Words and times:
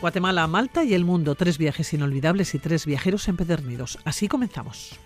Guatemala, 0.00 0.46
Malta 0.46 0.84
y 0.84 0.94
el 0.94 1.04
mundo, 1.04 1.34
tres 1.34 1.58
viajes 1.58 1.92
inolvidables 1.92 2.54
y 2.54 2.60
tres 2.60 2.86
viajeros 2.86 3.26
empedernidos. 3.26 3.98
Así 4.04 4.28
comenzamos. 4.28 4.98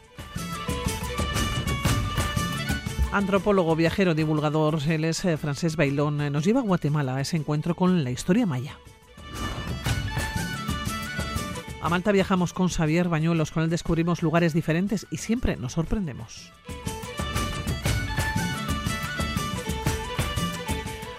Antropólogo, 3.10 3.74
viajero, 3.74 4.14
divulgador, 4.14 4.78
él 4.88 5.04
es 5.04 5.24
eh, 5.24 5.36
Francés 5.36 5.76
Bailón, 5.76 6.20
eh, 6.20 6.30
nos 6.30 6.44
lleva 6.44 6.60
a 6.60 6.62
Guatemala 6.62 7.16
a 7.16 7.20
ese 7.20 7.36
encuentro 7.36 7.74
con 7.74 8.04
la 8.04 8.10
historia 8.10 8.46
maya. 8.46 8.78
A 11.82 11.88
Malta 11.88 12.12
viajamos 12.12 12.52
con 12.52 12.68
Xavier 12.68 13.08
Bañuelos, 13.08 13.50
con 13.50 13.64
él 13.64 13.70
descubrimos 13.70 14.22
lugares 14.22 14.54
diferentes 14.54 15.06
y 15.10 15.16
siempre 15.16 15.56
nos 15.56 15.72
sorprendemos. 15.72 16.52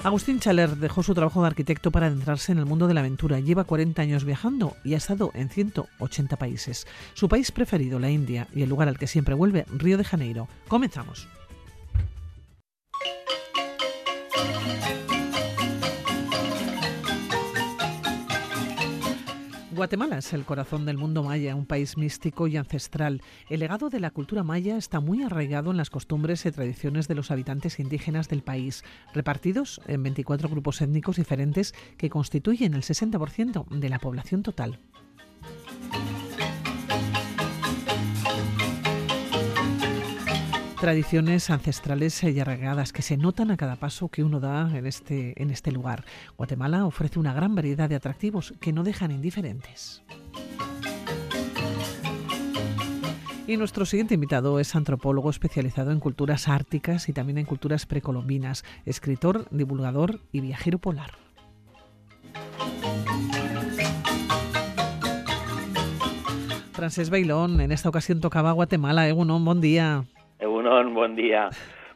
Agustín 0.04 0.42
Chaler 0.42 0.76
dejó 0.76 1.02
su 1.02 1.14
trabajo 1.14 1.42
de 1.42 1.48
arquitecto 1.48 1.90
para 1.90 2.08
adentrarse 2.08 2.52
en 2.52 2.58
el 2.58 2.66
mundo 2.66 2.88
de 2.88 2.94
la 2.94 3.00
aventura. 3.00 3.40
Lleva 3.40 3.64
40 3.64 4.02
años 4.02 4.26
viajando 4.26 4.76
y 4.84 4.96
ha 4.96 4.98
estado 4.98 5.32
en 5.34 5.50
180 5.50 6.36
países. 6.36 6.86
Su 7.14 7.30
país 7.30 7.54
preferido, 7.54 8.00
la 8.00 8.10
India, 8.10 8.50
y 8.54 8.64
el 8.64 8.70
lugar 8.70 8.90
al 8.90 9.00
que 9.00 9.08
siempre 9.08 9.34
vuelve, 9.34 9.66
Río 9.72 9.98
de 9.98 10.04
Janeiro. 10.04 10.50
Comenzamos. 10.68 11.30
Guatemala 19.76 20.20
es 20.20 20.34
el 20.34 20.46
corazón 20.46 20.86
del 20.86 20.98
mundo 20.98 21.24
maya, 21.24 21.56
un 21.56 21.66
país 21.66 21.98
místico 21.98 22.48
y 22.48 22.58
ancestral. 22.58 23.22
El 23.50 23.62
legado 23.62 23.90
de 23.90 24.00
la 24.00 24.12
cultura 24.12 24.44
maya 24.44 24.78
está 24.78 25.00
muy 25.00 25.24
arraigado 25.24 25.72
en 25.72 25.78
las 25.78 25.90
costumbres 25.90 26.46
y 26.46 26.52
tradiciones 26.52 27.08
de 27.08 27.16
los 27.16 27.32
habitantes 27.32 27.80
indígenas 27.80 28.30
del 28.30 28.44
país, 28.44 28.84
repartidos 29.14 29.82
en 29.88 30.04
24 30.04 30.48
grupos 30.48 30.82
étnicos 30.82 31.16
diferentes 31.16 31.74
que 31.98 32.12
constituyen 32.12 32.76
el 32.76 32.84
60% 32.84 33.68
de 33.68 33.90
la 33.90 33.98
población 33.98 34.44
total. 34.44 34.80
Tradiciones 40.84 41.50
ancestrales 41.50 42.22
y 42.24 42.38
arraigadas 42.42 42.92
que 42.92 43.02
se 43.02 43.16
notan 43.16 43.52
a 43.52 43.56
cada 43.56 43.78
paso 43.78 44.10
que 44.10 44.22
uno 44.22 44.42
da 44.42 44.70
en 44.78 44.86
este, 44.86 45.42
en 45.42 45.50
este 45.50 45.72
lugar. 45.72 46.04
Guatemala 46.36 46.86
ofrece 46.86 47.20
una 47.20 47.32
gran 47.32 47.56
variedad 47.56 47.88
de 47.88 47.96
atractivos 47.96 48.54
que 48.60 48.74
no 48.74 48.84
dejan 48.84 49.12
indiferentes. 49.12 50.04
Y 53.48 53.56
nuestro 53.56 53.86
siguiente 53.86 54.16
invitado 54.16 54.60
es 54.60 54.76
antropólogo 54.76 55.30
especializado 55.30 55.92
en 55.92 56.02
culturas 56.02 56.50
árticas 56.50 57.08
y 57.08 57.14
también 57.14 57.38
en 57.38 57.46
culturas 57.46 57.86
precolombinas, 57.86 58.66
escritor, 58.86 59.48
divulgador 59.52 60.20
y 60.34 60.42
viajero 60.42 60.80
polar. 60.80 61.12
Francés 66.74 67.10
Bailón, 67.10 67.62
en 67.62 67.72
esta 67.72 67.88
ocasión 67.88 68.20
tocaba 68.20 68.52
Guatemala. 68.52 69.08
¿eh? 69.08 69.14
un 69.14 69.46
buen 69.46 69.62
día. 69.62 70.04
Un 70.66 70.94
buen 70.94 71.16
día. 71.16 71.50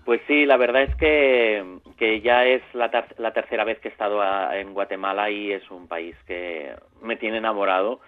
Pues 0.03 0.19
sí, 0.27 0.45
la 0.45 0.57
verdad 0.57 0.83
es 0.83 0.95
que, 0.95 1.79
que 1.97 2.19
ya 2.19 2.45
es 2.45 2.61
la, 2.73 2.91
la, 3.17 3.31
tercera 3.31 3.63
vez 3.63 3.79
que 3.79 3.87
he 3.87 3.91
estado 3.91 4.21
en 4.53 4.73
Guatemala 4.73 5.29
y 5.29 5.53
es 5.53 5.69
un 5.71 5.87
país 5.87 6.15
que 6.25 6.75
me 7.01 7.15
tiene 7.15 7.37
enamorado 7.37 8.01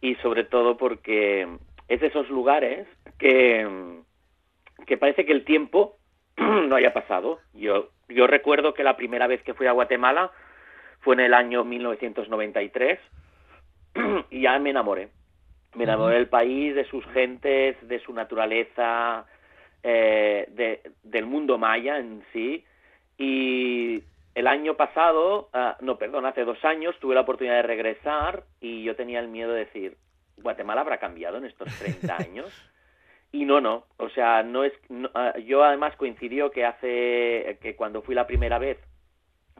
y 0.00 0.14
sobre 0.16 0.44
todo 0.44 0.76
porque 0.76 1.48
es 1.88 2.00
de 2.00 2.06
esos 2.06 2.28
lugares 2.30 2.86
que, 3.18 3.68
que 4.86 4.96
parece 4.96 5.26
que 5.26 5.32
el 5.32 5.44
tiempo 5.44 5.96
no 6.36 6.76
haya 6.76 6.92
pasado. 6.92 7.40
Yo, 7.52 7.90
yo 8.08 8.28
recuerdo 8.28 8.74
que 8.74 8.84
la 8.84 8.96
primera 8.96 9.26
vez 9.26 9.42
que 9.42 9.54
fui 9.54 9.66
a 9.66 9.72
Guatemala 9.72 10.30
fue 11.00 11.14
en 11.14 11.20
el 11.20 11.34
año 11.34 11.64
1993 11.64 13.00
y 14.30 14.42
ya 14.42 14.56
me 14.60 14.70
enamoré. 14.70 15.08
Me 15.74 15.84
enamoré 15.84 16.14
del 16.14 16.28
país, 16.28 16.76
de 16.76 16.84
sus 16.84 17.04
gentes, 17.06 17.76
de 17.86 17.98
su 18.00 18.12
naturaleza, 18.12 19.26
eh, 19.88 20.48
de, 20.48 20.80
del 21.04 21.26
mundo 21.26 21.58
maya 21.58 21.98
en 21.98 22.24
sí. 22.32 22.64
Y 23.16 24.02
el 24.34 24.48
año 24.48 24.76
pasado, 24.76 25.48
ah, 25.52 25.76
no, 25.80 25.96
perdón, 25.96 26.26
hace 26.26 26.44
dos 26.44 26.64
años 26.64 26.98
tuve 26.98 27.14
la 27.14 27.20
oportunidad 27.20 27.54
de 27.54 27.62
regresar 27.62 28.42
y 28.60 28.82
yo 28.82 28.96
tenía 28.96 29.20
el 29.20 29.28
miedo 29.28 29.52
de 29.52 29.60
decir, 29.60 29.96
Guatemala 30.38 30.80
habrá 30.80 30.98
cambiado 30.98 31.38
en 31.38 31.44
estos 31.44 31.72
30 31.78 32.16
años. 32.18 32.72
Y 33.30 33.44
no, 33.44 33.60
no, 33.60 33.86
o 33.98 34.08
sea, 34.08 34.42
no 34.42 34.64
es, 34.64 34.72
ah, 35.14 35.38
yo 35.38 35.62
además 35.62 35.94
coincidió 35.94 36.50
que 36.50 36.64
hace, 36.64 37.56
que 37.62 37.76
cuando 37.76 38.02
fui 38.02 38.16
la 38.16 38.26
primera 38.26 38.58
vez 38.58 38.78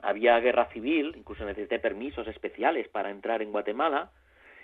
había 0.03 0.41
guerra 0.41 0.67
civil, 0.73 1.15
incluso 1.17 1.45
necesité 1.45 1.79
permisos 1.79 2.27
especiales 2.27 2.89
para 2.89 3.11
entrar 3.11 3.43
en 3.43 3.53
Guatemala 3.53 4.11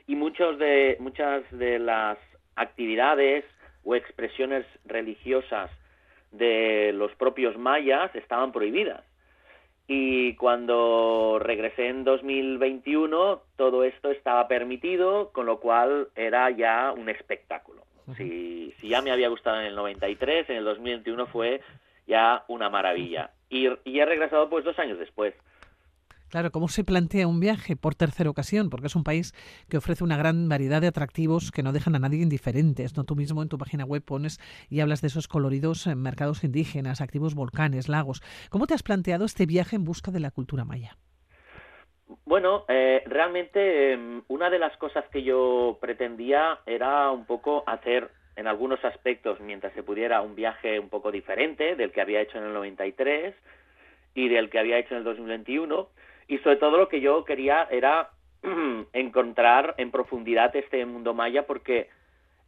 y 0.08 0.16
muchos 0.16 0.58
de, 0.58 0.96
muchas 0.98 1.44
de 1.52 1.78
las 1.78 2.18
actividades 2.56 3.44
o 3.84 3.94
expresiones 3.94 4.66
religiosas 4.84 5.70
de 6.30 6.92
los 6.94 7.14
propios 7.16 7.56
mayas 7.58 8.14
estaban 8.14 8.52
prohibidas. 8.52 9.04
Y 9.86 10.34
cuando 10.36 11.38
regresé 11.40 11.88
en 11.88 12.04
2021, 12.04 13.42
todo 13.56 13.84
esto 13.84 14.10
estaba 14.10 14.48
permitido, 14.48 15.30
con 15.32 15.46
lo 15.46 15.60
cual 15.60 16.08
era 16.14 16.50
ya 16.50 16.92
un 16.92 17.08
espectáculo. 17.08 17.82
Si, 18.16 18.74
si 18.80 18.88
ya 18.88 19.00
me 19.00 19.10
había 19.10 19.28
gustado 19.28 19.60
en 19.60 19.66
el 19.66 19.74
93, 19.74 20.50
en 20.50 20.56
el 20.56 20.64
2021 20.64 21.26
fue 21.26 21.60
ya 22.06 22.44
una 22.48 22.68
maravilla. 22.68 23.30
Y, 23.48 23.68
y 23.84 24.00
he 24.00 24.04
regresado 24.06 24.48
pues 24.48 24.64
dos 24.64 24.78
años 24.78 24.98
después. 24.98 25.34
Claro, 26.32 26.50
¿cómo 26.50 26.68
se 26.68 26.82
plantea 26.82 27.28
un 27.28 27.40
viaje 27.40 27.76
por 27.76 27.94
tercera 27.94 28.30
ocasión? 28.30 28.70
Porque 28.70 28.86
es 28.86 28.96
un 28.96 29.04
país 29.04 29.34
que 29.68 29.76
ofrece 29.76 30.02
una 30.02 30.16
gran 30.16 30.48
variedad 30.48 30.80
de 30.80 30.86
atractivos 30.86 31.50
que 31.50 31.62
no 31.62 31.72
dejan 31.72 31.94
a 31.94 31.98
nadie 31.98 32.22
indiferentes. 32.22 32.96
¿no? 32.96 33.04
Tú 33.04 33.16
mismo 33.16 33.42
en 33.42 33.50
tu 33.50 33.58
página 33.58 33.84
web 33.84 34.02
pones 34.02 34.40
y 34.70 34.80
hablas 34.80 35.02
de 35.02 35.08
esos 35.08 35.28
coloridos 35.28 35.86
eh, 35.86 35.94
mercados 35.94 36.42
indígenas, 36.42 37.02
activos 37.02 37.34
volcanes, 37.34 37.90
lagos. 37.90 38.22
¿Cómo 38.48 38.66
te 38.66 38.72
has 38.72 38.82
planteado 38.82 39.26
este 39.26 39.44
viaje 39.44 39.76
en 39.76 39.84
busca 39.84 40.10
de 40.10 40.20
la 40.20 40.30
cultura 40.30 40.64
maya? 40.64 40.96
Bueno, 42.24 42.64
eh, 42.66 43.02
realmente 43.04 43.92
em, 43.92 44.22
una 44.28 44.48
de 44.48 44.58
las 44.58 44.74
cosas 44.78 45.04
que 45.12 45.22
yo 45.22 45.76
pretendía 45.82 46.60
era 46.64 47.10
un 47.10 47.26
poco 47.26 47.62
hacer 47.66 48.08
en 48.36 48.46
algunos 48.46 48.82
aspectos, 48.86 49.38
mientras 49.40 49.74
se 49.74 49.82
pudiera, 49.82 50.22
un 50.22 50.34
viaje 50.34 50.80
un 50.80 50.88
poco 50.88 51.12
diferente 51.12 51.76
del 51.76 51.92
que 51.92 52.00
había 52.00 52.22
hecho 52.22 52.38
en 52.38 52.44
el 52.44 52.54
93 52.54 53.34
y 54.14 54.30
del 54.30 54.48
que 54.48 54.58
había 54.58 54.78
hecho 54.78 54.94
en 54.94 54.98
el 55.00 55.04
2021 55.04 55.88
y 56.28 56.38
sobre 56.38 56.56
todo 56.56 56.78
lo 56.78 56.88
que 56.88 57.00
yo 57.00 57.24
quería 57.24 57.66
era 57.70 58.10
encontrar 58.92 59.74
en 59.78 59.90
profundidad 59.90 60.54
este 60.56 60.84
mundo 60.86 61.14
maya 61.14 61.46
porque 61.46 61.88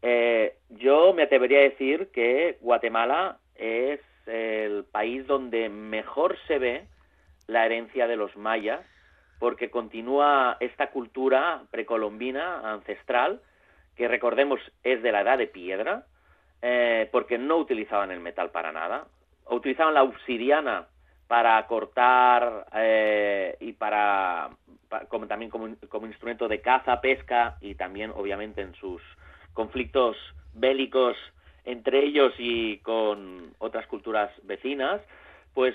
eh, 0.03 0.57
yo 0.71 1.12
me 1.15 1.23
atrevería 1.23 1.61
a 1.61 1.62
decir 1.62 2.09
que 2.12 2.59
Guatemala 2.61 3.39
es 3.55 4.01
el 4.27 4.85
país 4.85 5.27
donde 5.27 5.69
mejor 5.69 6.37
se 6.47 6.59
ve 6.59 6.85
la 7.47 7.67
herencia 7.67 8.07
de 8.07 8.17
los 8.17 8.37
mayas 8.37 8.81
porque 9.39 9.71
continúa 9.71 10.56
esta 10.61 10.91
cultura 10.91 11.62
precolombina 11.71 12.73
ancestral 12.73 13.41
que 13.97 14.09
recordemos 14.09 14.61
es 14.83 15.03
de 15.03 15.12
la 15.12 15.21
edad 15.21 15.39
de 15.39 15.47
piedra 15.47 16.05
eh, 16.62 17.09
porque 17.12 17.37
no 17.37 17.59
utilizaban 17.59 18.11
el 18.11 18.21
metal 18.21 18.51
para 18.51 18.73
nada. 18.73 19.06
Utilizaban 19.51 19.93
la 19.93 20.03
obsidiana 20.03 20.87
para 21.27 21.67
cortar 21.67 22.67
eh, 22.75 23.57
y 23.61 23.73
para, 23.73 24.50
como, 25.09 25.26
también 25.26 25.50
como, 25.50 25.69
como, 25.88 26.06
instrumento 26.06 26.49
de 26.49 26.61
caza, 26.61 27.00
pesca 27.00 27.56
y 27.61 27.75
también 27.75 28.12
obviamente 28.15 28.61
en 28.61 28.75
sus 28.75 29.00
conflictos 29.53 30.17
bélicos 30.53 31.17
entre 31.65 32.05
ellos 32.05 32.35
y 32.38 32.79
con 32.79 33.55
otras 33.59 33.87
culturas 33.87 34.31
vecinas, 34.43 35.00
pues 35.55 35.75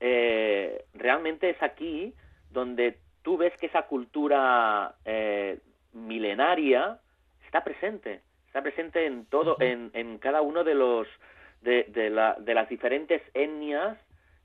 eh, 0.00 0.84
realmente 0.94 1.50
es 1.50 1.62
aquí 1.62 2.12
donde 2.50 2.98
tú 3.22 3.36
ves 3.36 3.52
que 3.58 3.66
esa 3.66 3.82
cultura 3.82 4.94
eh, 5.04 5.60
milenaria 5.92 6.98
está 7.46 7.62
presente, 7.62 8.22
está 8.46 8.62
presente 8.62 9.06
en 9.06 9.26
todo, 9.26 9.56
en, 9.60 9.90
en 9.94 10.18
cada 10.18 10.42
uno 10.42 10.64
de 10.64 10.74
los 10.74 11.06
de, 11.62 11.84
de, 11.88 12.10
la, 12.10 12.36
de 12.38 12.54
las 12.54 12.68
diferentes 12.68 13.22
etnias 13.34 13.98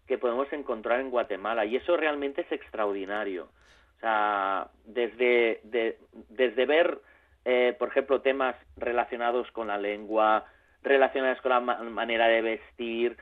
que 0.07 0.17
podemos 0.17 0.51
encontrar 0.51 0.99
en 0.99 1.09
Guatemala 1.09 1.65
y 1.65 1.75
eso 1.75 1.97
realmente 1.97 2.41
es 2.41 2.51
extraordinario. 2.51 3.49
O 3.97 3.99
sea, 3.99 4.67
desde, 4.85 5.61
desde 6.29 6.65
ver, 6.65 6.99
eh, 7.45 7.75
por 7.79 7.89
ejemplo, 7.89 8.21
temas 8.21 8.55
relacionados 8.75 9.49
con 9.51 9.67
la 9.67 9.77
lengua, 9.77 10.45
relacionados 10.81 11.39
con 11.41 11.51
la 11.51 11.59
manera 11.59 12.27
de 12.27 12.41
vestir, 12.41 13.17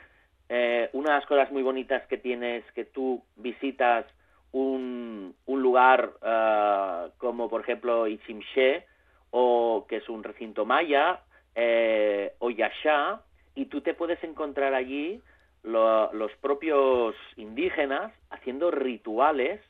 eh, 0.49 0.89
una 0.93 1.11
de 1.11 1.15
las 1.19 1.25
cosas 1.27 1.51
muy 1.51 1.63
bonitas 1.63 2.05
que 2.07 2.17
tienes 2.17 2.69
que 2.73 2.83
tú 2.83 3.23
visitas 3.37 4.05
un, 4.51 5.33
un 5.45 5.61
lugar 5.61 6.11
uh, 6.21 7.09
como 7.17 7.49
por 7.49 7.61
ejemplo 7.61 8.05
Ichimché 8.05 8.85
o 9.29 9.85
que 9.87 9.97
es 9.97 10.09
un 10.09 10.23
recinto 10.23 10.65
maya 10.65 11.21
eh, 11.55 12.33
o 12.39 12.49
Yashá 12.49 13.21
y 13.55 13.67
tú 13.67 13.79
te 13.79 13.93
puedes 13.93 14.21
encontrar 14.25 14.73
allí 14.73 15.21
los 15.63 16.31
propios 16.41 17.15
indígenas 17.37 18.11
haciendo 18.29 18.71
rituales 18.71 19.61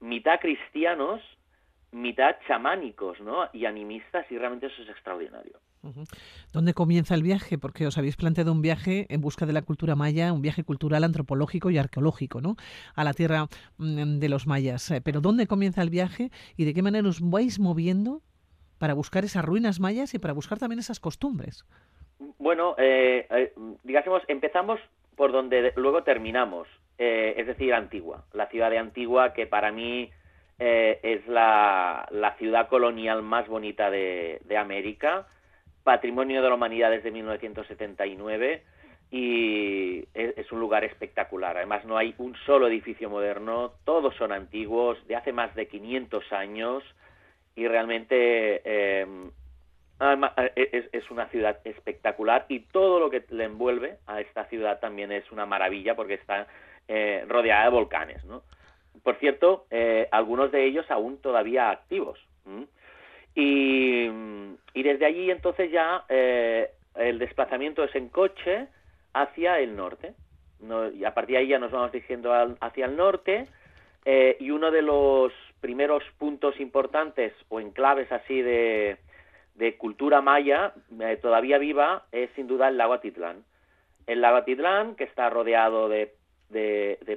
mitad 0.00 0.40
cristianos 0.40 1.20
mitad 1.92 2.36
chamánicos 2.46 3.20
¿no? 3.20 3.48
y 3.52 3.64
animistas 3.64 4.26
y 4.30 4.38
realmente 4.38 4.66
eso 4.66 4.82
es 4.82 4.88
extraordinario. 4.88 5.58
¿Dónde 6.52 6.74
comienza 6.74 7.14
el 7.14 7.22
viaje? 7.22 7.58
Porque 7.58 7.86
os 7.86 7.96
habéis 7.96 8.16
planteado 8.16 8.52
un 8.52 8.60
viaje 8.60 9.06
en 9.08 9.20
busca 9.20 9.46
de 9.46 9.52
la 9.52 9.62
cultura 9.62 9.94
maya, 9.94 10.32
un 10.32 10.42
viaje 10.42 10.64
cultural, 10.64 11.04
antropológico 11.04 11.70
y 11.70 11.78
arqueológico, 11.78 12.40
¿no? 12.40 12.56
A 12.94 13.04
la 13.04 13.14
tierra 13.14 13.46
mm, 13.78 14.18
de 14.18 14.28
los 14.28 14.46
mayas. 14.46 14.90
Eh, 14.90 15.00
pero 15.00 15.20
¿dónde 15.20 15.46
comienza 15.46 15.82
el 15.82 15.90
viaje 15.90 16.30
y 16.56 16.64
de 16.64 16.74
qué 16.74 16.82
manera 16.82 17.08
os 17.08 17.20
vais 17.20 17.60
moviendo 17.60 18.22
para 18.78 18.94
buscar 18.94 19.24
esas 19.24 19.44
ruinas 19.44 19.78
mayas 19.78 20.12
y 20.14 20.18
para 20.18 20.34
buscar 20.34 20.58
también 20.58 20.80
esas 20.80 20.98
costumbres? 20.98 21.64
Bueno, 22.38 22.74
eh, 22.78 23.26
eh 23.30 23.52
empezamos 24.28 24.80
por 25.16 25.32
donde 25.32 25.72
luego 25.76 26.02
terminamos, 26.02 26.68
eh, 26.98 27.34
es 27.36 27.46
decir, 27.46 27.74
Antigua, 27.74 28.24
la 28.32 28.46
ciudad 28.48 28.70
de 28.70 28.78
Antigua 28.78 29.32
que 29.32 29.46
para 29.46 29.72
mí 29.72 30.10
es 30.58 31.26
la, 31.26 32.08
ciudad 32.38 32.68
colonial 32.68 33.22
más 33.22 33.46
bonita 33.46 33.90
de 33.90 34.56
América 34.56 35.26
Patrimonio 35.86 36.42
de 36.42 36.48
la 36.48 36.56
Humanidad 36.56 36.90
desde 36.90 37.12
1979 37.12 38.60
y 39.08 40.04
es, 40.14 40.50
un 40.50 40.58
lugar 40.58 40.82
espectacular. 40.82 41.56
Además, 41.56 41.84
no 41.84 41.96
hay 41.96 42.12
un 42.18 42.34
solo 42.44 42.66
edificio 42.66 43.08
moderno, 43.08 43.70
todos 43.84 44.12
son 44.16 44.32
antiguos, 44.32 44.98
de 45.06 45.14
hace 45.14 45.32
más 45.32 45.54
de 45.54 45.68
500 45.68 46.32
años 46.32 46.82
y 47.54 47.68
realmente 47.68 48.62
em, 48.64 49.30
e, 49.98 50.88
es, 50.92 51.10
una 51.10 51.26
ciudad 51.28 51.58
espectacular 51.64 52.44
y 52.48 52.60
todo 52.60 53.00
lo 53.00 53.10
que 53.10 53.24
le 53.30 53.44
envuelve 53.44 53.98
a 54.06 54.20
esta 54.20 54.44
ciudad 54.46 54.78
también 54.80 55.10
es 55.12 55.30
una 55.32 55.46
maravilla 55.46 55.94
porque 55.94 56.14
está 56.14 56.46
eh, 56.88 57.24
rodeada 57.28 57.64
de 57.64 57.70
volcanes. 57.70 58.24
¿no? 58.24 58.42
Por 59.02 59.16
cierto, 59.16 59.66
eh, 59.70 60.08
algunos 60.10 60.52
de 60.52 60.64
ellos 60.64 60.90
aún 60.90 61.18
todavía 61.18 61.70
activos. 61.70 62.18
Y, 63.34 64.08
desde 64.74 65.06
allí 65.06 65.30
entonces 65.30 65.70
ya 65.70 66.04
eh, 66.08 66.70
el 66.94 67.18
desplazamiento 67.18 67.82
es 67.84 67.94
en 67.94 68.08
coche 68.08 68.68
hacia 69.12 69.58
el 69.58 69.76
norte. 69.76 70.14
y 70.94 71.04
a 71.04 71.12
partir 71.12 71.36
de 71.36 71.42
ahí 71.42 71.48
ya 71.48 71.58
nos 71.58 71.72
vamos 71.72 71.92
dirigiendo 71.92 72.32
hacia 72.60 72.86
el 72.86 72.96
norte. 72.96 73.46
Eh, 74.04 74.36
y 74.38 74.50
uno 74.50 74.70
de 74.70 74.82
los 74.82 75.32
primeros 75.60 76.04
puntos 76.16 76.58
importantes 76.60 77.32
o 77.48 77.58
enclaves 77.58 78.10
así 78.12 78.40
de, 78.40 78.98
cultura 79.78 80.20
maya 80.20 80.72
eh, 81.00 81.18
todavía 81.20 81.58
viva 81.58 82.04
es 82.12 82.30
sin 82.36 82.46
duda 82.46 82.68
el 82.68 82.76
lago 82.76 82.94
Atitlán. 82.94 83.44
El 84.06 84.20
lago 84.20 84.38
Atitlán 84.38 84.94
que 84.96 85.04
está 85.04 85.30
rodeado 85.30 85.88
de, 85.88 86.14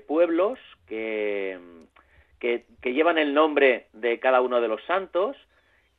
pueblos 0.07 0.59
que, 0.87 1.59
que 2.39 2.93
llevan 2.93 3.17
el 3.17 3.33
nombre 3.33 3.87
de 3.93 4.19
cada 4.19 4.41
uno 4.41 4.61
de 4.61 4.67
los 4.67 4.83
santos 4.85 5.37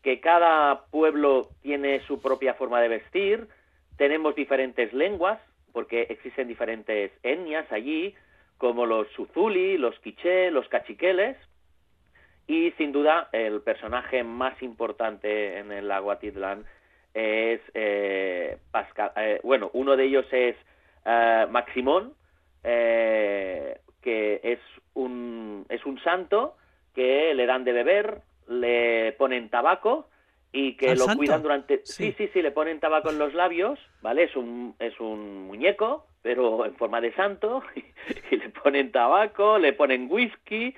que 0.02 0.20
cada 0.20 0.86
pueblo 0.86 1.50
tiene 1.62 2.00
su 2.06 2.20
propia 2.20 2.54
forma 2.54 2.80
de 2.80 2.88
vestir, 2.88 3.48
tenemos 3.96 4.34
diferentes 4.34 4.92
lenguas, 4.92 5.38
porque 5.72 6.06
existen 6.08 6.48
diferentes 6.48 7.12
etnias 7.22 7.70
allí, 7.70 8.14
como 8.58 8.86
los 8.86 9.08
Suzuli, 9.12 9.78
los 9.78 9.98
Quiché, 10.00 10.50
los 10.50 10.68
Cachiqueles, 10.68 11.36
y 12.50 12.72
sin 12.72 12.90
duda 12.90 13.28
el 13.30 13.60
personaje 13.60 14.24
más 14.24 14.60
importante 14.60 15.58
en 15.58 15.70
el 15.70 15.86
lago 15.86 16.10
Atitlán 16.10 16.64
es 17.14 17.60
eh, 17.74 18.58
Pascal, 18.72 19.12
eh, 19.14 19.38
bueno, 19.44 19.70
uno 19.72 19.96
de 19.96 20.04
ellos 20.06 20.26
es 20.32 20.56
eh, 21.04 21.46
Maximón, 21.48 22.12
que 22.60 23.80
es 24.42 24.58
un, 24.94 25.64
es 25.68 25.86
un 25.86 26.02
santo 26.02 26.56
que 26.92 27.32
le 27.34 27.46
dan 27.46 27.62
de 27.62 27.72
beber, 27.72 28.22
le 28.48 29.12
ponen 29.12 29.48
tabaco 29.48 30.08
y 30.50 30.76
que 30.76 30.96
lo 30.96 31.06
cuidan 31.16 31.44
durante 31.44 31.82
sí. 31.84 32.12
sí 32.18 32.28
sí 32.32 32.42
le 32.42 32.50
ponen 32.50 32.80
tabaco 32.80 33.10
en 33.10 33.20
los 33.20 33.32
labios 33.34 33.78
vale 34.02 34.24
es 34.24 34.34
un 34.34 34.74
es 34.80 34.98
un 34.98 35.46
muñeco 35.46 36.06
pero 36.22 36.66
en 36.66 36.74
forma 36.74 37.00
de 37.00 37.14
santo 37.14 37.62
y, 37.76 38.36
le 38.36 38.48
ponen 38.48 38.90
tabaco 38.90 39.58
le 39.58 39.72
ponen 39.72 40.08
whisky 40.10 40.74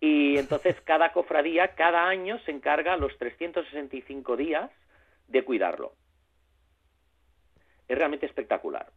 y 0.00 0.38
entonces 0.38 0.76
cada 0.84 1.12
cofradía 1.12 1.74
cada 1.74 2.08
año 2.08 2.38
se 2.44 2.52
encarga 2.52 2.96
los 2.96 3.16
365 3.18 4.36
días 4.36 4.70
de 5.26 5.44
cuidarlo 5.44 5.94
es 7.88 7.96
realmente 7.96 8.26
espectacular 8.26 8.92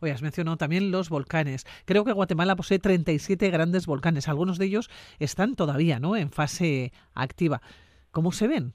Oye, 0.00 0.12
has 0.12 0.22
mencionado 0.22 0.56
también 0.56 0.90
los 0.90 1.10
volcanes. 1.10 1.66
Creo 1.84 2.04
que 2.04 2.12
Guatemala 2.12 2.56
posee 2.56 2.78
37 2.78 3.50
grandes 3.50 3.86
volcanes. 3.86 4.28
Algunos 4.28 4.58
de 4.58 4.66
ellos 4.66 4.90
están 5.18 5.54
todavía 5.54 5.98
¿no? 5.98 6.16
en 6.16 6.30
fase 6.30 6.92
activa. 7.14 7.60
¿Cómo 8.10 8.32
se 8.32 8.48
ven? 8.48 8.72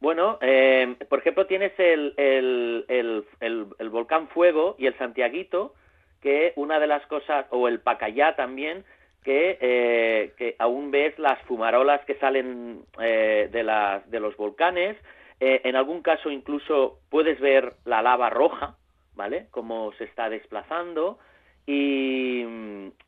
Bueno, 0.00 0.38
eh, 0.42 0.96
por 1.08 1.20
ejemplo, 1.20 1.46
tienes 1.46 1.72
el, 1.78 2.14
el, 2.18 3.24
el, 3.40 3.88
volcán 3.88 4.28
Fuego 4.28 4.76
y 4.78 4.86
el 4.86 4.98
Santiaguito, 4.98 5.74
que 6.20 6.52
una 6.56 6.78
de 6.78 6.86
las 6.86 7.06
cosas, 7.06 7.46
o 7.50 7.66
el 7.66 7.80
Pacayá 7.80 8.36
también, 8.36 8.84
que, 9.26 9.58
eh, 9.60 10.34
que 10.38 10.54
aún 10.60 10.92
ves 10.92 11.18
las 11.18 11.42
fumarolas 11.42 12.00
que 12.04 12.14
salen 12.14 12.84
eh, 13.00 13.48
de, 13.50 13.64
las, 13.64 14.08
de 14.08 14.20
los 14.20 14.36
volcanes. 14.36 14.96
en 15.40 15.74
algún 15.74 16.00
caso 16.00 16.30
incluso 16.30 17.00
puedes 17.10 17.40
ver 17.40 17.72
la 17.84 18.02
lava 18.02 18.30
roja, 18.30 18.76
¿vale? 19.16 19.48
Cómo 19.50 19.92
se 19.98 20.04
está 20.04 20.30
desplazando 20.30 21.18
y, 21.66 22.44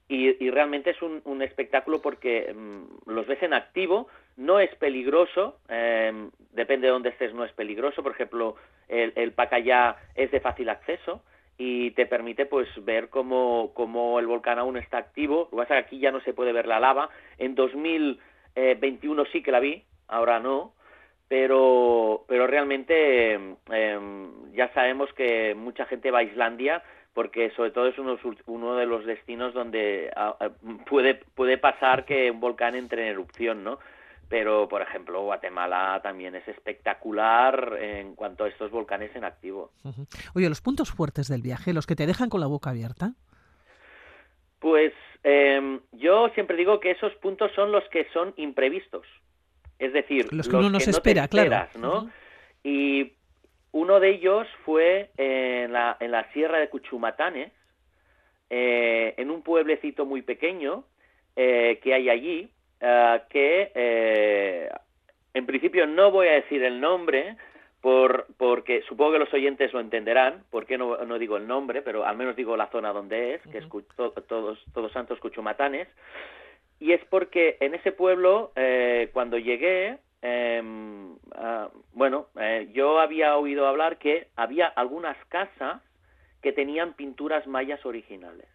y, 0.08 0.50
realmente 0.50 0.90
es 0.90 1.00
un, 1.00 1.42
espectáculo 1.42 2.02
porque 2.02 2.52
mm, 2.52 3.10
los 3.10 3.24
ves 3.28 3.40
en 3.44 3.54
activo, 3.54 4.08
no 4.36 4.58
es 4.58 4.74
peligroso, 4.74 5.60
em, 5.68 6.32
depende 6.50 6.88
de 6.88 6.92
dónde 6.92 7.10
estés, 7.10 7.32
no 7.32 7.44
es 7.44 7.52
peligroso, 7.52 8.02
por 8.02 8.10
ejemplo, 8.10 8.56
el, 8.88 9.12
el 9.14 9.30
Pacayá 9.32 9.96
es 10.16 10.32
de 10.32 10.40
fácil 10.40 10.68
acceso 10.68 11.22
y 11.58 11.90
te 11.90 12.06
permite 12.06 12.46
pues 12.46 12.68
ver 12.84 13.08
cómo, 13.08 13.72
cómo 13.74 14.20
el 14.20 14.26
volcán 14.26 14.60
aún 14.60 14.76
está 14.76 14.98
activo, 14.98 15.48
lo 15.50 15.50
que 15.50 15.56
pasa 15.56 15.78
es 15.78 15.82
que 15.82 15.86
aquí 15.86 15.98
ya 15.98 16.12
no 16.12 16.20
se 16.20 16.32
puede 16.32 16.52
ver 16.52 16.66
la 16.66 16.78
lava, 16.78 17.10
en 17.36 17.56
2021 17.56 19.24
sí 19.26 19.42
que 19.42 19.52
la 19.52 19.60
vi, 19.60 19.84
ahora 20.06 20.38
no, 20.38 20.72
pero, 21.26 22.24
pero 22.28 22.46
realmente 22.46 23.34
em, 23.34 24.52
ya 24.52 24.72
sabemos 24.72 25.12
que 25.12 25.54
mucha 25.54 25.84
gente 25.86 26.12
va 26.12 26.20
a 26.20 26.22
Islandia 26.22 26.82
porque 27.12 27.50
sobre 27.50 27.72
todo 27.72 27.88
es 27.88 27.98
uno, 27.98 28.16
uno 28.46 28.76
de 28.76 28.86
los 28.86 29.04
destinos 29.04 29.52
donde 29.52 30.10
puede, 30.88 31.16
puede 31.34 31.58
pasar 31.58 32.04
que 32.04 32.30
un 32.30 32.38
volcán 32.38 32.76
entre 32.76 33.02
en 33.02 33.08
erupción, 33.08 33.64
¿no? 33.64 33.80
Pero, 34.28 34.68
por 34.68 34.82
ejemplo, 34.82 35.22
Guatemala 35.22 36.00
también 36.02 36.34
es 36.34 36.46
espectacular 36.48 37.78
en 37.80 38.14
cuanto 38.14 38.44
a 38.44 38.48
estos 38.48 38.70
volcanes 38.70 39.14
en 39.16 39.24
activo. 39.24 39.72
Oye, 40.34 40.48
los 40.48 40.60
puntos 40.60 40.90
fuertes 40.90 41.28
del 41.28 41.40
viaje, 41.40 41.72
los 41.72 41.86
que 41.86 41.96
te 41.96 42.06
dejan 42.06 42.28
con 42.28 42.40
la 42.40 42.46
boca 42.46 42.70
abierta. 42.70 43.14
Pues 44.58 44.92
em, 45.22 45.80
yo 45.92 46.28
siempre 46.34 46.56
digo 46.56 46.78
que 46.78 46.90
esos 46.90 47.14
puntos 47.16 47.50
son 47.54 47.72
los 47.72 47.84
que 47.88 48.06
son 48.12 48.34
imprevistos. 48.36 49.06
Es 49.78 49.92
decir, 49.92 50.30
los 50.32 50.48
que 50.48 50.56
uno 50.56 50.70
no 50.70 50.80
se 50.80 50.90
espera, 50.90 51.28
claro. 51.28 51.68
¿no? 51.78 52.10
Y 52.62 53.12
uno 53.72 54.00
de 54.00 54.10
ellos 54.10 54.46
fue 54.64 55.10
en 55.16 55.72
la, 55.72 55.96
en 56.00 56.10
la 56.10 56.30
sierra 56.32 56.58
de 56.58 56.68
Cuchumatanes, 56.68 57.52
eh, 58.50 59.14
en 59.16 59.30
un 59.30 59.42
pueblecito 59.42 60.04
muy 60.04 60.22
pequeño 60.22 60.84
eh, 61.36 61.78
que 61.82 61.94
hay 61.94 62.10
allí, 62.10 62.50
eh, 62.80 63.20
que 63.28 64.70
en 65.34 65.46
principio 65.46 65.86
no 65.86 66.10
voy 66.10 66.28
a 66.28 66.32
decir 66.32 66.62
el 66.62 66.80
nombre, 66.80 67.36
por, 67.80 68.26
porque 68.36 68.82
supongo 68.82 69.12
que 69.12 69.18
los 69.20 69.32
oyentes 69.32 69.72
lo 69.72 69.80
entenderán, 69.80 70.44
por 70.50 70.66
qué 70.66 70.76
no, 70.76 70.96
no 71.04 71.18
digo 71.18 71.36
el 71.36 71.46
nombre, 71.46 71.82
pero 71.82 72.04
al 72.04 72.16
menos 72.16 72.34
digo 72.34 72.56
la 72.56 72.70
zona 72.70 72.92
donde 72.92 73.34
es, 73.34 73.42
que 73.52 73.58
es 73.58 73.68
todos, 73.96 74.64
todos 74.72 74.92
Santos 74.92 75.20
Cuchumatanes, 75.20 75.88
y 76.80 76.92
es 76.92 77.04
porque 77.06 77.56
en 77.60 77.74
ese 77.74 77.92
pueblo, 77.92 78.52
eh, 78.54 79.10
cuando 79.12 79.38
llegué, 79.38 79.98
em, 80.22 81.16
ah, 81.34 81.68
bueno, 81.92 82.28
eh, 82.40 82.68
yo 82.72 83.00
había 83.00 83.36
oído 83.36 83.66
hablar 83.66 83.98
que 83.98 84.28
había 84.36 84.66
algunas 84.66 85.16
casas 85.26 85.82
que 86.42 86.52
tenían 86.52 86.94
pinturas 86.94 87.46
mayas 87.46 87.84
originales. 87.84 88.46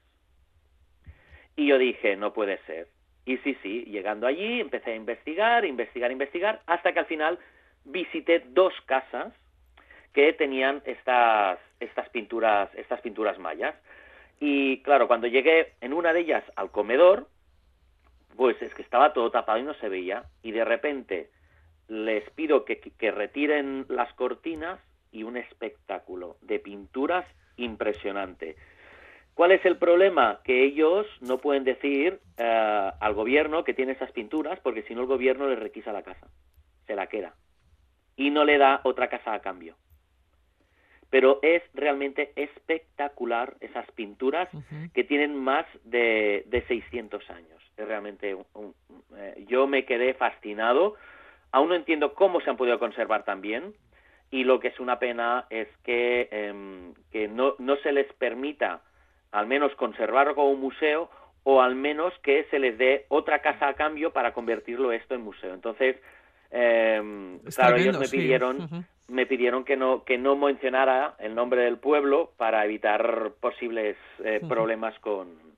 Y 1.56 1.68
yo 1.68 1.78
dije, 1.78 2.16
no 2.16 2.34
puede 2.34 2.58
ser. 2.66 2.88
Y 3.26 3.38
sí, 3.38 3.58
sí, 3.62 3.86
llegando 3.86 4.28
allí 4.28 4.60
empecé 4.60 4.92
a 4.92 4.96
investigar, 4.96 5.66
investigar, 5.66 6.12
investigar, 6.12 6.62
hasta 6.66 6.92
que 6.92 7.00
al 7.00 7.06
final 7.06 7.40
visité 7.86 8.44
dos 8.50 8.74
casas 8.86 9.34
que 10.14 10.34
tenían 10.34 10.82
estas, 10.86 11.60
estas 11.80 12.10
pinturas, 12.10 12.70
estas 12.76 13.02
pinturas 13.02 13.40
mayas. 13.40 13.76
Y 14.40 14.82
claro, 14.84 15.08
cuando 15.08 15.28
llegué 15.28 15.74
en 15.82 15.94
una 15.94 16.14
de 16.14 16.22
ellas 16.22 16.44
al 16.56 16.70
comedor, 16.70 17.28
pues 18.36 18.62
es 18.62 18.74
que 18.74 18.82
estaba 18.82 19.14
todo 19.14 19.32
tapado 19.32 19.60
y 19.60 19.64
no 19.64 19.74
se 19.76 19.90
veía. 19.90 20.24
Y 20.42 20.52
de 20.52 20.66
repente 20.66 21.30
les 21.88 22.30
pido 22.32 22.66
que, 22.66 22.80
que 22.80 23.12
retiren 23.12 23.86
las 23.90 24.14
cortinas 24.14 24.80
y 25.12 25.24
un 25.24 25.38
espectáculo 25.38 26.38
de 26.42 26.60
pinturas 26.60 27.26
impresionante. 27.58 28.56
¿Cuál 29.34 29.52
es 29.52 29.66
el 29.66 29.78
problema? 29.78 30.42
Que 30.44 30.64
ellos 30.64 31.08
no 31.22 31.40
pueden 31.40 31.64
decir 31.64 32.20
eh, 32.38 32.92
al 33.00 33.14
gobierno 33.14 33.64
que 33.64 33.74
tiene 33.74 33.94
esas 33.94 34.12
pinturas, 34.12 34.60
porque 34.60 34.84
si 34.84 34.94
no 34.94 35.02
el 35.02 35.08
gobierno 35.08 35.48
les 35.48 35.60
requisa 35.60 35.92
la 35.92 36.04
casa, 36.04 36.28
se 36.86 36.96
la 36.96 37.08
queda 37.08 37.34
y 38.16 38.30
no 38.30 38.46
le 38.46 38.58
da 38.58 38.82
otra 38.84 39.08
casa 39.08 39.34
a 39.34 39.42
cambio. 39.42 39.76
Pero 41.10 41.40
es 41.42 41.64
realmente 41.74 42.32
espectacular 42.36 43.56
esas 43.60 43.90
pinturas 43.92 44.50
que 44.94 45.04
tienen 45.04 45.36
más 45.36 45.66
de, 45.84 46.44
de 46.48 46.66
600 46.68 47.30
años. 47.30 47.62
Es 47.78 47.88
realmente 47.88 48.36
eh, 49.16 49.46
yo 49.48 49.68
me 49.68 49.86
quedé 49.86 50.16
fascinado. 50.16 50.96
Aún 51.52 51.70
no 51.70 51.76
entiendo 51.76 52.14
cómo 52.16 52.42
se 52.42 52.50
han 52.50 52.58
podido 52.58 52.80
conservar 52.80 53.26
tan 53.26 53.42
bien 53.42 53.74
y 54.32 54.44
lo 54.44 54.60
que 54.60 54.70
es 54.70 54.80
una 54.80 54.98
pena 54.98 55.46
es 55.52 55.68
que, 55.84 56.28
em, 56.32 56.96
que 57.12 57.28
no, 57.28 57.54
no 57.60 57.76
se 57.78 57.92
les 57.92 58.12
permita 58.14 58.82
al 59.34 59.48
menos 59.48 59.76
conservarlo 59.76 60.36
como 60.36 60.52
un 60.52 60.62
museo 60.62 61.10
o 61.44 61.62
al 61.62 61.76
menos 61.76 62.14
que 62.24 62.46
se 62.50 62.60
les 62.60 62.78
dé 62.78 63.06
otra 63.10 63.40
casa 63.40 63.68
a 63.68 63.74
cambio 63.74 64.14
para 64.14 64.34
convertirlo 64.34 64.94
esto 64.94 65.14
en 65.14 65.22
museo. 65.22 65.54
Entonces, 65.54 65.98
eh, 66.52 67.40
claro, 67.54 67.76
ellos 67.76 68.00
me 68.00 68.08
pidieron, 68.08 68.86
me 69.10 69.26
pidieron 69.26 69.66
que 69.66 69.76
no 69.76 70.04
que 70.04 70.18
no 70.18 70.36
mencionara 70.38 71.16
el 71.20 71.36
nombre 71.36 71.64
del 71.64 71.78
pueblo 71.78 72.32
para 72.38 72.64
evitar 72.64 73.32
posibles 73.42 73.98
eh, 74.24 74.40
problemas 74.48 74.98
con 75.00 75.53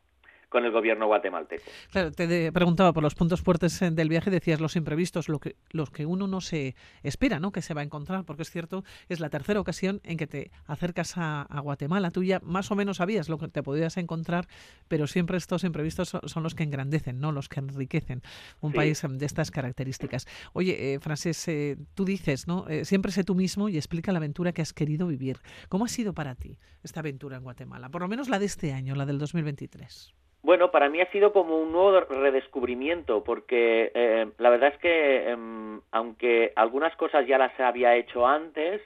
con 0.50 0.66
el 0.66 0.72
gobierno 0.72 1.08
guatemalteco. 1.08 1.64
Claro, 1.92 2.12
te 2.12 2.52
preguntaba 2.52 2.94
por 2.94 3.04
los 3.04 3.16
puntos 3.16 3.42
fuertes 3.42 3.82
eh, 3.82 3.92
del 3.92 4.10
viaje, 4.10 4.30
decías 4.30 4.60
los 4.60 4.76
imprevistos, 4.76 5.30
lo 5.30 5.40
que, 5.40 5.56
los 5.72 5.90
que 5.90 6.06
uno 6.06 6.28
no 6.28 6.42
se 6.42 6.76
espera, 7.04 7.40
¿no? 7.40 7.52
Que 7.52 7.62
se 7.62 7.74
va 7.74 7.82
a 7.82 7.84
encontrar, 7.84 8.26
porque 8.26 8.44
es 8.44 8.52
cierto, 8.52 8.84
es 9.10 9.20
la 9.20 9.30
tercera 9.30 9.60
ocasión 9.60 10.02
en 10.04 10.18
que 10.18 10.28
te 10.28 10.52
acercas 10.66 11.14
a, 11.18 11.48
Guatemala. 11.66 12.12
Tú 12.12 12.24
ya 12.24 12.40
más 12.44 12.70
o 12.70 12.76
menos 12.76 12.98
sabías 12.98 13.30
lo 13.30 13.38
que 13.38 13.48
te 13.48 13.64
podías 13.64 13.98
encontrar, 13.98 14.48
pero 14.88 15.08
siempre 15.08 15.38
estos 15.38 15.64
imprevistos 15.64 16.10
son, 16.24 16.44
los 16.44 16.54
que 16.54 16.64
engrandecen, 16.64 17.20
¿no? 17.20 17.32
Los 17.32 17.50
que 17.50 17.60
enriquecen 17.60 18.22
un 18.62 18.74
país 18.74 19.04
em, 19.04 19.18
de 19.18 19.26
estas 19.26 19.52
características. 19.52 20.28
Oye, 20.54 20.94
eh, 20.94 21.00
Francés, 21.00 21.48
eh, 21.48 21.78
tú 21.96 22.06
dices, 22.06 22.48
¿no? 22.48 22.68
Eh, 22.68 22.86
siempre 22.86 23.12
sé 23.12 23.24
tú 23.24 23.36
mismo 23.36 23.70
y 23.70 23.78
explica 23.78 24.12
la 24.12 24.18
aventura 24.18 24.52
que 24.52 24.62
has 24.62 24.74
querido 24.74 25.08
vivir. 25.08 25.40
¿Cómo 25.70 25.86
ha 25.86 25.90
sido 25.90 26.14
para 26.14 26.36
ti 26.36 26.58
esta 26.84 27.00
aventura 27.00 27.38
en 27.38 27.44
Guatemala? 27.44 27.90
Por 27.90 28.02
lo 28.02 28.08
menos 28.08 28.30
la 28.30 28.40
de 28.40 28.46
este 28.46 28.74
año, 28.74 28.96
la 28.96 29.06
del 29.06 29.18
2023. 29.18 30.14
Bueno, 30.46 30.70
para 30.70 30.90
mí 30.90 31.02
ha 31.02 31.10
sido 31.12 31.34
como 31.34 31.58
un 31.58 31.72
nuevo 31.72 32.02
redescubrimiento, 32.02 33.24
porque 33.24 33.92
eh, 33.96 34.28
la 34.38 34.52
verdad 34.52 34.74
es 34.74 34.78
que, 34.80 35.32
em, 35.32 35.82
aunque 35.90 36.54
algunas 36.56 36.96
cosas 36.98 37.26
ya 37.26 37.40
las 37.40 37.60
había 37.60 37.96
hecho 37.96 38.28
antes, 38.28 38.80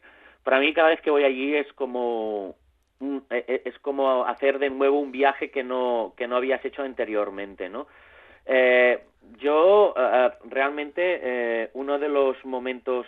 para 0.45 0.61
mí 0.61 0.73
cada 0.73 0.87
vez 0.87 1.01
que 1.01 1.11
voy 1.11 1.25
allí 1.25 1.53
es 1.53 1.67
como 1.73 2.55
e, 3.01 3.43
e, 3.45 3.61
es 3.65 3.77
como 3.79 4.23
hacer 4.23 4.57
de 4.57 4.69
nuevo 4.69 5.01
un 5.01 5.11
viaje 5.11 5.51
que 5.51 5.61
no 5.65 6.13
que 6.15 6.29
no 6.29 6.37
habías 6.37 6.63
hecho 6.63 6.81
anteriormente, 6.81 7.67
¿no? 7.67 7.87
Eh, 8.45 9.03
yo 9.37 9.93
eh, 9.97 10.29
realmente 10.45 11.69
uno 11.73 11.99
de 11.99 12.07
los 12.07 12.37
momentos 12.45 13.05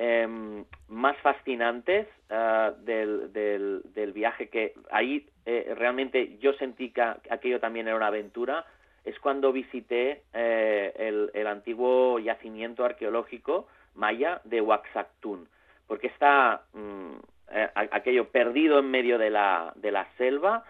Em, 0.00 0.64
más 0.86 1.16
fascinantes 1.18 2.06
ah, 2.30 2.72
del, 2.84 3.32
del, 3.32 4.12
viaje, 4.12 4.48
que 4.48 4.74
ahí 4.92 5.26
eh, 5.44 5.74
realmente 5.76 6.38
yo 6.38 6.52
sentí 6.52 6.92
que 6.92 7.02
aquello 7.02 7.58
también 7.58 7.88
era 7.88 7.96
una 7.96 8.06
aventura, 8.06 8.64
es 9.04 9.18
cuando 9.18 9.52
visité 9.52 10.22
eh, 10.32 10.92
el, 10.96 11.32
el, 11.34 11.46
antiguo 11.48 12.20
yacimiento 12.20 12.84
arqueológico 12.84 13.66
maya 13.96 14.40
de 14.44 14.60
Huaxactún, 14.60 15.48
porque 15.88 16.06
está 16.06 16.62
mm, 16.74 17.14
eh, 17.50 17.68
aquello 17.74 18.28
perdido 18.28 18.78
en 18.78 18.92
medio 18.92 19.18
de 19.18 19.30
la, 19.30 19.72
de 19.74 19.90
la 19.90 20.06
selva 20.16 20.62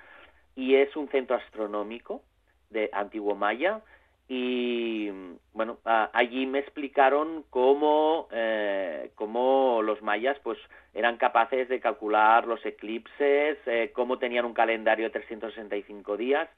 y 0.57 0.77
es 0.77 0.97
un 0.97 1.11
centro 1.11 1.37
astronómico 1.37 2.23
de 2.71 2.89
antiguo 2.95 3.35
maya 3.35 3.83
y 4.29 5.11
bueno 5.55 5.79
allí 5.85 6.45
me 6.45 6.59
explicaron 6.59 7.45
cómo 7.49 8.29
eh, 8.31 9.11
cómo 9.15 9.81
los 9.83 10.03
mayas 10.03 10.39
pues 10.43 10.59
eran 10.93 11.17
capaces 11.17 11.67
de 11.71 11.81
calcular 11.81 12.47
los 12.47 12.65
eclipses 12.67 13.57
eh, 13.67 13.91
cómo 13.95 14.19
tenían 14.19 14.45
un 14.45 14.53
calendario 14.53 15.07
de 15.07 15.11
365 15.11 16.17
días. 16.17 16.49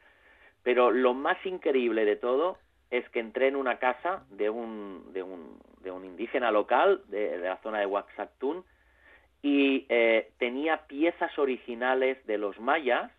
Pero 0.63 0.91
lo 0.91 1.15
más 1.15 1.39
increíble 1.47 2.05
de 2.05 2.17
todo 2.17 2.59
es 2.91 3.09
que 3.11 3.21
entré 3.21 3.47
en 3.47 3.57
una 3.57 3.79
casa 3.79 4.25
de 4.31 4.51
un 4.51 5.13
de 5.13 5.23
un, 5.23 5.59
de 5.83 5.93
un 5.93 6.05
indígena 6.05 6.51
local 6.51 7.03
de, 7.07 7.39
la 7.39 7.57
zona 7.59 7.79
de 7.79 7.87
Huaxactún 7.87 8.65
y 9.43 9.87
eh, 9.89 10.33
tenía 10.39 10.89
piezas 10.89 11.39
originales 11.39 12.25
de 12.27 12.37
los 12.37 12.59
mayas 12.59 13.13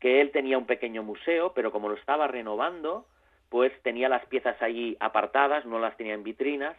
que 0.00 0.20
él 0.20 0.30
tenía 0.32 0.58
un 0.58 0.66
pequeño 0.66 1.04
museo 1.04 1.52
pero 1.54 1.70
como 1.70 1.88
lo 1.88 1.94
estaba 1.94 2.26
renovando 2.26 3.06
pues 3.48 3.72
tenía 3.82 4.08
las 4.08 4.24
piezas 4.26 4.60
allí 4.60 4.96
apartadas, 5.00 5.64
no 5.64 5.78
las 5.78 5.96
tenía 5.96 6.14
en 6.14 6.24
vitrinas 6.24 6.76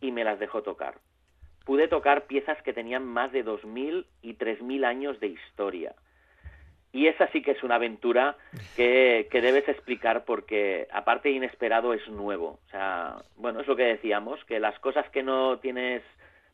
y 0.00 0.12
me 0.12 0.24
las 0.24 0.38
dejó 0.38 0.62
tocar. 0.62 0.96
Pude 1.64 1.88
tocar 1.88 2.26
piezas 2.26 2.60
que 2.62 2.74
tenían 2.74 3.06
más 3.06 3.32
de 3.32 3.44
2.000 3.44 4.06
y 4.22 4.34
3.000 4.34 4.84
años 4.84 5.18
de 5.20 5.28
historia. 5.28 5.94
Y 6.92 7.08
esa 7.08 7.26
sí 7.32 7.42
que 7.42 7.50
es 7.50 7.62
una 7.64 7.74
aventura 7.74 8.36
que, 8.76 9.26
debes 9.32 9.68
explicar 9.68 10.24
porque, 10.24 10.86
aparte 10.92 11.28
de 11.28 11.34
inesperado, 11.34 11.92
es 11.92 12.06
nuevo. 12.08 12.60
O 12.66 12.70
sea, 12.70 13.16
bueno, 13.36 13.60
es 13.60 13.66
lo 13.66 13.74
que 13.74 13.82
decíamos, 13.82 14.44
que 14.44 14.60
las 14.60 14.78
cosas 14.78 15.08
que 15.10 15.24
no 15.24 15.58
tienes 15.58 16.02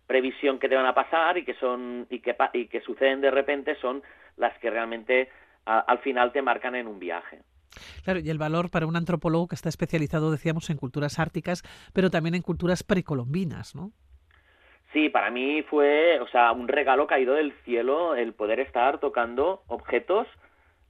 previsión 0.07 0.59
que 0.59 0.69
te 0.69 0.77
van 0.77 0.87
a 0.87 0.95
pasar 0.95 1.37
y 1.37 1.45
que 1.45 1.55
son 1.55 2.07
y 2.09 2.21
que, 2.21 2.35
y 2.55 2.69
que 2.69 2.81
suceden 2.81 3.21
de 3.21 3.31
repente 3.31 3.77
son 3.77 4.03
las 4.39 4.57
que 4.59 4.71
realmente 4.71 5.29
al 5.67 5.99
final 5.99 6.33
te 6.33 6.41
marcan 6.41 6.75
en 6.75 6.87
un 6.87 6.99
viaje. 6.99 7.41
Claro, 8.05 8.21
y 8.21 8.31
el 8.31 8.39
valor 8.39 8.71
para 8.71 8.87
un 8.87 8.97
antropólogo 8.97 9.49
que 9.49 9.55
está 9.55 9.69
especializado, 9.69 10.31
decíamos, 10.31 10.71
en 10.71 10.77
culturas 10.77 11.19
árticas, 11.19 11.63
pero 11.93 12.11
también 12.11 12.35
en 12.35 12.43
culturas 12.43 12.83
precolombinas, 12.83 13.75
¿no? 13.75 13.93
Sí, 14.93 15.09
para 15.09 15.31
mí 15.31 15.63
fue, 15.63 16.19
o 16.21 16.27
sea, 16.29 16.51
un 16.51 16.67
regalo 16.67 17.07
caído 17.07 17.35
del 17.35 17.53
cielo 17.65 18.17
el 18.17 18.33
poder 18.33 18.59
estar 18.59 18.99
tocando 18.99 19.63
objetos 19.69 20.27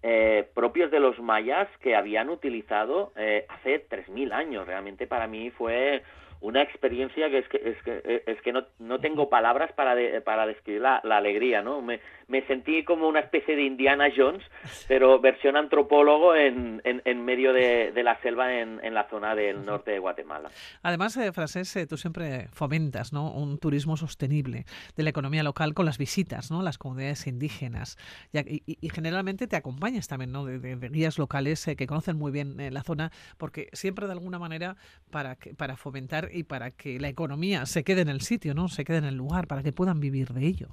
eh, 0.02 0.48
propios 0.54 0.90
de 0.90 1.00
los 1.00 1.18
mayas 1.20 1.68
que 1.82 1.94
habían 1.94 2.30
utilizado 2.30 3.12
eh, 3.16 3.44
hace 3.48 3.86
3.000 3.86 4.32
años. 4.32 4.66
Realmente 4.66 5.06
para 5.06 5.26
mí 5.26 5.50
fue 5.50 6.02
una 6.40 6.62
experiencia 6.62 7.28
que 7.30 7.38
es 7.38 7.48
que 7.48 7.56
es 7.64 7.82
que, 7.82 8.22
es 8.26 8.40
que 8.42 8.52
no, 8.52 8.64
no 8.78 8.98
tengo 8.98 9.28
palabras 9.28 9.72
para 9.72 9.94
para 10.22 10.46
describir 10.46 10.82
la, 10.82 11.00
la 11.04 11.18
alegría 11.18 11.62
no 11.62 11.82
me, 11.82 12.00
me, 12.28 12.46
sentí 12.46 12.84
como 12.84 13.08
una 13.08 13.20
especie 13.20 13.56
de 13.56 13.62
Indiana 13.62 14.08
Jones 14.14 14.42
pero 14.88 15.20
versión 15.20 15.56
antropólogo 15.56 16.34
en, 16.34 16.80
en, 16.84 17.24
medio 17.24 17.52
de, 17.52 17.92
de, 17.92 18.02
la 18.02 18.20
selva 18.20 18.54
en, 18.54 18.80
en, 18.82 18.94
la 18.94 19.08
zona 19.08 19.34
del 19.34 19.64
norte 19.64 19.90
de 19.90 19.98
Guatemala. 19.98 20.50
Además 20.82 21.16
eh, 21.16 21.32
Francés 21.32 21.74
eh, 21.76 21.86
tú 21.86 21.96
siempre 21.96 22.48
fomentas 22.52 23.12
no 23.12 23.30
un 23.30 23.58
turismo 23.58 23.96
sostenible 23.96 24.64
de 24.96 25.02
la 25.02 25.10
economía 25.10 25.42
local 25.42 25.74
con 25.74 25.86
las 25.86 25.98
visitas 25.98 26.50
no 26.50 26.62
las 26.62 26.78
comunidades 26.78 27.26
indígenas. 27.26 27.98
Y, 28.32 28.62
y, 28.66 28.88
generalmente 28.90 29.46
te 29.46 29.56
acompañas 29.56 30.08
también 30.08 30.32
no 30.32 30.44
de, 30.44 30.76
guías 30.88 31.18
locales 31.18 31.66
eh, 31.68 31.76
que 31.76 31.86
conocen 31.86 32.16
muy 32.16 32.32
bien 32.32 32.58
eh, 32.60 32.70
la 32.70 32.82
zona 32.82 33.10
porque 33.38 33.68
siempre 33.72 34.06
de 34.06 34.12
alguna 34.12 34.38
manera 34.38 34.76
para 35.10 35.36
para 35.56 35.76
fomentar 35.76 36.29
y 36.32 36.44
para 36.44 36.70
que 36.70 36.98
la 36.98 37.08
economía 37.08 37.66
se 37.66 37.84
quede 37.84 38.02
en 38.02 38.08
el 38.08 38.20
sitio, 38.20 38.54
¿no? 38.54 38.68
Se 38.68 38.84
quede 38.84 38.98
en 38.98 39.04
el 39.04 39.16
lugar, 39.16 39.46
para 39.46 39.62
que 39.62 39.72
puedan 39.72 40.00
vivir 40.00 40.28
de 40.28 40.46
ello. 40.46 40.68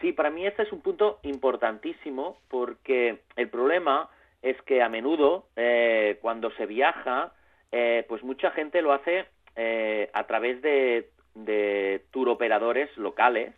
Sí, 0.00 0.12
para 0.12 0.30
mí 0.30 0.44
este 0.44 0.64
es 0.64 0.72
un 0.72 0.80
punto 0.80 1.20
importantísimo 1.22 2.38
porque 2.48 3.20
el 3.36 3.48
problema 3.48 4.10
es 4.42 4.60
que 4.62 4.82
a 4.82 4.88
menudo 4.88 5.46
eh, 5.54 6.18
cuando 6.20 6.50
se 6.52 6.66
viaja, 6.66 7.32
eh, 7.70 8.04
pues 8.08 8.24
mucha 8.24 8.50
gente 8.50 8.82
lo 8.82 8.92
hace 8.92 9.26
eh, 9.54 10.10
a 10.12 10.26
través 10.26 10.60
de, 10.60 11.10
de 11.34 12.04
turoperadores 12.10 12.94
locales, 12.96 13.54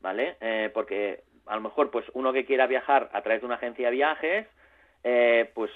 ¿vale? 0.00 0.36
porque 0.74 1.22
a 1.46 1.54
lo 1.54 1.60
mejor 1.60 1.90
pues 1.90 2.04
uno 2.14 2.32
que 2.32 2.44
quiera 2.44 2.66
viajar 2.66 3.08
a 3.12 3.22
través 3.22 3.40
de 3.40 3.46
una 3.46 3.54
agencia 3.54 3.86
de 3.86 3.96
viajes, 3.96 4.46
pues 5.54 5.70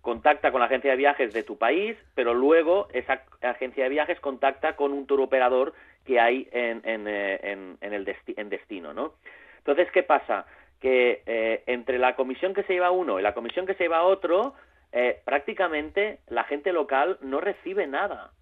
contacta 0.00 0.50
con 0.50 0.60
la 0.60 0.66
agencia 0.66 0.92
de 0.92 0.96
viajes 0.96 1.32
de 1.32 1.42
tu 1.42 1.58
país, 1.58 1.96
pero 2.14 2.32
luego 2.34 2.88
esa 2.92 3.22
agencia 3.42 3.84
de 3.84 3.90
viajes 3.90 4.18
contacta 4.20 4.76
con 4.76 4.92
un 4.92 5.06
tour 5.06 5.20
operador 5.20 5.74
que 6.06 6.18
hay 6.18 6.48
en, 6.52 6.80
en, 6.84 7.06
eh, 7.06 7.76
el 7.80 8.16
en 8.36 8.48
destino, 8.48 8.94
¿no? 8.94 9.14
Entonces, 9.58 9.90
¿qué 9.92 10.02
pasa? 10.02 10.46
Que 10.80 11.22
eh, 11.26 11.62
entre 11.66 11.98
la 11.98 12.16
comisión 12.16 12.54
que 12.54 12.62
se 12.62 12.72
lleva 12.72 12.90
uno 12.90 13.18
y 13.18 13.22
la 13.22 13.34
comisión 13.34 13.66
que 13.66 13.74
se 13.74 13.84
lleva 13.84 14.02
otro, 14.02 14.54
eh, 14.92 15.20
prácticamente 15.24 16.20
la 16.28 16.44
gente 16.44 16.72
local 16.72 17.18
no 17.20 17.40
recibe 17.40 17.86
nada, 17.86 18.32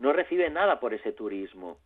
no 0.00 0.12
recibe 0.12 0.50
nada 0.50 0.80
por 0.80 0.94
ese 0.94 1.12
turismo. 1.12 1.78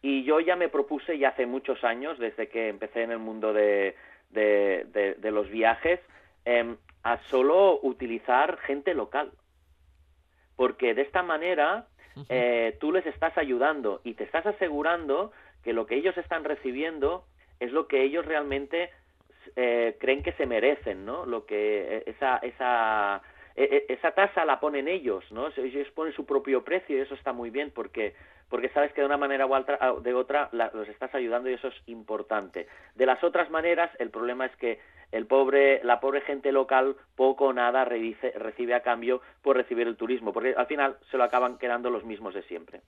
Y 0.00 0.24
yo 0.24 0.40
ya 0.40 0.56
me 0.56 0.70
propuse 0.70 1.18
ya 1.18 1.28
hace 1.28 1.44
muchos 1.44 1.84
años, 1.84 2.18
desde 2.18 2.48
que 2.48 2.68
empecé 2.68 3.02
en 3.02 3.10
el 3.10 3.18
mundo 3.18 3.52
de, 3.52 3.94
de 4.30 5.30
los 5.30 5.50
viajes, 5.50 6.00
em, 6.44 6.76
a 7.02 7.18
solo 7.30 7.80
utilizar 7.82 8.58
gente 8.58 8.94
local. 8.94 9.32
Porque 10.56 10.94
de 10.94 11.02
esta 11.02 11.22
manera 11.22 11.86
eh, 12.28 12.76
tú 12.80 12.92
les 12.92 13.06
estás 13.06 13.36
ayudando 13.38 14.00
y 14.04 14.14
te 14.14 14.24
estás 14.24 14.46
asegurando 14.46 15.32
que 15.62 15.72
lo 15.72 15.86
que 15.86 15.96
ellos 15.96 16.16
están 16.18 16.44
recibiendo 16.44 17.24
es 17.60 17.72
lo 17.72 17.86
que 17.86 18.02
ellos 18.02 18.24
realmente 18.26 18.90
eh, 19.56 19.96
creen 20.00 20.22
que 20.22 20.32
se 20.32 20.46
merecen, 20.46 21.04
¿no? 21.04 21.24
Lo 21.26 21.46
que 21.46 21.96
eh, 21.96 22.02
esa 22.06 22.36
esa 22.38 23.22
e, 23.56 23.64
e, 23.88 23.92
esa 23.92 24.12
tasa 24.12 24.44
la 24.44 24.60
ponen 24.60 24.88
ellos, 24.88 25.24
¿no? 25.30 25.48
Ellos 25.56 25.88
ponen 25.94 26.12
su 26.12 26.24
propio 26.26 26.62
precio 26.62 26.96
y 26.96 27.00
eso 27.00 27.14
está 27.14 27.32
muy 27.32 27.50
bien 27.50 27.70
porque 27.70 28.14
porque 28.48 28.68
sabes 28.70 28.92
que 28.92 29.00
de 29.00 29.06
una 29.06 29.16
manera 29.16 29.46
u 29.46 29.54
otra, 29.54 29.78
de 30.02 30.12
otra 30.12 30.48
los 30.52 30.88
estás 30.88 31.14
ayudando 31.14 31.48
y 31.48 31.54
eso 31.54 31.68
es 31.68 31.82
importante. 31.86 32.66
De 32.96 33.06
las 33.06 33.22
otras 33.22 33.48
maneras, 33.50 33.90
el 34.00 34.10
problema 34.10 34.44
es 34.46 34.56
que 34.56 34.80
el 35.12 35.26
pobre, 35.26 35.82
la 35.84 36.00
pobre 36.00 36.20
gente 36.20 36.52
local 36.52 36.96
poco 37.16 37.46
o 37.46 37.52
nada 37.52 37.84
recibe 37.84 38.74
a 38.74 38.82
cambio 38.82 39.20
por 39.42 39.56
recibir 39.56 39.86
el 39.86 39.96
turismo, 39.96 40.32
porque 40.32 40.54
al 40.56 40.66
final 40.66 40.96
se 41.10 41.16
lo 41.16 41.24
acaban 41.24 41.58
quedando 41.58 41.90
los 41.90 42.04
mismos 42.04 42.34
de 42.34 42.42
siempre. 42.42 42.80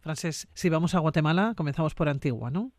Francés, 0.00 0.48
si 0.54 0.68
vamos 0.68 0.94
a 0.94 0.98
Guatemala, 0.98 1.54
comenzamos 1.56 1.94
por 1.94 2.08
Antigua, 2.08 2.50
¿no? 2.50 2.72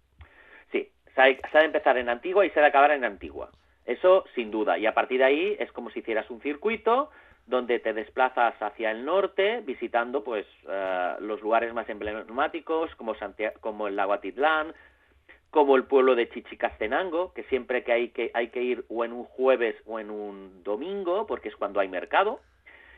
Sí, 0.72 0.92
se 1.16 1.22
ha, 1.22 1.60
de 1.60 1.66
empezar 1.66 1.98
en 1.98 2.10
Antigua 2.10 2.46
y 2.46 2.50
se 2.50 2.60
ha 2.60 2.64
de 2.64 2.70
acabar 2.70 2.92
en 2.92 3.06
Antigua. 3.06 3.50
Eso 3.86 4.26
sin 4.36 4.52
duda. 4.52 4.78
Y 4.78 4.86
a 4.86 4.94
partir 4.94 5.20
de 5.20 5.26
ahí 5.26 5.56
es 5.60 5.72
como 5.72 5.90
si 5.90 6.00
hicieras 6.00 6.30
un 6.30 6.42
circuito 6.42 7.10
donde 7.46 7.80
te 7.80 7.94
desplazas 7.94 8.56
hacia 8.62 8.92
el 8.92 9.04
norte 9.04 9.62
visitando 9.66 10.24
pues 10.24 10.46
eh, 10.70 11.16
los 11.20 11.42
lugares 11.42 11.74
más 11.74 11.90
emblemáticos 11.90 12.96
como, 12.96 13.16
como 13.60 13.88
el 13.88 13.98
lago 13.98 14.14
Atitlán, 14.14 14.74
como 15.53 15.75
el 15.75 15.83
pueblo 15.83 16.15
de 16.15 16.27
Chichicastenango, 16.29 17.31
que 17.33 17.43
siempre 17.43 17.83
que 17.83 17.93
hay 17.93 18.10
que 18.10 18.31
hay 18.33 18.48
que 18.48 18.63
ir 18.63 18.86
o 18.89 19.05
en 19.05 19.13
un 19.13 19.24
jueves 19.24 19.75
o 19.86 20.00
en 20.00 20.10
un 20.10 20.63
domingo, 20.63 21.27
porque 21.27 21.50
es 21.50 21.55
cuando 21.55 21.79
hay 21.79 21.88
mercado, 21.88 22.39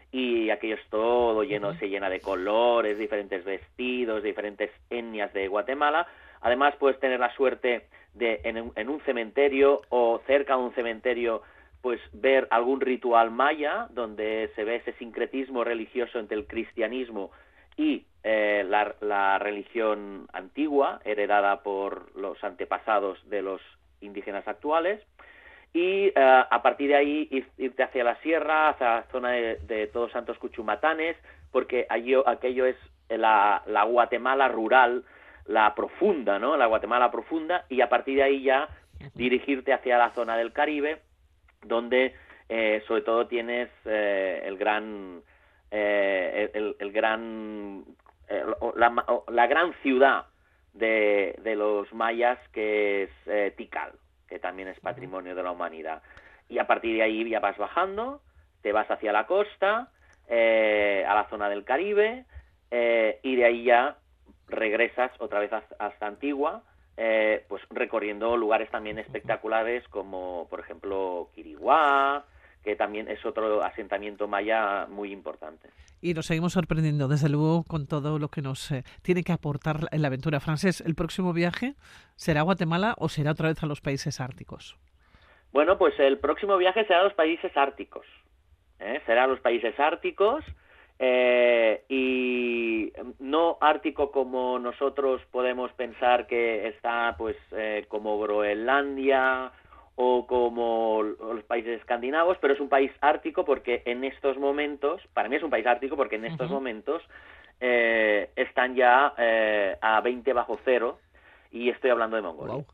y 0.10 0.50
aquello 0.50 0.76
es 0.76 0.90
todo 0.90 1.44
lleno, 1.44 1.78
se 1.78 1.90
llena 1.90 2.10
de 2.10 2.22
colores, 2.22 2.98
diferentes 2.98 3.44
vestidos, 3.44 4.24
diferentes 4.24 4.72
etnias 4.90 5.34
de 5.34 5.50
Guatemala. 5.50 6.08
Además 6.40 6.74
puedes 6.80 6.98
tener 7.02 7.20
la 7.20 7.36
suerte 7.36 7.88
de 8.14 8.40
en 8.44 8.90
un 8.90 9.02
cementerio 9.02 9.82
o 9.90 10.22
cerca 10.26 10.56
de 10.56 10.64
un 10.64 10.74
cementerio 10.76 11.42
pues 11.82 12.00
ver 12.14 12.48
algún 12.52 12.80
ritual 12.80 13.32
maya 13.32 13.88
donde 13.92 14.50
se 14.56 14.64
ve 14.64 14.78
ese 14.78 14.94
sincretismo 14.94 15.66
religioso 15.66 16.20
entre 16.20 16.38
el 16.38 16.48
cristianismo 16.48 17.32
y 17.76 18.06
eh, 18.28 18.66
la, 18.68 19.38
religión 19.38 20.28
antigua 20.34 21.00
heredada 21.06 21.62
por 21.62 22.10
los 22.18 22.44
antepasados 22.44 23.20
de 23.30 23.44
los 23.44 23.62
indígenas 24.02 24.48
actuales 24.48 25.00
y 25.74 26.08
eh, 26.08 26.14
a 26.16 26.60
partir 26.64 26.88
de 26.88 26.96
ahí 26.96 27.46
irte 27.60 27.84
hacia 27.84 28.04
la 28.04 28.16
sierra, 28.22 28.70
hacia 28.70 28.88
la 28.96 29.04
zona 29.12 29.30
de, 29.30 29.90
Todos 29.94 30.12
Santos 30.12 30.40
Cuchumatanes, 30.40 31.16
porque 31.52 31.86
allí, 31.88 32.16
aquello 32.26 32.66
es 32.66 32.76
la, 33.10 33.62
la, 33.68 33.84
Guatemala 33.84 34.48
rural, 34.48 35.04
la 35.46 35.76
profunda, 35.76 36.40
¿no? 36.40 36.58
La 36.58 36.66
Guatemala 36.66 37.12
profunda, 37.12 37.66
y 37.70 37.82
a 37.82 37.90
partir 37.90 38.16
de 38.16 38.24
ahí 38.24 38.42
ya 38.42 38.70
dirigirte 39.14 39.72
hacia 39.72 40.00
la 40.00 40.10
zona 40.16 40.36
del 40.36 40.52
Caribe, 40.52 40.98
donde 41.62 42.16
eh, 42.50 42.82
sobre 42.88 43.04
todo 43.04 43.28
tienes 43.28 43.70
el 43.86 44.58
gran 44.58 45.22
el, 45.70 46.92
gran 46.92 47.86
la, 48.28 49.48
gran 49.48 49.74
ciudad 49.82 50.26
de, 50.74 51.36
de, 51.42 51.56
los 51.56 51.92
mayas 51.94 52.40
que 52.52 53.04
es 53.04 53.56
Tikal 53.56 53.94
que 54.28 54.40
también 54.40 54.68
es 54.68 54.80
patrimonio 54.80 55.36
de 55.36 55.44
la 55.44 55.52
humanidad. 55.52 56.02
Y 56.50 56.58
a 56.58 56.66
partir 56.66 56.96
de 56.96 57.04
ahí 57.04 57.30
ya 57.30 57.40
vas 57.40 57.58
bajando 57.58 58.22
te 58.62 58.72
vas 58.72 58.90
hacia 58.90 59.12
la 59.12 59.28
costa 59.28 59.92
a 60.28 61.14
la 61.16 61.28
zona 61.30 61.50
del 61.50 61.64
Caribe 61.64 62.26
y 62.72 63.36
de 63.36 63.46
ahí 63.46 63.64
ya 63.64 63.98
regresas 64.48 65.12
otra 65.20 65.40
vez 65.40 65.52
hasta 65.54 66.08
Antigua 66.08 66.64
eh, 66.98 67.44
pues 67.50 67.62
recorriendo 67.72 68.38
lugares 68.38 68.72
también 68.72 68.98
espectaculares 69.00 69.86
como 69.90 70.48
por 70.50 70.62
ejemplo 70.62 71.30
Quiriguá, 71.36 72.24
que 72.66 72.76
también 72.76 73.08
es 73.08 73.24
otro 73.26 73.64
asentamiento 73.64 74.28
maya 74.28 74.88
muy 74.90 75.14
importante. 75.14 75.70
Y 76.02 76.14
nos 76.14 76.26
seguimos 76.26 76.54
sorprendiendo, 76.54 77.08
desde 77.08 77.30
luego, 77.30 77.64
con 77.64 77.88
todo 77.88 78.20
lo 78.20 78.28
que 78.28 78.42
nos 78.42 78.72
eh, 78.72 78.84
tiene 79.04 79.24
que 79.24 79.32
aportar 79.32 79.88
la 79.92 80.08
aventura 80.08 80.40
francés. 80.40 80.82
¿El 80.82 80.96
próximo 80.96 81.32
viaje 81.32 81.76
será 82.16 82.42
a 82.42 82.44
Guatemala 82.44 82.96
o 82.98 83.08
será 83.08 83.32
otra 83.32 83.50
vez 83.50 83.64
a 83.64 83.68
los 83.68 83.82
países 83.82 84.20
árticos? 84.20 84.78
Bueno, 85.54 85.78
pues 85.78 85.98
el 86.00 86.18
próximo 86.18 86.58
viaje 86.58 86.86
será 86.86 87.02
a 87.02 87.04
los 87.04 87.14
países 87.14 87.56
árticos. 87.56 88.06
¿eh? 88.80 89.00
Será 89.06 89.24
a 89.24 89.28
los 89.28 89.40
países 89.40 89.80
árticos 89.80 90.44
eh, 90.98 91.86
y 91.88 92.92
no 93.20 93.58
ártico 93.62 94.12
como 94.12 94.58
nosotros 94.60 95.22
podemos 95.32 95.72
pensar 95.74 96.26
que 96.26 96.68
está 96.68 97.16
pues 97.18 97.38
como 97.90 98.20
Groenlandia 98.20 99.52
o 99.96 100.28
como 100.28 101.02
los 101.04 101.44
países 101.44 101.80
escandinavos, 101.80 102.38
pero 102.42 102.54
es 102.54 102.60
un 102.60 102.70
país 102.70 102.92
ártico 103.02 103.46
porque 103.46 103.82
en 103.86 104.04
estos 104.04 104.38
momentos, 104.38 105.02
para 105.14 105.30
mí 105.30 105.38
es 105.38 105.44
un 105.44 105.50
país 105.50 105.66
ártico 105.66 105.96
porque 105.96 106.18
en 106.18 106.26
estos 106.26 106.50
momentos 106.50 107.02
eh, 107.62 108.30
están 108.36 108.76
ya 108.76 109.14
eh, 109.18 109.78
a 109.82 110.02
20 110.02 110.34
bajo 110.34 110.60
cero 110.66 111.00
y 111.52 111.70
estoy 111.70 111.90
hablando 111.90 112.18
de 112.18 112.22
Mongolia. 112.22 112.66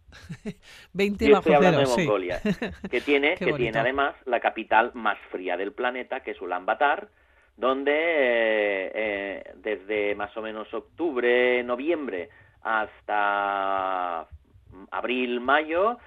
20 0.93 1.25
bajo 1.31 1.39
estoy 1.41 1.53
hablando 1.53 1.81
de 1.81 1.85
Mongolia, 1.85 2.41
que 2.89 3.01
tiene, 3.01 3.35
que 3.37 3.53
tiene 3.53 3.77
además 3.77 4.15
la 4.25 4.39
capital 4.39 4.91
más 4.95 5.19
fría 5.29 5.55
del 5.55 5.71
planeta, 5.71 6.21
que 6.21 6.31
es 6.31 6.41
Ulaanbaatar, 6.41 7.07
donde 7.57 7.91
eh, 7.93 8.91
eh, 8.95 9.53
desde 9.57 10.15
más 10.15 10.35
o 10.35 10.41
menos 10.41 10.73
octubre, 10.73 11.63
noviembre 11.63 12.29
hasta 12.63 14.27
abril, 14.89 15.39
mayo, 15.41 15.99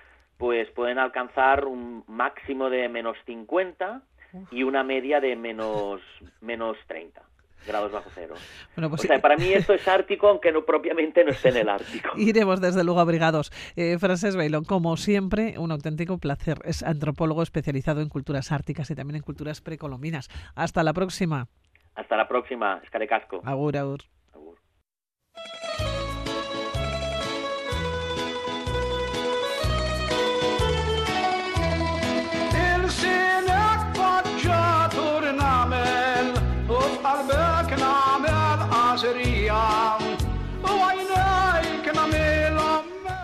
pues 0.45 0.71
pueden 0.73 0.99
alcanzar 0.99 1.65
un 1.65 2.05
máximo 2.07 2.69
de 2.69 2.87
menos 2.87 3.17
50 3.25 4.03
y 4.51 4.63
una 4.63 4.85
media 4.85 5.19
de 5.19 5.37
menos, 5.37 6.03
menos 6.43 6.77
30 6.87 7.23
grados 7.67 7.91
bajo 7.91 8.11
cero. 8.15 8.35
Bueno, 8.77 8.91
pues 8.91 9.03
o 9.03 9.07
sea, 9.07 9.23
para 9.23 9.39
mí 9.39 9.51
esto 9.55 9.73
es 9.73 9.89
ártico, 9.89 10.29
aunque 10.29 10.53
no 10.53 10.67
propiamente 10.67 11.25
no 11.25 11.31
esté 11.31 11.49
en 11.49 11.57
el 11.57 11.69
Ártico. 11.71 12.11
Iremos 12.19 12.61
desde 12.61 12.85
luego 12.85 13.01
abrigados. 13.01 13.53
Eh, 13.75 13.97
Frances 13.99 14.37
Bailón, 14.37 14.65
como 14.65 14.99
siempre, 14.99 15.55
un 15.57 15.73
auténtico 15.73 16.19
placer. 16.19 16.59
Es 16.65 16.83
antropólogo 16.83 17.43
especializado 17.43 18.03
en 18.03 18.11
culturas 18.11 18.53
árticas 18.53 18.91
y 18.91 18.95
también 18.95 19.17
en 19.17 19.23
culturas 19.23 19.63
precolombinas. 19.63 20.29
Hasta 20.55 20.83
la 20.83 20.93
próxima. 20.93 21.49
Hasta 21.95 22.19
la 22.19 22.29
próxima, 22.29 22.83
Escarecasco. 22.85 23.41
Agur, 23.47 23.79
agur. 23.79 24.01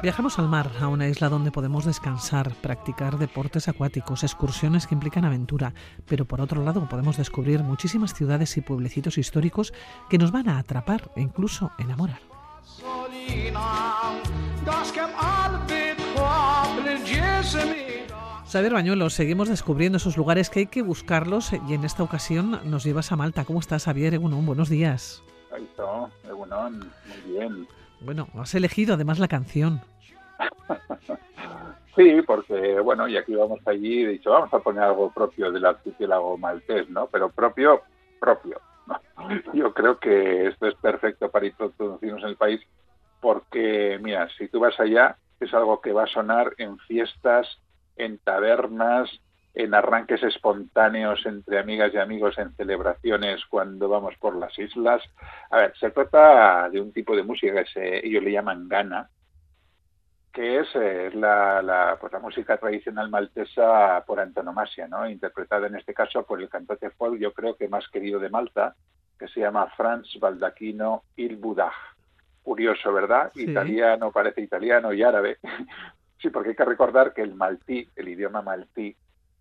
Viajamos 0.02 0.38
al 0.38 0.48
mar, 0.48 0.70
a 0.80 0.88
una 0.88 1.08
isla 1.08 1.28
donde 1.28 1.50
podemos 1.50 1.84
descansar, 1.84 2.54
practicar 2.62 3.18
deportes 3.18 3.68
acuáticos, 3.68 4.22
excursiones 4.22 4.86
que 4.86 4.94
implican 4.94 5.26
aventura, 5.26 5.74
pero 6.06 6.24
por 6.24 6.40
otro 6.40 6.64
lado 6.64 6.88
podemos 6.88 7.18
descubrir 7.18 7.60
muchísimas 7.60 8.14
ciudades 8.14 8.56
y 8.56 8.62
pueblecitos 8.62 9.18
históricos 9.18 9.74
que 10.08 10.16
nos 10.16 10.32
van 10.32 10.48
a 10.48 10.58
atrapar 10.58 11.10
e 11.16 11.20
incluso 11.20 11.70
enamorar. 11.78 12.20
Saber 18.46 18.72
Bañuelos, 18.72 19.12
seguimos 19.12 19.50
descubriendo 19.50 19.98
esos 19.98 20.16
lugares 20.16 20.48
que 20.48 20.60
hay 20.60 20.66
que 20.66 20.80
buscarlos 20.80 21.52
y 21.68 21.74
en 21.74 21.84
esta 21.84 22.02
ocasión 22.02 22.58
nos 22.64 22.84
llevas 22.84 23.12
a 23.12 23.16
Malta. 23.16 23.44
¿Cómo 23.44 23.60
estás, 23.60 23.84
Javier 23.84 24.14
Egunon? 24.14 24.46
Buenos 24.46 24.70
días. 24.70 25.22
muy 27.06 27.32
bien. 27.34 27.68
Bueno, 28.00 28.28
has 28.34 28.54
elegido 28.54 28.94
además 28.94 29.18
la 29.18 29.28
canción. 29.28 29.82
sí, 31.96 32.22
porque, 32.26 32.81
bueno, 32.81 33.09
y 33.09 33.16
aquí 33.16 33.35
vamos 33.35 33.61
allí, 33.66 34.05
he 34.05 34.09
dicho, 34.09 34.31
vamos 34.31 34.53
a 34.53 34.61
poner 34.61 34.85
algo 34.85 35.11
propio 35.11 35.50
del 35.50 35.66
archipiélago 35.66 36.38
maltés, 36.38 36.88
¿no? 36.88 37.07
Pero 37.09 37.31
propio, 37.31 37.83
propio. 38.18 38.61
Yo 39.53 39.72
creo 39.72 39.98
que 39.98 40.48
esto 40.48 40.66
es 40.66 40.74
perfecto 40.76 41.31
para 41.31 41.46
introducirnos 41.46 42.22
en 42.22 42.29
el 42.29 42.37
país 42.37 42.61
porque, 43.20 43.98
mira, 44.03 44.29
si 44.38 44.48
tú 44.48 44.61
vas 44.61 44.79
allá, 44.81 45.16
es 45.40 45.53
algo 45.55 45.81
que 45.81 45.92
va 45.92 46.05
a 46.05 46.09
sonar 46.09 46.55
en 46.59 46.79
fiestas, 46.79 47.46
en 47.96 48.18
tabernas, 48.18 49.11
en 49.55 49.74
arranques 49.74 50.22
espontáneos 50.22 51.24
entre 51.26 51.59
amigas 51.59 51.92
y 51.92 51.98
amigos 51.98 52.38
en 52.38 52.55
celebraciones 52.57 53.44
cuando 53.46 53.88
vamos 53.88 54.14
por 54.18 54.37
las 54.37 54.57
islas. 54.59 55.03
A 55.50 55.59
ver, 55.59 55.74
se 55.79 55.90
trata 55.90 56.68
de 56.70 56.81
un 56.81 56.92
tipo 56.92 57.16
de 57.16 57.24
música 57.24 57.64
que 57.64 58.00
ellos 58.05 58.22
le 58.22 58.33
llaman 58.33 58.68
gana, 58.68 59.11
que 60.32 60.60
es 60.60 60.68
eh, 60.74 61.10
la, 61.14 61.60
la, 61.62 61.98
pues 62.00 62.12
la 62.12 62.18
música 62.20 62.56
tradicional 62.56 63.10
maltesa 63.10 64.04
por 64.06 64.20
antonomasia, 64.20 64.86
¿no? 64.86 65.08
interpretada 65.08 65.66
en 65.66 65.76
este 65.76 65.92
caso 65.92 66.24
por 66.24 66.40
el 66.40 66.48
cantante 66.48 66.90
folk, 66.90 67.18
yo 67.18 67.32
creo 67.32 67.56
que 67.56 67.68
más 67.68 67.88
querido 67.88 68.20
de 68.20 68.30
Malta, 68.30 68.74
que 69.18 69.28
se 69.28 69.40
llama 69.40 69.66
Franz 69.76 70.08
Baldacchino 70.18 71.04
Il 71.16 71.36
Budaj. 71.36 71.74
Curioso, 72.42 72.92
¿verdad? 72.92 73.30
Italiano, 73.34 74.10
parece 74.10 74.40
italiano 74.40 74.92
y 74.92 75.02
árabe, 75.02 75.38
Sí, 76.20 76.28
porque 76.28 76.50
hay 76.50 76.54
que 76.54 76.64
recordar 76.64 77.14
que 77.14 77.22
el 77.22 77.34
maltí, 77.34 77.88
el 77.96 78.08
idioma 78.08 78.42
maltí, 78.42 78.94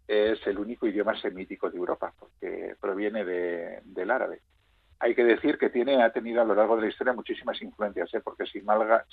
es 0.07 0.45
el 0.47 0.57
único 0.57 0.87
idioma 0.87 1.19
semítico 1.19 1.69
de 1.69 1.77
Europa, 1.77 2.13
porque 2.17 2.75
proviene 2.79 3.25
del 3.25 4.11
árabe. 4.11 4.41
Hay 5.01 5.15
que 5.15 5.23
decir 5.23 5.57
que 5.57 5.69
tiene, 5.69 6.03
ha 6.03 6.11
tenido 6.11 6.41
a 6.41 6.45
lo 6.45 6.55
largo 6.55 6.75
de 6.75 6.83
la 6.83 6.89
historia 6.89 7.13
muchísimas 7.13 7.61
influencias, 7.61 8.13
¿eh? 8.13 8.19
porque 8.21 8.45
si, 8.45 8.61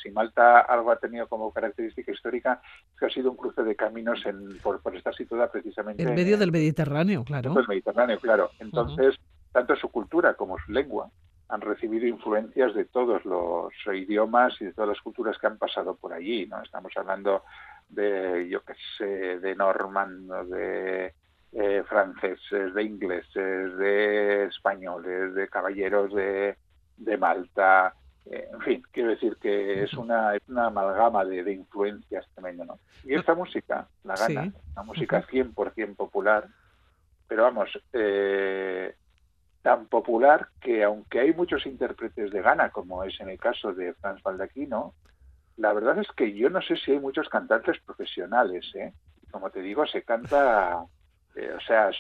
si 0.03 0.11
Malta 0.11 0.61
algo 0.61 0.91
ha 0.91 0.99
tenido 0.99 1.29
como 1.29 1.53
característica 1.53 2.11
histórica 2.11 2.61
es 2.93 2.99
que 2.99 3.07
ha 3.07 3.11
sido 3.11 3.31
un 3.31 3.37
cruce 3.37 3.63
de 3.63 3.77
caminos 3.77 4.25
en, 4.27 4.59
por, 4.59 4.81
estar 4.97 5.15
situada 5.15 5.51
precisamente 5.51 6.03
en 6.03 6.15
medio 6.15 6.37
del 6.39 6.51
Mediterráneo, 6.51 7.23
claro. 7.25 7.55
Del 7.55 7.69
Mediterráneo, 7.69 8.19
claro. 8.19 8.51
Entonces, 8.59 9.15
tanto 9.53 9.77
su 9.77 9.89
cultura 9.91 10.35
como 10.35 10.59
su 10.59 10.73
lengua 10.73 11.09
han 11.49 11.61
recibido 11.61 12.07
influencias 12.07 12.75
de 12.75 12.87
todos 12.87 13.25
los 13.25 13.73
idiomas 13.87 14.61
y 14.61 14.65
de 14.65 14.73
todas 14.73 14.89
las 14.89 15.01
culturas 15.01 15.39
que 15.39 15.47
han 15.47 15.59
pasado 15.59 15.95
por 15.95 16.13
allí, 16.13 16.47
¿no? 16.47 16.61
Estamos 16.63 16.93
hablando 16.97 17.45
de, 17.89 18.49
yo 18.51 18.63
qué 18.65 18.75
sé, 18.99 19.39
de 19.39 19.55
normando, 19.55 20.45
de 20.47 21.15
eh, 21.53 21.83
franceses, 21.89 22.75
de 22.75 22.83
ingleses, 22.83 23.77
de 23.77 24.45
españoles, 24.45 25.35
de 25.35 25.49
caballeros 25.49 26.13
de, 26.15 26.57
de 26.97 27.17
Malta, 27.17 27.95
eh, 28.31 28.49
en 28.53 28.61
fin, 28.61 28.83
quiero 28.91 29.11
decir 29.11 29.37
que 29.41 29.85
es 29.85 29.95
una, 29.95 30.35
es 30.35 30.43
una 30.49 30.67
amalgama 30.67 31.25
de, 31.25 31.45
de 31.45 31.53
influencias 31.53 32.27
tremendo, 32.35 32.65
¿no? 32.65 32.81
Y 33.05 33.15
esta 33.15 33.35
música, 33.35 33.89
la 34.03 34.17
gana, 34.17 34.53
una 34.73 34.83
música 34.83 35.25
100% 35.27 35.95
popular, 35.95 36.49
pero 37.29 37.45
vamos, 37.45 37.71
eh, 37.93 38.95
tan 39.63 39.87
popular 39.87 40.49
que 40.61 40.83
aunque 40.83 41.21
hay 41.21 41.33
muchos 41.35 41.67
intérpretes 41.67 42.33
de 42.33 42.43
gana, 42.43 42.71
como 42.71 43.05
es 43.05 43.19
en 43.21 43.29
el 43.29 43.39
caso 43.39 43.73
de 43.73 43.95
Franz 43.95 44.23
Baldaquino, 44.23 44.95
la 45.57 45.73
verdad 45.73 45.99
es 45.99 46.09
que 46.17 46.33
yo 46.35 46.51
no 46.51 46.61
sé 46.63 46.77
si 46.77 46.93
hay 46.93 47.01
muchos 47.01 47.29
cantantes 47.29 47.81
profesionales. 47.81 48.65
¿eh? 48.75 48.93
Como 49.31 49.51
te 49.51 49.61
digo, 49.63 49.87
se 49.87 50.03
canta, 50.03 50.85
eh, 51.37 51.53
o 51.57 51.61
sea, 51.61 51.91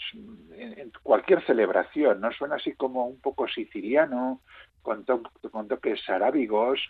en, 0.56 0.90
cualquier 1.02 1.44
celebración, 1.44 2.20
¿no? 2.20 2.32
Suena 2.32 2.56
así 2.56 2.72
como 2.74 3.06
un 3.06 3.20
poco 3.20 3.46
siciliano, 3.46 4.40
con, 4.82 5.04
con 5.04 5.68
toques 5.68 6.08
arábigos, 6.08 6.80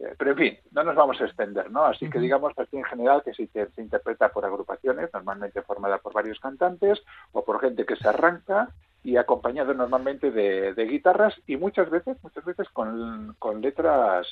eh, 0.00 0.14
pero 0.18 0.32
en 0.32 0.36
fin, 0.36 0.58
no 0.72 0.82
nos 0.82 0.96
vamos 0.96 1.20
a 1.20 1.24
extender, 1.24 1.70
¿no? 1.70 1.84
Así 1.84 2.10
que 2.10 2.18
digamos 2.18 2.52
así 2.56 2.76
en 2.76 2.84
general 2.84 3.22
que 3.24 3.32
se, 3.32 3.46
se, 3.46 3.82
interpreta 3.82 4.30
por 4.30 4.44
agrupaciones, 4.44 5.10
normalmente 5.12 5.62
formada 5.62 5.98
por 5.98 6.12
varios 6.12 6.40
cantantes 6.40 7.00
o 7.32 7.44
por 7.44 7.60
gente 7.60 7.86
que 7.86 7.96
se 7.96 8.08
arranca 8.08 8.70
y 9.04 9.16
acompañado 9.16 9.72
normalmente 9.72 10.32
de, 10.32 10.74
de 10.74 10.84
guitarras 10.86 11.34
y 11.46 11.56
muchas 11.56 11.90
veces, 11.90 12.16
muchas 12.22 12.44
veces 12.44 12.68
con, 12.70 13.36
con 13.38 13.60
letras 13.60 14.26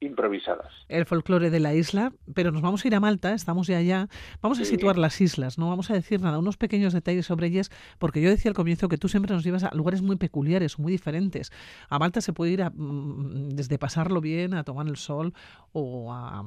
improvisadas. 0.00 0.72
El 0.88 1.06
folclore 1.06 1.50
de 1.50 1.60
la 1.60 1.74
isla, 1.74 2.12
pero 2.34 2.52
nos 2.52 2.62
vamos 2.62 2.84
a 2.84 2.88
ir 2.88 2.94
a 2.94 3.00
Malta, 3.00 3.34
estamos 3.34 3.66
ya 3.66 3.78
allá. 3.78 4.08
Vamos 4.40 4.60
a 4.60 4.64
situar 4.64 4.96
las 4.96 5.20
islas, 5.20 5.58
no 5.58 5.68
vamos 5.68 5.90
a 5.90 5.94
decir 5.94 6.20
nada, 6.20 6.38
unos 6.38 6.56
pequeños 6.56 6.92
detalles 6.92 7.26
sobre 7.26 7.48
ellas, 7.48 7.70
porque 7.98 8.20
yo 8.20 8.30
decía 8.30 8.50
al 8.50 8.54
comienzo 8.54 8.88
que 8.88 8.98
tú 8.98 9.08
siempre 9.08 9.34
nos 9.34 9.44
llevas 9.44 9.64
a 9.64 9.74
lugares 9.74 10.02
muy 10.02 10.16
peculiares, 10.16 10.78
muy 10.78 10.92
diferentes. 10.92 11.52
A 11.88 11.98
Malta 11.98 12.20
se 12.20 12.32
puede 12.32 12.52
ir 12.52 12.62
a, 12.62 12.70
mm, 12.70 13.50
desde 13.50 13.78
pasarlo 13.78 14.20
bien, 14.20 14.54
a 14.54 14.64
tomar 14.64 14.86
el 14.86 14.96
sol 14.96 15.34
o 15.72 16.12
a, 16.12 16.44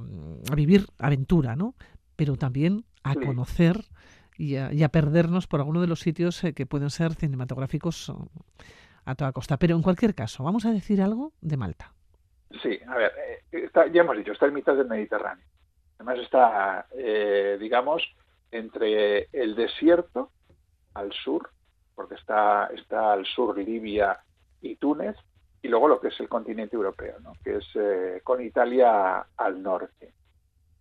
vivir 0.56 0.88
aventura, 0.98 1.56
¿no? 1.56 1.76
Pero 2.16 2.36
también 2.38 2.86
a 3.04 3.16
conocer 3.16 3.86
y 4.38 4.56
a, 4.56 4.90
perdernos 4.90 5.48
por 5.48 5.60
alguno 5.60 5.82
de 5.82 5.88
los 5.88 6.00
sitios 6.00 6.44
eh, 6.44 6.54
que 6.54 6.66
pueden 6.66 6.90
ser 6.90 7.14
cinematográficos 7.16 8.10
oh, 8.10 8.30
a 9.06 9.16
toda 9.16 9.32
costa. 9.34 9.58
Pero 9.58 9.76
en 9.76 9.82
cualquier 9.82 10.16
caso, 10.16 10.44
vamos 10.44 10.66
a 10.66 10.72
decir 10.72 11.02
algo 11.02 11.34
de 11.42 11.58
Malta. 11.58 11.94
Sí, 12.62 12.80
a 12.88 12.96
ver, 12.96 13.14
eh, 13.52 13.70
ya 13.92 14.02
hemos 14.02 14.18
dicho, 14.18 14.32
está 14.32 14.48
en 14.48 14.54
mitad 14.54 14.76
del 14.76 14.88
Mediterráneo. 14.88 15.46
Además 15.98 16.20
está, 16.20 16.88
eh, 16.92 17.58
digamos, 17.60 18.04
entre 18.52 19.28
el 19.32 19.56
desierto 19.56 20.32
al 20.94 21.12
sur, 21.14 21.50
porque 21.96 22.16
está, 22.16 22.68
está 22.76 23.14
al 23.14 23.26
sur 23.26 23.58
Libia 23.58 24.20
y 24.62 24.76
Túnez, 24.76 25.16
y 25.62 25.68
luego 25.68 25.88
lo 25.88 26.02
que 26.02 26.10
es 26.10 26.20
el 26.20 26.28
continente 26.28 26.76
europeo, 26.76 27.20
¿no? 27.20 27.34
que 27.44 27.58
es 27.58 27.66
eh, 27.76 28.22
con 28.24 28.42
Italia 28.42 29.26
al 29.38 29.62
norte. 29.62 30.14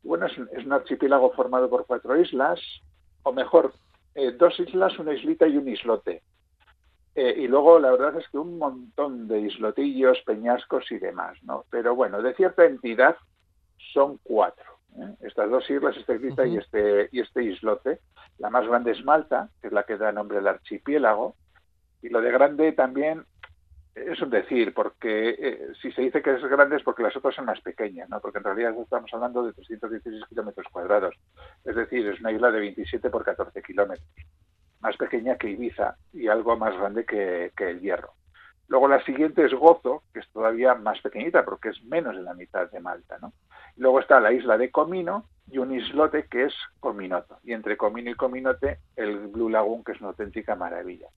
Bueno, 0.03 0.27
es, 0.27 0.33
es, 0.53 0.65
un 0.65 0.73
archipiélago 0.73 1.33
formado 1.33 1.69
por 1.69 1.87
cuatro 1.87 2.19
islas, 2.19 2.59
o 3.23 3.33
mejor, 3.33 3.75
dos 4.39 4.59
islas, 4.59 4.99
una 4.99 5.13
islita 5.13 5.47
y 5.47 5.59
un 5.59 5.69
islote. 5.69 6.23
Eh, 7.23 7.35
y 7.37 7.49
luego 7.49 7.79
la 7.79 7.91
verdad 7.91 8.17
es 8.17 8.27
que 8.31 8.39
un 8.39 8.57
montón 8.57 9.29
de 9.29 9.41
islotillos, 9.41 10.23
peñascos 10.25 10.91
y 10.91 10.99
demás, 10.99 11.37
¿no? 11.43 11.67
Pero 11.71 11.95
bueno, 11.95 12.23
de 12.23 12.33
cierta 12.33 12.65
entidad 12.65 13.15
son 13.93 14.19
cuatro. 14.23 14.79
¿eh? 14.97 15.17
Estas 15.21 15.51
dos 15.51 15.69
islas, 15.69 15.95
esta 15.99 16.15
islita 16.15 16.47
y, 16.47 16.57
este, 16.57 17.11
y 17.13 17.21
este 17.21 17.45
islote. 17.45 18.01
La 18.39 18.49
más 18.49 18.67
grande 18.67 18.93
es 18.93 19.05
Malta, 19.05 19.51
que 19.61 19.67
es 19.67 19.73
la 19.75 19.83
que 19.83 19.99
da 19.99 20.13
nombre 20.13 20.39
al 20.39 20.47
archipiélago. 20.47 21.35
Y 22.01 22.09
lo 22.09 22.23
de 22.23 22.33
grande 22.33 22.73
también 22.73 23.27
es 23.95 24.23
un 24.23 24.31
decir, 24.31 24.73
porque 24.73 25.37
eh, 25.39 25.73
si 25.83 25.93
se 25.93 26.01
dice 26.01 26.23
que 26.23 26.37
es 26.37 26.43
grande 26.43 26.77
es 26.77 26.83
porque 26.83 27.03
las 27.03 27.15
otras 27.15 27.35
son 27.35 27.45
más 27.45 27.61
pequeñas, 27.61 28.09
¿no? 28.09 28.19
Porque 28.23 28.39
en 28.39 28.45
realidad 28.45 28.75
estamos 28.81 29.13
hablando 29.13 29.45
de 29.45 29.53
316 29.53 30.25
kilómetros 30.27 30.67
cuadrados. 30.73 31.15
Es 31.67 31.77
decir, 31.77 32.07
es 32.07 32.19
una 32.21 32.33
isla 32.33 32.51
de 32.51 32.61
27 32.61 33.11
por 33.11 33.27
14 33.27 33.61
kilómetros 33.61 34.09
más 34.81 34.97
pequeña 34.97 35.37
que 35.37 35.51
Ibiza 35.51 35.97
y 36.13 36.29
algo 36.29 36.57
más 36.57 36.77
grande 36.77 37.05
que, 37.05 37.53
el 37.57 37.81
Hierro. 37.81 38.15
Luego 38.69 38.89
la 38.89 39.03
siguiente 39.05 39.45
es 39.45 39.53
Gozo, 39.53 40.05
que 40.13 40.21
es 40.21 40.29
todavía 40.31 40.75
más 40.75 41.01
pequeñita 41.01 41.45
porque 41.45 41.71
es 41.71 41.83
menos 41.85 42.17
de 42.17 42.23
la 42.23 42.35
mitad 42.35 42.71
de 42.71 42.81
Malta. 42.81 43.19
¿no? 43.21 43.33
Luego 43.77 44.01
está 44.01 44.21
la 44.21 44.33
isla 44.33 44.57
de 44.57 44.71
Comino 44.71 45.25
y 45.51 45.59
un 45.59 45.75
islote 45.75 46.27
que 46.31 46.45
es 46.45 46.55
Cominoto. 46.79 47.39
Y 47.43 47.53
entre 47.53 47.77
Comino 47.77 48.11
y 48.11 48.15
Cominote 48.15 48.79
el 48.95 49.29
Blue 49.29 49.49
Lagoon, 49.49 49.83
que 49.83 49.93
es 49.93 50.01
una 50.01 50.11
auténtica 50.11 50.55
maravilla. 50.55 51.09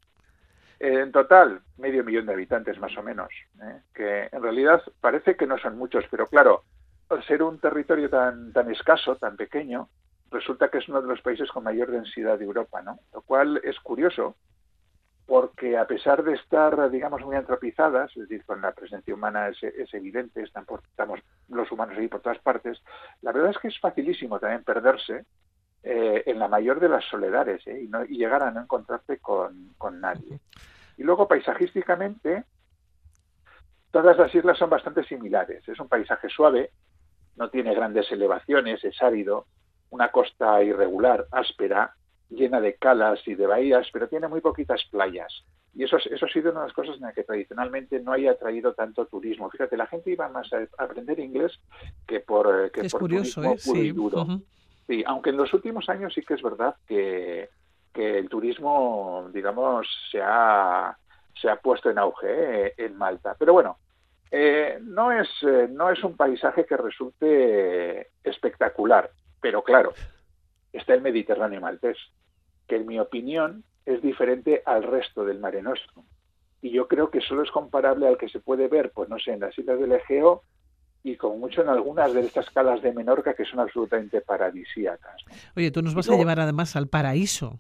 En 0.80 1.12
total, 1.12 1.62
medio 1.78 2.04
millón 2.04 2.26
de 2.26 2.34
habitantes 2.34 2.78
más 2.80 2.98
o 2.98 3.04
menos, 3.04 3.30
¿eh? 3.62 3.82
que 3.94 4.30
en 4.32 4.42
realidad 4.42 4.82
parece 5.00 5.36
que 5.38 5.48
no 5.48 5.58
son 5.58 5.78
muchos, 5.78 6.04
pero 6.10 6.28
claro, 6.28 6.64
al 7.10 7.24
ser 7.24 7.44
un 7.44 7.60
territorio 7.60 8.10
tan, 8.10 8.52
tan 8.52 8.70
escaso, 8.72 9.16
tan 9.16 9.38
pequeño, 9.38 9.88
resulta 10.34 10.70
que 10.70 10.80
es 10.80 10.90
uno 10.90 11.02
de 11.02 11.08
los 11.08 11.22
países 11.22 11.50
con 11.52 11.64
mayor 11.64 11.92
densidad 11.92 12.38
de 12.38 12.46
Europa, 12.46 12.82
¿no? 12.82 13.00
Lo 13.14 13.22
cual 13.22 13.62
es 13.64 13.80
curioso 13.80 14.36
porque 15.26 15.78
a 15.78 15.88
pesar 15.88 16.24
de 16.24 16.34
estar, 16.34 16.90
digamos, 16.92 17.22
muy 17.22 17.36
antropizadas, 17.36 18.12
es 18.12 18.28
decir, 18.28 18.46
con 18.46 18.62
la 18.62 18.74
presencia 18.74 19.14
humana 19.14 19.48
es, 19.48 19.94
evidente, 19.94 20.44
estamos 20.44 20.82
los 21.48 21.72
humanos 21.72 21.98
ahí 21.98 22.08
por 22.08 22.22
todas 22.22 22.40
partes, 22.40 22.82
la 23.22 23.32
verdad 23.32 23.52
es 23.52 23.58
que 23.58 23.70
es 23.70 23.80
facilísimo 23.80 24.40
también 24.40 24.64
perderse 24.64 25.26
eh, 25.84 26.24
en 26.26 26.40
la 26.40 26.48
mayor 26.50 26.80
de 26.80 26.90
las 26.90 27.06
soledades 27.06 27.66
¿eh? 27.68 27.88
y, 28.10 28.18
llegar 28.18 28.44
a 28.44 28.52
no 28.52 28.62
encontrarte 28.62 29.20
con, 29.20 29.74
con 29.78 30.02
nadie. 30.02 30.40
Y 30.98 31.04
luego, 31.04 31.28
paisajísticamente, 31.28 32.44
todas 33.92 34.18
las 34.18 34.34
islas 34.36 34.58
son 34.58 34.70
bastante 34.70 35.04
similares. 35.06 35.68
Es 35.68 35.80
un 35.80 35.88
paisaje 35.88 36.28
suave, 36.30 36.72
no 37.38 37.50
tiene 37.50 37.74
grandes 37.74 38.12
elevaciones, 38.12 38.84
es 38.84 39.02
árido, 39.02 39.46
una 39.94 40.10
costa 40.10 40.64
irregular, 40.64 41.28
áspera, 41.30 41.94
llena 42.28 42.60
de 42.60 42.74
calas 42.74 43.20
y 43.28 43.36
de 43.36 43.46
bahías, 43.46 43.88
pero 43.94 44.08
tiene 44.08 44.28
muy 44.28 44.42
poquitas 44.42 44.84
playas. 44.90 45.32
Y 45.76 45.84
eso, 45.84 45.98
eso 45.98 46.26
ha 46.26 46.30
sido 46.30 46.50
una 46.50 46.62
de 46.62 46.68
las 46.68 46.76
cosas 46.76 46.96
en 46.96 47.02
las 47.02 47.14
que 47.14 47.24
tradicionalmente 47.24 48.00
no 48.00 48.12
haya 48.12 48.32
atraído 48.32 48.74
tanto 48.74 49.06
turismo. 49.06 49.52
Fíjate, 49.52 49.78
la 49.78 49.86
gente 49.86 50.10
iba 50.10 50.28
más 50.30 50.52
a 50.52 50.84
aprender 50.84 51.20
inglés 51.20 51.60
que 52.08 52.22
por, 52.22 52.66
eh, 52.66 52.72
que 52.72 52.82
es 52.82 52.94
curioso, 52.94 53.44
¿eh? 53.44 53.56
sí. 53.60 53.92
duro. 53.92 54.26
Sí, 54.88 55.04
aunque 55.06 55.30
en 55.30 55.38
los 55.38 55.54
últimos 55.54 55.88
años 55.88 56.12
sí 56.16 56.24
que 56.24 56.34
es 56.34 56.42
verdad 56.42 56.76
que, 56.88 57.50
que 57.94 58.18
el 58.18 58.30
turismo, 58.30 59.30
digamos, 59.32 59.88
se 60.12 60.20
ha, 60.24 60.98
se 61.40 61.50
ha 61.52 61.56
puesto 61.58 61.92
en 61.92 62.00
auge 62.00 62.66
eh, 62.66 62.74
en 62.78 62.98
Malta. 62.98 63.36
Pero 63.38 63.54
bueno, 63.54 63.78
eh, 64.32 64.80
no, 64.82 65.12
es, 65.12 65.30
no 65.70 65.92
es 65.92 66.04
un 66.04 66.18
paisaje 66.18 66.66
que 66.66 66.78
resulte 66.78 68.10
espectacular. 68.24 69.12
Pero 69.44 69.62
claro, 69.62 69.94
está 70.72 70.94
el 70.94 71.02
Mediterráneo 71.02 71.60
maltés, 71.60 71.98
que 72.66 72.78
en 72.78 72.88
mi 72.88 72.98
opinión 72.98 73.66
es 73.86 74.02
diferente 74.02 74.64
al 74.66 74.84
resto 74.84 75.26
del 75.26 75.40
Mare 75.40 75.62
Nostrum. 75.62 76.06
Y 76.62 76.72
yo 76.72 76.88
creo 76.88 77.12
que 77.12 77.20
solo 77.20 77.44
es 77.44 77.52
comparable 77.52 78.08
al 78.08 78.18
que 78.18 78.30
se 78.30 78.40
puede 78.40 78.70
ver, 78.70 78.94
pues 78.96 79.10
no 79.10 79.20
sé, 79.20 79.34
en 79.34 79.42
las 79.42 79.60
islas 79.60 79.78
del 79.82 79.92
Egeo 79.92 80.44
y 81.04 81.18
como 81.18 81.36
mucho 81.36 81.62
en 81.62 81.68
algunas 81.68 82.14
de 82.14 82.22
estas 82.22 82.50
calas 82.52 82.82
de 82.82 82.94
Menorca 82.94 83.34
que 83.34 83.44
son 83.44 83.60
absolutamente 83.60 84.22
paradisíacas. 84.22 85.26
Oye, 85.58 85.72
tú 85.72 85.82
nos 85.82 85.94
vas 85.94 86.10
a 86.10 86.16
llevar 86.16 86.40
además 86.40 86.78
al 86.78 86.88
paraíso 86.88 87.60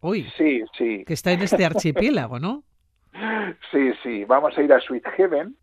hoy. 0.00 0.26
Sí, 0.36 0.64
sí. 0.76 1.04
Que 1.04 1.12
está 1.12 1.30
en 1.30 1.42
este 1.42 1.64
archipiélago, 1.64 2.40
¿no? 2.40 2.64
Sí, 3.70 3.92
sí. 4.02 4.24
Vamos 4.24 4.58
a 4.58 4.62
ir 4.62 4.72
a 4.72 4.80
Sweet 4.80 5.06
Heaven, 5.16 5.56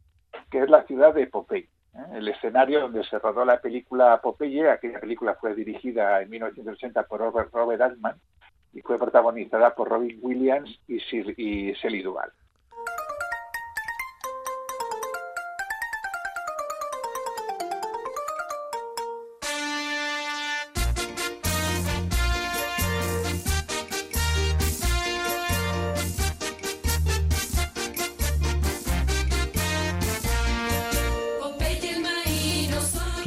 que 0.49 0.59
es 0.59 0.69
la 0.69 0.83
ciudad 0.83 1.13
de 1.13 1.27
Popeye. 1.27 1.67
El 2.13 2.27
escenario 2.27 2.81
donde 2.81 3.03
se 3.03 3.19
rodó 3.19 3.45
la 3.45 3.59
película 3.59 4.19
Popeye. 4.21 4.69
Aquella 4.69 4.99
película 4.99 5.35
fue 5.35 5.55
dirigida 5.55 6.21
en 6.21 6.29
1980 6.29 7.03
por 7.03 7.19
Robert, 7.19 7.53
Robert 7.53 7.81
Altman 7.81 8.15
y 8.73 8.81
fue 8.81 8.97
protagonizada 8.97 9.73
por 9.73 9.89
Robin 9.89 10.19
Williams 10.21 10.79
y, 10.87 10.99
Sir, 10.99 11.33
y. 11.37 11.73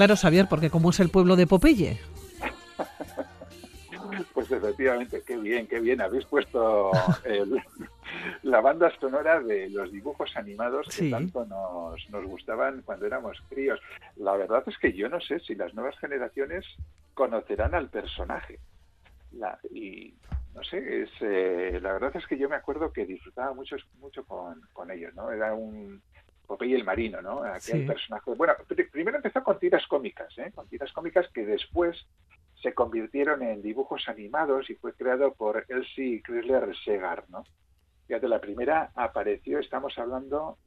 Claro, 0.01 0.17
Xavier, 0.17 0.47
porque 0.49 0.71
como 0.71 0.89
es 0.89 1.01
el 1.01 1.11
pueblo 1.11 1.37
de 1.37 1.47
Popeye. 1.47 1.99
Pues 4.35 4.51
efectivamente, 4.51 5.23
qué 5.27 5.37
bien, 5.37 5.67
qué 5.67 5.79
bien. 5.79 6.01
Habéis 6.01 6.25
puesto 6.25 6.91
la 8.43 8.61
banda 8.61 8.91
sonora 8.99 9.41
de 9.41 9.69
los 9.69 9.93
dibujos 9.93 10.37
animados 10.37 10.89
que 10.89 11.11
tanto 11.11 11.45
nos, 11.47 12.09
nos 12.11 12.25
gustaban 12.25 12.83
cuando 12.83 13.07
éramos 13.07 13.43
críos. 13.49 13.79
La 14.17 14.37
verdad 14.37 14.63
es 14.67 14.77
que 14.79 14.93
yo 14.93 15.09
no 15.09 15.21
sé 15.21 15.39
si 15.41 15.55
las 15.55 15.75
nuevas 15.75 15.99
generaciones 15.99 16.65
conocerán 17.15 17.75
al 17.75 17.89
personaje. 17.89 18.59
y 19.71 20.15
no 20.55 20.65
sé, 20.65 21.03
es, 21.03 21.11
eh, 21.21 21.79
la 21.81 21.93
verdad 21.93 22.17
es 22.17 22.27
que 22.27 22.39
yo 22.39 22.49
me 22.49 22.57
acuerdo 22.57 22.93
que 22.93 23.07
disfrutaba 23.07 23.53
mucho, 23.53 23.77
mucho 24.01 24.25
con, 24.25 24.61
con 24.73 24.91
ellos, 24.91 25.15
¿no? 25.15 25.31
Era 25.31 25.55
un 25.55 26.03
Popeye 26.51 26.75
el 26.75 26.83
Marino, 26.83 27.23
¿no? 27.23 27.45
Aquel 27.45 27.87
personaje. 27.87 28.29
Bueno, 28.35 28.55
primero 28.91 29.19
empezó 29.19 29.41
con 29.45 29.61
tiras 29.61 29.87
cómicas, 29.87 30.37
¿eh? 30.37 30.51
Con 30.53 30.67
tiras 30.67 30.93
cómicas 30.93 31.29
que 31.33 31.47
después 31.47 31.97
se 32.61 32.75
convirtieron 32.75 33.41
en 33.45 33.63
dibujos 33.63 34.09
animados 34.09 34.69
y 34.69 34.75
fue 34.75 34.93
creado 34.95 35.33
por 35.33 35.65
Elsie 35.69 36.21
Chrysler 36.25 36.77
Segar, 36.85 37.23
¿no? 37.29 37.45
Fíjate, 38.09 38.27
la 38.27 38.41
primera 38.41 38.91
apareció, 38.97 39.61
estamos 39.61 39.97
hablando, 39.97 40.59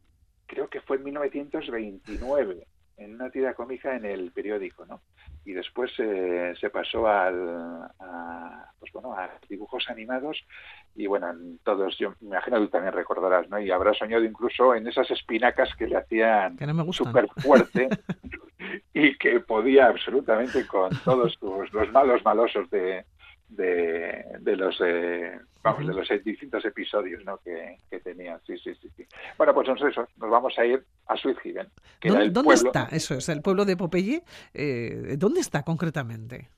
creo 0.45 0.69
que 0.69 0.79
fue 0.79 0.95
en 0.95 1.03
1929, 1.03 2.65
en 2.97 3.15
una 3.15 3.29
tira 3.29 3.53
cómica 3.53 3.95
en 3.95 4.05
el 4.05 4.31
periódico, 4.31 4.85
¿no? 4.85 5.01
Y 5.45 5.53
después 5.53 5.91
eh, 5.97 6.53
se 6.59 6.69
pasó 6.69 7.07
al, 7.07 7.89
a, 7.99 8.71
pues 8.79 8.91
bueno, 8.93 9.13
a 9.13 9.29
dibujos 9.49 9.89
animados 9.89 10.43
y 10.95 11.07
bueno, 11.07 11.33
todos, 11.63 11.97
yo 11.97 12.13
me 12.21 12.29
imagino 12.29 12.57
que 12.57 12.65
tú 12.65 12.71
también 12.71 12.93
recordarás, 12.93 13.49
¿no? 13.49 13.59
Y 13.59 13.71
habrás 13.71 13.97
soñado 13.97 14.23
incluso 14.23 14.75
en 14.75 14.87
esas 14.87 15.09
espinacas 15.11 15.75
que 15.75 15.87
le 15.87 15.97
hacían 15.97 16.57
súper 16.91 17.27
fuerte 17.41 17.89
y 18.93 19.17
que 19.17 19.39
podía 19.39 19.87
absolutamente 19.87 20.65
con 20.67 20.91
todos 21.03 21.37
los 21.41 21.91
malos 21.91 22.23
malosos 22.23 22.69
de, 22.69 23.05
de, 23.49 24.55
los 24.55 24.79
eh, 24.81 25.39
vamos, 25.63 25.87
de 25.87 25.93
los 25.93 26.23
distintos 26.23 26.63
episodios 26.65 27.23
¿no? 27.25 27.37
que, 27.37 27.77
que 27.89 27.99
tenían. 27.99 28.39
Sí, 28.45 28.57
sí, 28.57 28.75
sí, 28.75 28.89
sí. 28.95 29.05
Bueno, 29.37 29.53
pues 29.53 29.69
eso, 29.69 30.07
nos 30.17 30.29
vamos 30.29 30.53
a 30.57 30.65
ir 30.65 30.83
a 31.07 31.13
Haven. 31.13 31.69
¿Dónde, 32.31 32.53
está? 32.53 32.87
Eso 32.91 33.15
es, 33.15 33.29
el 33.29 33.41
pueblo 33.41 33.65
de 33.65 33.77
Popeye. 33.77 34.23
Eh, 34.53 35.15
¿Dónde 35.17 35.39
está 35.39 35.63
concretamente? 35.63 36.49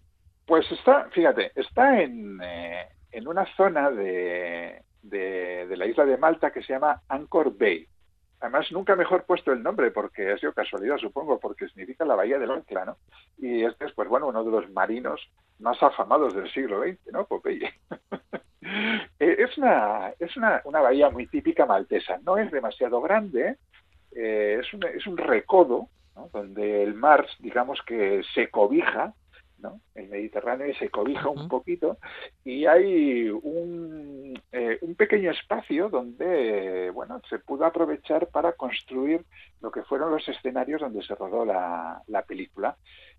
Pues 0.45 0.69
está, 0.71 1.09
fíjate, 1.11 1.51
está 1.55 2.01
en, 2.01 2.39
eh, 2.43 2.87
en 3.11 3.27
una 3.27 3.45
zona 3.55 3.89
de, 3.91 4.81
de, 5.01 5.67
de 5.67 5.77
la 5.77 5.85
isla 5.85 6.05
de 6.05 6.17
Malta 6.17 6.51
que 6.51 6.61
se 6.63 6.73
llama 6.73 7.01
Anchor 7.07 7.57
Bay. 7.57 7.87
Además, 8.41 8.71
nunca 8.71 8.95
mejor 8.95 9.23
puesto 9.23 9.51
el 9.53 9.63
nombre, 9.63 9.91
porque 9.91 10.31
ha 10.31 10.37
sido 10.37 10.53
casualidad, 10.53 10.97
supongo, 10.97 11.39
porque 11.39 11.67
significa 11.67 12.05
la 12.05 12.15
bahía 12.15 12.37
del 12.37 12.51
ancla, 12.51 12.85
¿no? 12.85 12.97
Y 13.37 13.63
este 13.63 13.85
es, 13.85 13.93
pues 13.93 14.09
bueno, 14.09 14.27
uno 14.27 14.43
de 14.43 14.51
los 14.51 14.69
marinos 14.71 15.21
más 15.59 15.81
afamados 15.81 16.35
del 16.35 16.51
siglo 16.51 16.83
XX, 16.83 17.11
¿no? 17.11 17.25
Popeye. 17.25 17.73
Eh, 19.19 19.35
es 19.37 19.55
una, 19.59 20.11
es 20.19 20.35
una, 20.35 20.59
una, 20.65 20.81
bahía 20.81 21.11
muy 21.11 21.27
típica 21.27 21.67
maltesa. 21.67 22.17
No 22.23 22.35
es 22.35 22.51
demasiado 22.51 22.99
grande, 22.99 23.57
eh, 24.15 24.57
es, 24.59 24.73
un, 24.73 24.83
es 24.85 25.05
un 25.05 25.17
recodo, 25.17 25.87
¿no? 26.15 26.29
donde 26.33 26.81
el 26.81 26.95
mar, 26.95 27.27
digamos 27.39 27.79
que 27.85 28.23
se 28.33 28.49
cobija 28.49 29.13
el 29.95 30.09
Mediterráneo 30.09 30.73
se 30.75 30.89
cobija 30.89 31.29
un 31.29 31.47
poquito 31.47 31.97
y 32.43 32.65
hay 32.65 33.29
un, 33.29 34.39
eh, 34.51 34.77
un, 34.81 34.95
pequeño 34.95 35.31
espacio 35.31 35.89
donde, 35.89 36.89
bueno, 36.91 37.21
se 37.29 37.39
pudo 37.39 37.65
aprovechar 37.65 38.27
para 38.27 38.53
construir 38.53 39.25
lo 39.61 39.71
que 39.71 39.83
fueron 39.83 40.11
los 40.11 40.27
escenarios 40.27 40.81
donde 40.81 41.03
se 41.03 41.15
rodó 41.15 41.45
la, 41.45 42.01
la 42.07 42.21
película. 42.23 42.77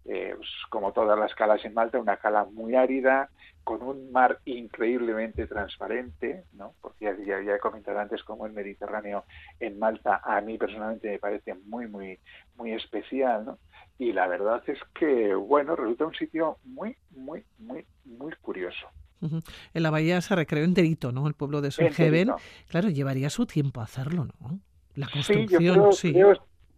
Eh, 0.08 0.34
pues, 0.36 0.48
como 0.70 0.92
todas 0.92 1.18
las 1.18 1.34
calas 1.34 1.64
en 1.64 1.74
Malta, 1.74 1.98
una 1.98 2.16
cala 2.16 2.44
muy 2.44 2.76
árida, 2.76 3.28
con 3.64 3.82
un 3.82 4.12
mar 4.12 4.38
increíblemente 4.44 5.48
transparente, 5.48 6.44
¿no? 6.52 6.74
porque 6.80 7.06
ya, 7.26 7.42
ya, 7.42 7.56
he 7.56 7.58
comentado 7.58 7.98
antes 7.98 8.22
como 8.22 8.46
el 8.46 8.52
Mediterráneo 8.52 9.24
en 9.58 9.76
Malta 9.76 10.20
a 10.22 10.40
mí 10.40 10.56
personalmente 10.56 11.10
me 11.10 11.18
parece 11.18 11.54
muy, 11.54 11.88
muy, 11.88 12.20
muy 12.54 12.72
especial, 12.72 13.44
¿no? 13.44 13.58
y 13.98 14.12
la 14.12 14.28
verdad 14.28 14.62
es 14.68 14.78
que, 14.94 15.34
bueno, 15.34 15.74
resulta 15.74 16.06
un 16.06 16.14
sitio 16.14 16.58
muy, 16.62 16.96
muy, 17.10 17.44
muy, 17.58 17.84
muy 18.04 18.32
curioso. 18.40 18.86
En 19.20 19.82
la 19.82 19.90
bahía 19.90 20.20
se 20.20 20.36
recreó 20.36 20.62
enterito, 20.62 21.10
¿no? 21.10 21.26
El 21.26 21.34
pueblo 21.34 21.60
de 21.62 21.70
Solheven. 21.70 22.32
Claro, 22.68 22.90
llevaría 22.90 23.30
su 23.30 23.46
tiempo 23.46 23.80
hacerlo, 23.80 24.28
¿no? 24.38 24.60
La 24.94 25.08
construcción, 25.08 25.92
sí. 25.92 26.14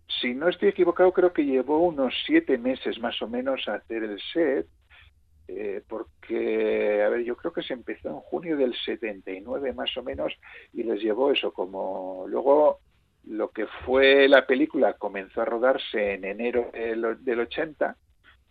Si 0.09 0.35
no 0.35 0.49
estoy 0.49 0.69
equivocado, 0.71 1.13
creo 1.13 1.33
que 1.33 1.45
llevó 1.45 1.81
unos 1.81 2.15
siete 2.27 2.59
meses 2.59 2.99
más 2.99 3.21
o 3.21 3.29
menos 3.29 3.69
a 3.69 3.75
hacer 3.75 4.05
el 4.05 4.21
set, 4.33 4.67
eh, 5.49 5.83
porque, 5.89 7.03
a 7.03 7.09
ver, 7.09 7.25
yo 7.25 7.37
creo 7.37 7.53
que 7.53 7.63
se 7.63 7.73
empezó 7.73 8.09
en 8.09 8.21
junio 8.21 8.57
del 8.57 8.75
79 8.75 9.73
más 9.73 9.97
o 9.97 10.03
menos 10.03 10.33
y 10.73 10.83
les 10.83 11.01
llevó 11.01 11.33
eso 11.33 11.53
como... 11.53 12.27
Luego 12.29 12.81
lo 13.25 13.51
que 13.51 13.67
fue 13.85 14.29
la 14.29 14.47
película 14.47 14.95
comenzó 14.95 15.43
a 15.43 15.47
rodarse 15.47 16.15
en 16.15 16.25
enero 16.25 16.71
del, 16.73 17.23
del 17.23 17.41
80. 17.41 17.97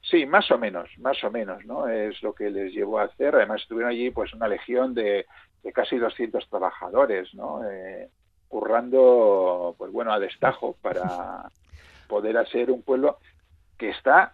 Sí, 0.02 0.26
más 0.26 0.50
o 0.52 0.58
menos, 0.58 0.90
más 1.00 1.24
o 1.24 1.32
menos, 1.32 1.66
¿no? 1.66 1.88
Es 1.88 2.22
lo 2.22 2.34
que 2.34 2.50
les 2.50 2.72
llevó 2.74 3.00
a 3.00 3.04
hacer. 3.04 3.36
Además, 3.36 3.62
estuvieron 3.62 3.92
allí 3.92 4.12
pues 4.12 4.34
una 4.34 4.48
legión 4.48 4.94
de, 4.94 5.26
de 5.64 5.74
casi 5.74 5.98
200 5.98 6.48
trabajadores, 6.50 7.34
¿no? 7.34 7.62
Eh, 7.70 8.10
currando, 8.48 9.76
pues 9.78 9.92
bueno, 9.92 10.12
a 10.14 10.20
destajo 10.20 10.76
para 10.82 11.50
poder 12.08 12.38
hacer 12.38 12.72
un 12.72 12.82
pueblo 12.82 13.18
que 13.78 13.90
está, 13.90 14.34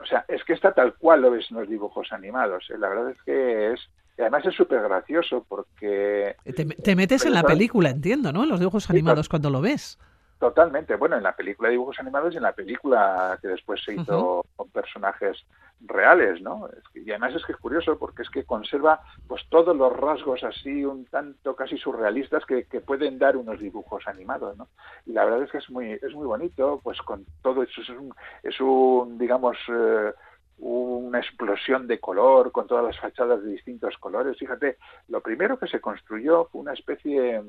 o 0.00 0.06
sea, 0.06 0.24
es 0.28 0.44
que 0.44 0.52
está 0.52 0.72
tal 0.72 0.94
cual 0.94 1.22
lo 1.22 1.30
ves 1.30 1.46
en 1.50 1.58
los 1.58 1.68
dibujos 1.68 2.12
animados. 2.12 2.68
¿eh? 2.70 2.78
La 2.78 2.88
verdad 2.88 3.10
es 3.10 3.22
que 3.22 3.72
es 3.72 3.80
y 4.16 4.22
además 4.22 4.46
es 4.46 4.54
súper 4.54 4.80
gracioso 4.82 5.44
porque... 5.48 6.36
Te, 6.44 6.96
metes 6.96 7.24
en 7.26 7.32
la 7.32 7.42
película, 7.42 7.90
entiendo, 7.90 8.32
¿no? 8.32 8.44
En 8.44 8.48
los 8.48 8.60
dibujos 8.60 8.88
animados 8.88 9.28
cuando 9.28 9.50
lo 9.50 9.60
ves. 9.60 9.98
Totalmente. 10.38 10.96
Bueno, 10.96 11.16
en 11.16 11.22
la 11.22 11.36
película 11.36 11.68
de 11.68 11.74
dibujos 11.74 11.98
animados 12.00 12.34
y 12.34 12.36
en 12.36 12.42
la 12.42 12.52
película 12.52 13.38
que 13.40 13.48
después 13.48 13.82
se 13.82 13.94
hizo 13.94 14.44
con 14.56 14.68
personajes 14.70 15.44
reales, 15.80 16.40
¿no? 16.40 16.68
y 16.94 17.10
además 17.10 17.34
es 17.34 17.44
que 17.44 17.52
es 17.52 17.58
curioso 17.58 17.98
porque 17.98 18.22
es 18.22 18.30
que 18.30 18.44
conserva 18.44 19.00
pues 19.28 19.42
todos 19.50 19.76
los 19.76 19.94
rasgos 19.94 20.42
así 20.42 20.84
un 20.84 21.04
tanto 21.06 21.54
casi 21.54 21.76
surrealistas 21.76 22.44
que, 22.46 22.64
que 22.64 22.80
pueden 22.80 23.18
dar 23.18 23.36
unos 23.36 23.60
dibujos 23.60 24.06
animados, 24.06 24.56
¿no? 24.56 24.68
Y 25.04 25.12
la 25.12 25.24
verdad 25.24 25.42
es 25.42 25.50
que 25.50 25.58
es 25.58 25.68
muy 25.70 25.92
es 25.92 26.14
muy 26.14 26.26
bonito, 26.26 26.80
pues 26.82 27.00
con 27.02 27.26
todo 27.42 27.62
eso 27.62 27.82
es 27.82 27.88
un, 27.90 28.14
es 28.42 28.60
un 28.60 29.18
digamos 29.18 29.58
eh, 29.68 30.12
una 30.58 31.18
explosión 31.18 31.86
de 31.86 31.98
color 31.98 32.52
con 32.52 32.66
todas 32.66 32.84
las 32.84 32.98
fachadas 32.98 33.42
de 33.42 33.52
distintos 33.52 33.96
colores. 33.98 34.38
Fíjate, 34.38 34.78
lo 35.08 35.20
primero 35.20 35.58
que 35.58 35.66
se 35.66 35.80
construyó 35.80 36.46
fue 36.46 36.60
una 36.60 36.72
especie, 36.72 37.42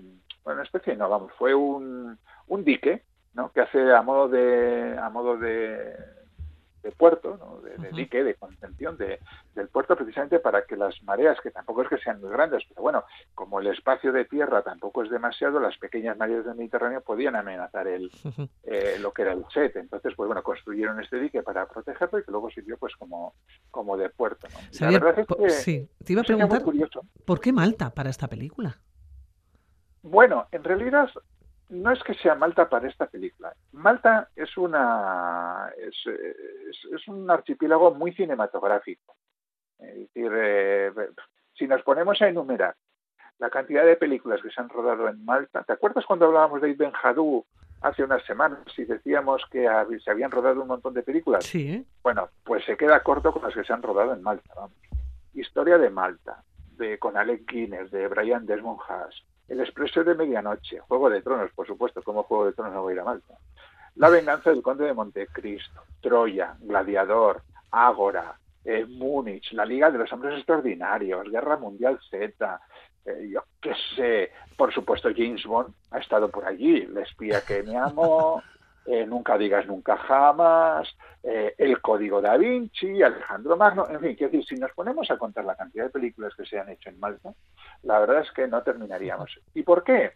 bueno, 0.45 0.59
una 0.59 0.63
especie 0.63 0.95
no, 0.95 1.09
vamos, 1.09 1.31
fue 1.37 1.53
un, 1.53 2.17
un 2.47 2.63
dique, 2.63 3.03
¿no? 3.33 3.51
Que 3.51 3.61
hace 3.61 3.93
a 3.93 4.01
modo 4.01 4.29
de, 4.29 4.97
a 4.97 5.09
modo 5.09 5.37
de, 5.37 5.93
de 6.85 6.91
puerto, 6.91 7.35
¿no? 7.37 7.61
de, 7.61 7.89
dique, 7.93 8.23
de 8.23 8.35
contención 8.35 8.95
de, 8.95 9.19
del 9.55 9.67
puerto, 9.69 9.95
precisamente 9.95 10.39
para 10.39 10.65
que 10.65 10.77
las 10.77 11.01
mareas, 11.01 11.41
que 11.41 11.49
tampoco 11.49 11.81
es 11.81 11.89
que 11.89 11.97
sean 11.97 12.21
muy 12.21 12.29
grandes, 12.29 12.63
pero 12.69 12.83
bueno, 12.83 13.03
como 13.33 13.59
el 13.59 13.67
espacio 13.67 14.11
de 14.13 14.25
tierra 14.25 14.61
tampoco 14.61 15.01
es 15.03 15.09
demasiado, 15.09 15.59
las 15.59 15.75
pequeñas 15.79 16.15
mareas 16.15 16.45
del 16.45 16.55
Mediterráneo 16.55 17.01
podían 17.01 17.35
amenazar 17.35 17.87
el, 17.87 18.11
eh, 18.63 18.97
lo 19.01 19.11
que 19.11 19.23
era 19.23 19.33
el 19.33 19.43
set. 19.51 19.75
Entonces, 19.77 20.13
pues 20.15 20.27
bueno, 20.27 20.43
construyeron 20.43 21.01
este 21.01 21.19
dique 21.19 21.41
para 21.41 21.65
protegerlo 21.65 22.19
y 22.19 22.23
que 22.23 22.31
luego 22.31 22.51
sirvió 22.51 22.77
pues 22.77 22.95
como, 22.97 23.33
como 23.71 23.97
de 23.97 24.09
puerto. 24.11 24.47
¿no? 24.79 24.91
la 24.91 24.99
verdad 24.99 25.19
es 25.19 25.27
que 25.27 25.49
sí, 25.49 25.89
te 26.03 26.13
iba 26.13 26.21
a 26.21 26.25
preguntar, 26.25 26.61
¿por 27.25 27.39
qué 27.39 27.51
Malta 27.51 27.89
para 27.89 28.11
esta 28.11 28.27
película? 28.27 28.77
Bueno, 30.05 30.47
en 30.51 30.63
realidad 30.63 31.09
no 31.69 31.91
es 31.91 32.03
que 32.03 32.13
sea 32.13 32.35
Malta 32.35 32.69
para 32.69 32.87
esta 32.87 33.07
película. 33.07 33.55
Malta 33.71 34.29
es 34.35 34.55
una 34.55 35.73
es, 35.77 35.95
es, 36.93 37.07
un 37.07 37.29
archipiélago 37.29 37.91
muy 37.95 38.13
cinematográfico. 38.13 39.15
Es 39.79 39.95
decir, 39.95 40.31
eh, 40.31 40.91
si 41.55 41.67
nos 41.67 41.81
ponemos 41.81 42.21
a 42.21 42.27
enumerar 42.27 42.75
la 43.39 43.49
cantidad 43.49 43.83
de 43.83 43.97
películas 43.97 44.41
que 44.43 44.51
se 44.51 44.61
han 44.61 44.69
rodado 44.69 45.09
en 45.09 45.25
Malta, 45.25 45.63
¿te 45.63 45.73
acuerdas 45.73 46.05
cuando 46.05 46.27
hablábamos 46.27 46.61
de 46.61 46.69
Ibn 46.69 46.91
Jadú 46.91 47.43
hace 47.81 48.03
unas 48.03 48.23
semanas 48.25 48.59
y 48.77 48.85
decíamos 48.85 49.43
que 49.49 49.67
se 50.03 50.11
habían 50.11 50.29
rodado 50.29 50.61
un 50.61 50.67
montón 50.67 50.93
de 50.93 51.01
películas? 51.01 51.45
Sí. 51.45 51.83
Bueno, 52.03 52.29
pues 52.43 52.63
se 52.65 52.77
queda 52.77 53.01
corto 53.01 53.33
con 53.33 53.41
las 53.41 53.55
que 53.55 53.63
se 53.63 53.73
han 53.73 53.81
rodado 53.81 54.13
en 54.13 54.21
Malta. 54.21 54.53
Vamos. 54.55 54.77
Historia 55.33 55.79
de 55.79 55.89
Malta, 55.89 56.43
de 56.77 56.99
con 56.99 57.17
Alec 57.17 57.51
Guinness, 57.51 57.89
de 57.89 58.07
Brian 58.07 58.45
Desmond 58.45 58.79
Haas, 58.87 59.25
el 59.47 59.59
Expreso 59.59 60.03
de 60.03 60.15
Medianoche, 60.15 60.79
Juego 60.79 61.09
de 61.09 61.21
Tronos, 61.21 61.51
por 61.53 61.67
supuesto, 61.67 62.01
como 62.01 62.23
Juego 62.23 62.45
de 62.45 62.53
Tronos 62.53 62.73
no 62.73 62.81
voy 62.81 62.91
a 62.91 62.95
ir 62.95 62.99
a 63.01 63.05
Malta. 63.05 63.35
La 63.95 64.09
venganza 64.09 64.49
del 64.49 64.61
conde 64.61 64.85
de 64.85 64.93
Montecristo, 64.93 65.83
Troya, 66.01 66.55
Gladiador, 66.59 67.43
Ágora, 67.71 68.37
eh, 68.63 68.85
Múnich, 68.85 69.51
la 69.53 69.65
Liga 69.65 69.91
de 69.91 69.99
los 69.99 70.11
Hombres 70.11 70.35
Extraordinarios, 70.37 71.29
Guerra 71.29 71.57
Mundial 71.57 71.99
Z, 72.09 72.59
eh, 73.05 73.29
yo 73.31 73.43
qué 73.61 73.73
sé, 73.95 74.31
por 74.57 74.73
supuesto 74.73 75.09
James 75.15 75.45
Bond 75.45 75.73
ha 75.91 75.99
estado 75.99 76.29
por 76.29 76.45
allí, 76.45 76.77
el 76.77 76.97
espía 76.97 77.41
que 77.41 77.61
me 77.63 77.77
amo, 77.77 78.41
eh, 78.85 79.05
Nunca 79.05 79.35
digas 79.37 79.65
nunca 79.65 79.97
jamás, 79.97 80.87
eh, 81.23 81.55
El 81.57 81.81
Código 81.81 82.21
da 82.21 82.37
Vinci, 82.37 83.01
Alejandro 83.01 83.57
Magno, 83.57 83.87
en 83.89 83.99
fin, 83.99 84.15
quiero 84.15 84.31
decir, 84.31 84.45
si 84.45 84.55
nos 84.61 84.71
ponemos 84.73 85.09
a 85.09 85.17
contar 85.17 85.43
la 85.43 85.55
cantidad 85.55 85.85
de 85.85 85.89
películas 85.89 86.35
que 86.35 86.45
se 86.45 86.59
han 86.59 86.69
hecho 86.69 86.89
en 86.89 86.99
Malta, 86.99 87.33
la 87.81 87.99
verdad 87.99 88.21
es 88.21 88.31
que 88.31 88.47
no 88.47 88.61
terminaríamos. 88.61 89.39
¿Y 89.55 89.63
por 89.63 89.83
qué? 89.83 90.11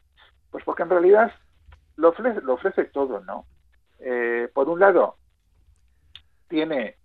Pues 0.51 0.63
porque 0.63 0.83
en 0.83 0.89
realidad 0.89 1.31
lo 1.95 2.09
ofrece, 2.09 2.41
lo 2.41 2.53
ofrece 2.53 2.85
todo, 2.85 3.21
¿no? 3.21 3.45
Eh, 3.99 4.49
por 4.53 4.69
un 4.69 4.79
lado, 4.79 5.15
tiene, 6.47 6.97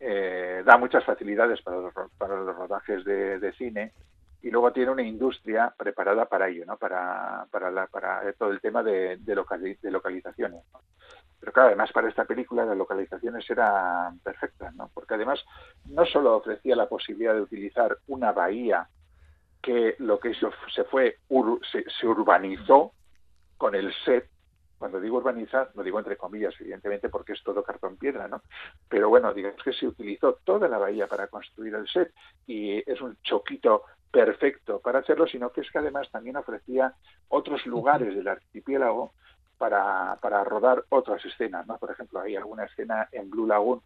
da 0.64 0.78
muchas 0.78 1.04
facilidades 1.04 1.60
para 1.60 1.78
los, 1.78 1.92
para 2.16 2.36
los 2.36 2.56
rodajes 2.56 3.04
de, 3.04 3.52
cine, 3.58 3.92
y 4.40 4.50
luego 4.50 4.72
tiene 4.72 4.90
una 4.90 5.02
industria 5.02 5.74
preparada 5.76 6.26
para 6.26 6.48
ello, 6.48 6.64
¿no? 6.66 6.78
Para, 6.78 7.46
para, 7.50 7.86
para 7.88 8.32
todo 8.34 8.50
el 8.52 8.60
tema 8.60 8.82
de, 8.82 9.18
de, 9.18 9.76
de 9.82 9.90
localizaciones. 9.90 10.62
¿no? 10.72 10.80
Pero 11.44 11.52
claro, 11.52 11.68
además 11.68 11.92
para 11.92 12.08
esta 12.08 12.24
película 12.24 12.64
las 12.64 12.74
localizaciones 12.74 13.44
eran 13.50 14.18
perfectas, 14.20 14.74
¿no? 14.76 14.90
Porque 14.94 15.12
además 15.12 15.44
no 15.84 16.06
solo 16.06 16.38
ofrecía 16.38 16.74
la 16.74 16.88
posibilidad 16.88 17.34
de 17.34 17.42
utilizar 17.42 17.98
una 18.06 18.32
bahía 18.32 18.88
que 19.60 19.94
lo 19.98 20.18
que 20.18 20.30
hizo 20.30 20.50
se 20.74 20.84
fue 20.84 21.18
se, 21.70 22.06
urbanizó 22.06 22.92
con 23.58 23.74
el 23.74 23.92
set 24.06 24.26
cuando 24.78 24.98
digo 24.98 25.18
urbanizar, 25.18 25.70
lo 25.74 25.82
digo 25.82 25.98
entre 25.98 26.16
comillas, 26.16 26.54
evidentemente, 26.58 27.10
porque 27.10 27.34
es 27.34 27.42
todo 27.42 27.62
cartón 27.62 27.98
piedra, 27.98 28.26
¿no? 28.26 28.40
Pero 28.88 29.10
bueno, 29.10 29.34
digamos 29.34 29.62
que 29.62 29.74
se 29.74 29.86
utilizó 29.86 30.38
toda 30.44 30.66
la 30.66 30.78
bahía 30.78 31.06
para 31.08 31.26
construir 31.26 31.74
el 31.74 31.86
set 31.88 32.10
y 32.46 32.78
es 32.90 33.02
un 33.02 33.18
choquito 33.22 33.82
perfecto 34.10 34.80
para 34.80 35.00
hacerlo, 35.00 35.26
sino 35.26 35.50
que 35.50 35.60
es 35.60 35.70
que 35.70 35.78
además 35.78 36.10
también 36.10 36.38
ofrecía 36.38 36.94
otros 37.28 37.66
lugares 37.66 38.14
del 38.14 38.28
archipiélago 38.28 39.12
para, 39.58 40.18
para 40.20 40.44
rodar 40.44 40.84
otras 40.88 41.24
escenas, 41.24 41.66
¿no? 41.66 41.78
Por 41.78 41.90
ejemplo, 41.90 42.20
hay 42.20 42.36
alguna 42.36 42.64
escena 42.64 43.08
en 43.12 43.30
Blue 43.30 43.46
Lagoon 43.46 43.82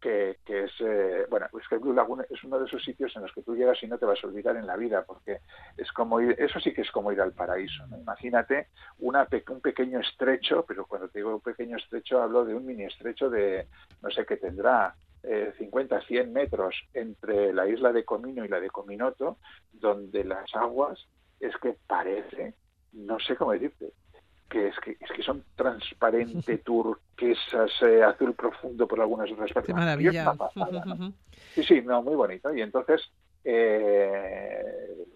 que, 0.00 0.36
que 0.44 0.64
es, 0.64 0.72
eh, 0.80 1.24
bueno, 1.30 1.46
pues 1.50 1.66
que 1.66 1.78
Blue 1.78 1.94
Lagoon 1.94 2.26
es 2.28 2.44
uno 2.44 2.58
de 2.58 2.66
esos 2.66 2.84
sitios 2.84 3.16
en 3.16 3.22
los 3.22 3.32
que 3.32 3.42
tú 3.42 3.56
llegas 3.56 3.82
y 3.82 3.86
no 3.86 3.96
te 3.96 4.04
vas 4.04 4.22
a 4.22 4.26
olvidar 4.26 4.54
en 4.56 4.66
la 4.66 4.76
vida, 4.76 5.02
porque 5.06 5.38
es 5.78 5.90
como 5.92 6.20
ir, 6.20 6.36
eso 6.38 6.60
sí 6.60 6.74
que 6.74 6.82
es 6.82 6.90
como 6.90 7.10
ir 7.10 7.22
al 7.22 7.32
paraíso, 7.32 7.86
¿no? 7.86 7.98
Imagínate 7.98 8.68
una, 8.98 9.26
un 9.48 9.60
pequeño 9.62 10.00
estrecho, 10.00 10.64
pero 10.68 10.84
cuando 10.84 11.08
te 11.08 11.20
digo 11.20 11.34
un 11.34 11.40
pequeño 11.40 11.78
estrecho 11.78 12.20
hablo 12.20 12.44
de 12.44 12.54
un 12.54 12.66
mini 12.66 12.84
estrecho 12.84 13.30
de, 13.30 13.66
no 14.02 14.10
sé, 14.10 14.26
que 14.26 14.36
tendrá 14.36 14.94
eh, 15.22 15.54
50, 15.56 16.02
100 16.02 16.32
metros 16.34 16.74
entre 16.92 17.54
la 17.54 17.66
isla 17.66 17.90
de 17.90 18.04
Comino 18.04 18.44
y 18.44 18.48
la 18.48 18.60
de 18.60 18.68
Cominoto, 18.68 19.38
donde 19.72 20.22
las 20.22 20.54
aguas 20.54 20.98
es 21.40 21.56
que 21.56 21.76
parece, 21.86 22.52
no 22.92 23.18
sé 23.20 23.36
cómo 23.36 23.52
decirte, 23.52 23.92
que 24.54 24.68
es 24.68 24.78
que, 24.78 24.92
es 24.92 25.10
que 25.10 25.22
son 25.22 25.44
transparente, 25.56 26.58
turquesas, 26.64 27.72
eh, 27.82 28.04
azul 28.04 28.34
profundo 28.34 28.86
por 28.86 29.00
algunas 29.00 29.30
otras 29.32 29.52
partes. 29.52 29.66
Qué 29.66 29.74
maravilla. 29.74 30.32
Sí, 31.54 31.64
sí, 31.64 31.82
no, 31.82 32.02
muy 32.02 32.14
bonito. 32.14 32.54
Y 32.54 32.62
entonces 32.62 33.02
eh, 33.42 34.62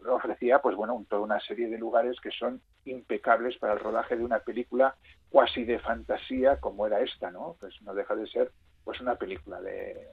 ofrecía, 0.09 0.61
pues 0.61 0.75
bueno, 0.75 1.07
toda 1.09 1.23
una 1.23 1.39
serie 1.39 1.69
de 1.69 1.79
lugares 1.79 2.21
que 2.21 2.33
son 2.33 2.61
impecables 2.85 3.57
para 3.59 3.75
el 3.75 3.79
rodaje 3.79 4.17
de 4.17 4.25
una 4.25 4.41
película 4.41 4.97
cuasi 5.31 5.65
de 5.65 5.79
fantasía 5.79 6.57
como 6.57 6.87
era 6.87 7.01
esta, 7.01 7.31
¿no? 7.31 7.57
Pues 7.61 7.81
no 7.83 7.95
deja 7.95 8.17
de 8.17 8.27
ser 8.27 8.51
pues 8.85 9.01
una 9.01 9.15
película 9.15 9.61
de, 9.61 10.05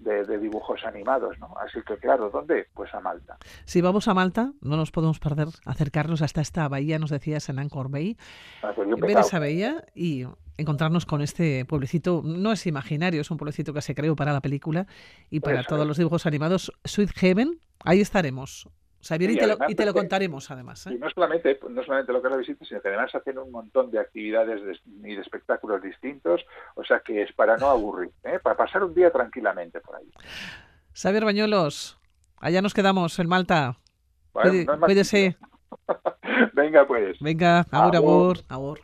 de, 0.00 0.38
dibujos 0.38 0.84
animados, 0.84 1.38
¿no? 1.38 1.54
Así 1.58 1.80
que 1.86 1.96
claro, 1.96 2.30
¿dónde? 2.30 2.66
Pues 2.74 2.92
a 2.94 3.00
Malta. 3.00 3.38
Si 3.64 3.80
vamos 3.80 4.08
a 4.08 4.14
Malta, 4.14 4.52
no 4.60 4.76
nos 4.76 4.90
podemos 4.90 5.18
perder 5.18 5.48
acercarnos 5.66 6.22
hasta 6.22 6.40
esta 6.40 6.68
bahía, 6.68 6.98
nos 6.98 7.10
decías 7.10 7.48
en 7.48 7.58
Anchor 7.58 7.90
Bay, 7.90 8.16
ver 9.00 9.18
esa 9.18 9.38
bahía 9.38 9.84
y 9.94 10.26
encontrarnos 10.56 11.06
con 11.06 11.22
este 11.22 11.64
pueblecito, 11.64 12.22
no 12.24 12.52
es 12.52 12.66
imaginario, 12.66 13.20
es 13.20 13.30
un 13.30 13.38
pueblecito 13.38 13.72
que 13.72 13.82
se 13.82 13.94
creó 13.94 14.16
para 14.16 14.32
la 14.32 14.40
película 14.40 14.86
y 15.30 15.40
para 15.40 15.64
todos 15.64 15.86
los 15.86 15.96
dibujos 15.96 16.26
animados, 16.26 16.72
Sweet 16.84 17.12
Heaven, 17.14 17.60
ahí 17.84 18.00
estaremos. 18.00 18.68
Xavier, 19.02 19.30
y, 19.30 19.36
te, 19.38 19.46
lo, 19.46 19.56
y 19.66 19.74
te 19.74 19.86
lo 19.86 19.94
contaremos 19.94 20.50
además. 20.50 20.86
¿eh? 20.86 20.94
Y 20.94 20.98
no 20.98 21.08
solamente, 21.10 21.58
no 21.70 21.82
solamente 21.82 22.12
lo 22.12 22.20
que 22.20 22.28
es 22.28 22.32
la 22.32 22.36
visita, 22.36 22.64
sino 22.64 22.82
que 22.82 22.88
además 22.88 23.14
hacen 23.14 23.38
un 23.38 23.50
montón 23.50 23.90
de 23.90 23.98
actividades 23.98 24.80
y 25.02 25.14
de 25.14 25.20
espectáculos 25.20 25.82
distintos, 25.82 26.44
o 26.74 26.84
sea 26.84 27.00
que 27.00 27.22
es 27.22 27.32
para 27.32 27.56
no 27.56 27.68
aburrir, 27.68 28.10
¿eh? 28.24 28.38
para 28.42 28.56
pasar 28.56 28.84
un 28.84 28.94
día 28.94 29.10
tranquilamente 29.10 29.80
por 29.80 29.96
ahí. 29.96 30.10
Xavier 30.92 31.24
Bañuelos, 31.24 31.98
allá 32.36 32.60
nos 32.60 32.74
quedamos 32.74 33.18
en 33.18 33.28
Malta. 33.28 33.78
Cuídese. 34.32 35.36
Venga, 36.52 36.86
pues. 36.86 37.18
Venga, 37.20 37.66
ahora, 37.70 37.98
abur, 37.98 38.38
abur. 38.48 38.80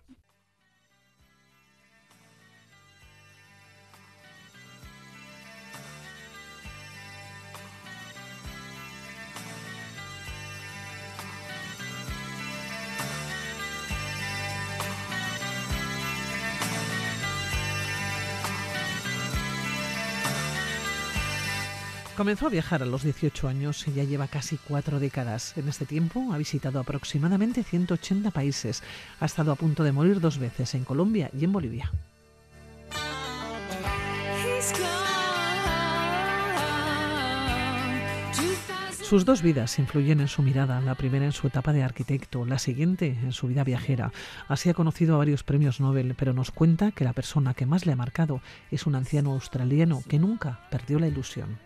Comenzó 22.16 22.46
a 22.46 22.50
viajar 22.50 22.83
a 22.83 22.87
los 22.87 23.02
18 23.02 23.46
años 23.46 23.87
y 23.87 23.92
ya 23.92 24.02
lleva 24.02 24.26
casi 24.26 24.57
cuatro 24.57 24.98
décadas. 24.98 25.55
En 25.59 25.68
este 25.68 25.85
tiempo 25.85 26.33
ha 26.33 26.38
visitado 26.38 26.81
aproximadamente 26.81 27.62
180 27.62 28.31
países. 28.31 28.83
Ha 29.20 29.26
estado 29.26 29.52
a 29.52 29.57
punto 29.57 29.85
de 29.85 29.92
morir 29.92 30.18
dos 30.18 30.38
veces 30.38 30.74
en 30.74 30.85
Colombia 30.85 31.31
y 31.38 31.44
en 31.44 31.52
Bolivia. 31.52 31.92
Sus 39.02 39.26
dos 39.26 39.42
vidas 39.42 39.79
influyen 39.79 40.20
en 40.20 40.29
su 40.29 40.42
mirada, 40.42 40.81
la 40.81 40.94
primera 40.94 41.26
en 41.26 41.33
su 41.33 41.46
etapa 41.46 41.74
de 41.74 41.83
arquitecto, 41.83 42.46
la 42.46 42.59
siguiente 42.59 43.16
en 43.22 43.33
su 43.33 43.46
vida 43.46 43.62
viajera. 43.62 44.11
Así 44.48 44.70
ha 44.70 44.74
conocido 44.74 45.14
a 45.14 45.18
varios 45.18 45.44
premios 45.44 45.81
Nobel, 45.81 46.14
pero 46.18 46.33
nos 46.33 46.50
cuenta 46.50 46.92
que 46.92 47.05
la 47.05 47.12
persona 47.12 47.52
que 47.52 47.66
más 47.66 47.85
le 47.85 47.92
ha 47.92 47.96
marcado 47.96 48.40
es 48.70 48.87
un 48.87 48.94
anciano 48.94 49.33
australiano 49.33 50.02
que 50.09 50.18
nunca 50.18 50.61
perdió 50.70 50.98
la 50.98 51.09
ilusión. 51.09 51.65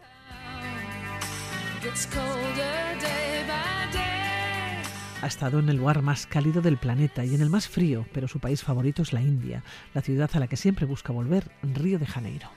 Ha 5.23 5.27
estado 5.27 5.59
en 5.59 5.69
el 5.69 5.77
lugar 5.77 6.03
más 6.03 6.27
cálido 6.27 6.61
del 6.63 6.77
planeta 6.77 7.25
y 7.25 7.35
en 7.35 7.41
el 7.41 7.51
más 7.51 7.69
frío, 7.69 8.07
pero 8.13 8.29
su 8.29 8.39
país 8.39 8.63
favorito 8.63 9.03
es 9.03 9.13
la 9.13 9.21
India, 9.21 9.63
la 9.95 10.03
ciudad 10.03 10.31
a 10.35 10.41
la 10.41 10.47
que 10.47 10.57
siempre 10.57 10.87
busca 10.87 11.13
volver, 11.13 11.51
Río 11.63 11.99
de 11.99 12.07
Janeiro. 12.07 12.49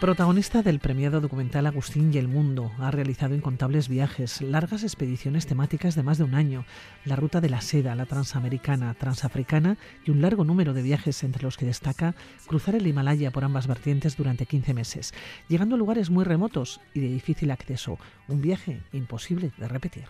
Protagonista 0.00 0.60
del 0.60 0.78
premiado 0.78 1.22
documental 1.22 1.66
Agustín 1.66 2.12
y 2.12 2.18
el 2.18 2.28
Mundo, 2.28 2.70
ha 2.78 2.90
realizado 2.90 3.34
incontables 3.34 3.88
viajes, 3.88 4.42
largas 4.42 4.82
expediciones 4.82 5.46
temáticas 5.46 5.94
de 5.94 6.02
más 6.02 6.18
de 6.18 6.24
un 6.24 6.34
año, 6.34 6.66
la 7.06 7.16
ruta 7.16 7.40
de 7.40 7.48
la 7.48 7.62
seda, 7.62 7.94
la 7.94 8.04
transamericana, 8.04 8.92
transafricana 8.92 9.78
y 10.04 10.10
un 10.10 10.20
largo 10.20 10.44
número 10.44 10.74
de 10.74 10.82
viajes 10.82 11.24
entre 11.24 11.44
los 11.44 11.56
que 11.56 11.64
destaca 11.64 12.14
cruzar 12.46 12.74
el 12.74 12.86
Himalaya 12.86 13.30
por 13.30 13.42
ambas 13.42 13.66
vertientes 13.66 14.18
durante 14.18 14.44
15 14.44 14.74
meses, 14.74 15.14
llegando 15.48 15.76
a 15.76 15.78
lugares 15.78 16.10
muy 16.10 16.24
remotos 16.24 16.78
y 16.92 17.00
de 17.00 17.08
difícil 17.08 17.50
acceso, 17.50 17.98
un 18.28 18.42
viaje 18.42 18.82
imposible 18.92 19.50
de 19.56 19.66
repetir. 19.66 20.04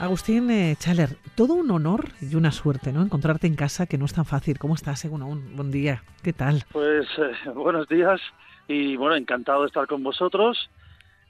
Agustín 0.00 0.50
eh, 0.50 0.76
Chaler, 0.78 1.10
todo 1.36 1.52
un 1.52 1.70
honor 1.70 2.06
y 2.22 2.34
una 2.34 2.52
suerte, 2.52 2.90
¿no? 2.90 3.02
Encontrarte 3.02 3.46
en 3.46 3.54
casa, 3.54 3.84
que 3.84 3.98
no 3.98 4.06
es 4.06 4.14
tan 4.14 4.24
fácil. 4.24 4.58
¿Cómo 4.58 4.74
estás, 4.74 4.98
según 4.98 5.22
un 5.22 5.54
buen 5.56 5.70
día? 5.70 6.02
¿Qué 6.22 6.32
tal? 6.32 6.64
Pues 6.72 7.06
eh, 7.18 7.50
buenos 7.54 7.86
días 7.86 8.18
y 8.66 8.96
bueno, 8.96 9.14
encantado 9.14 9.60
de 9.60 9.66
estar 9.66 9.86
con 9.86 10.02
vosotros 10.02 10.70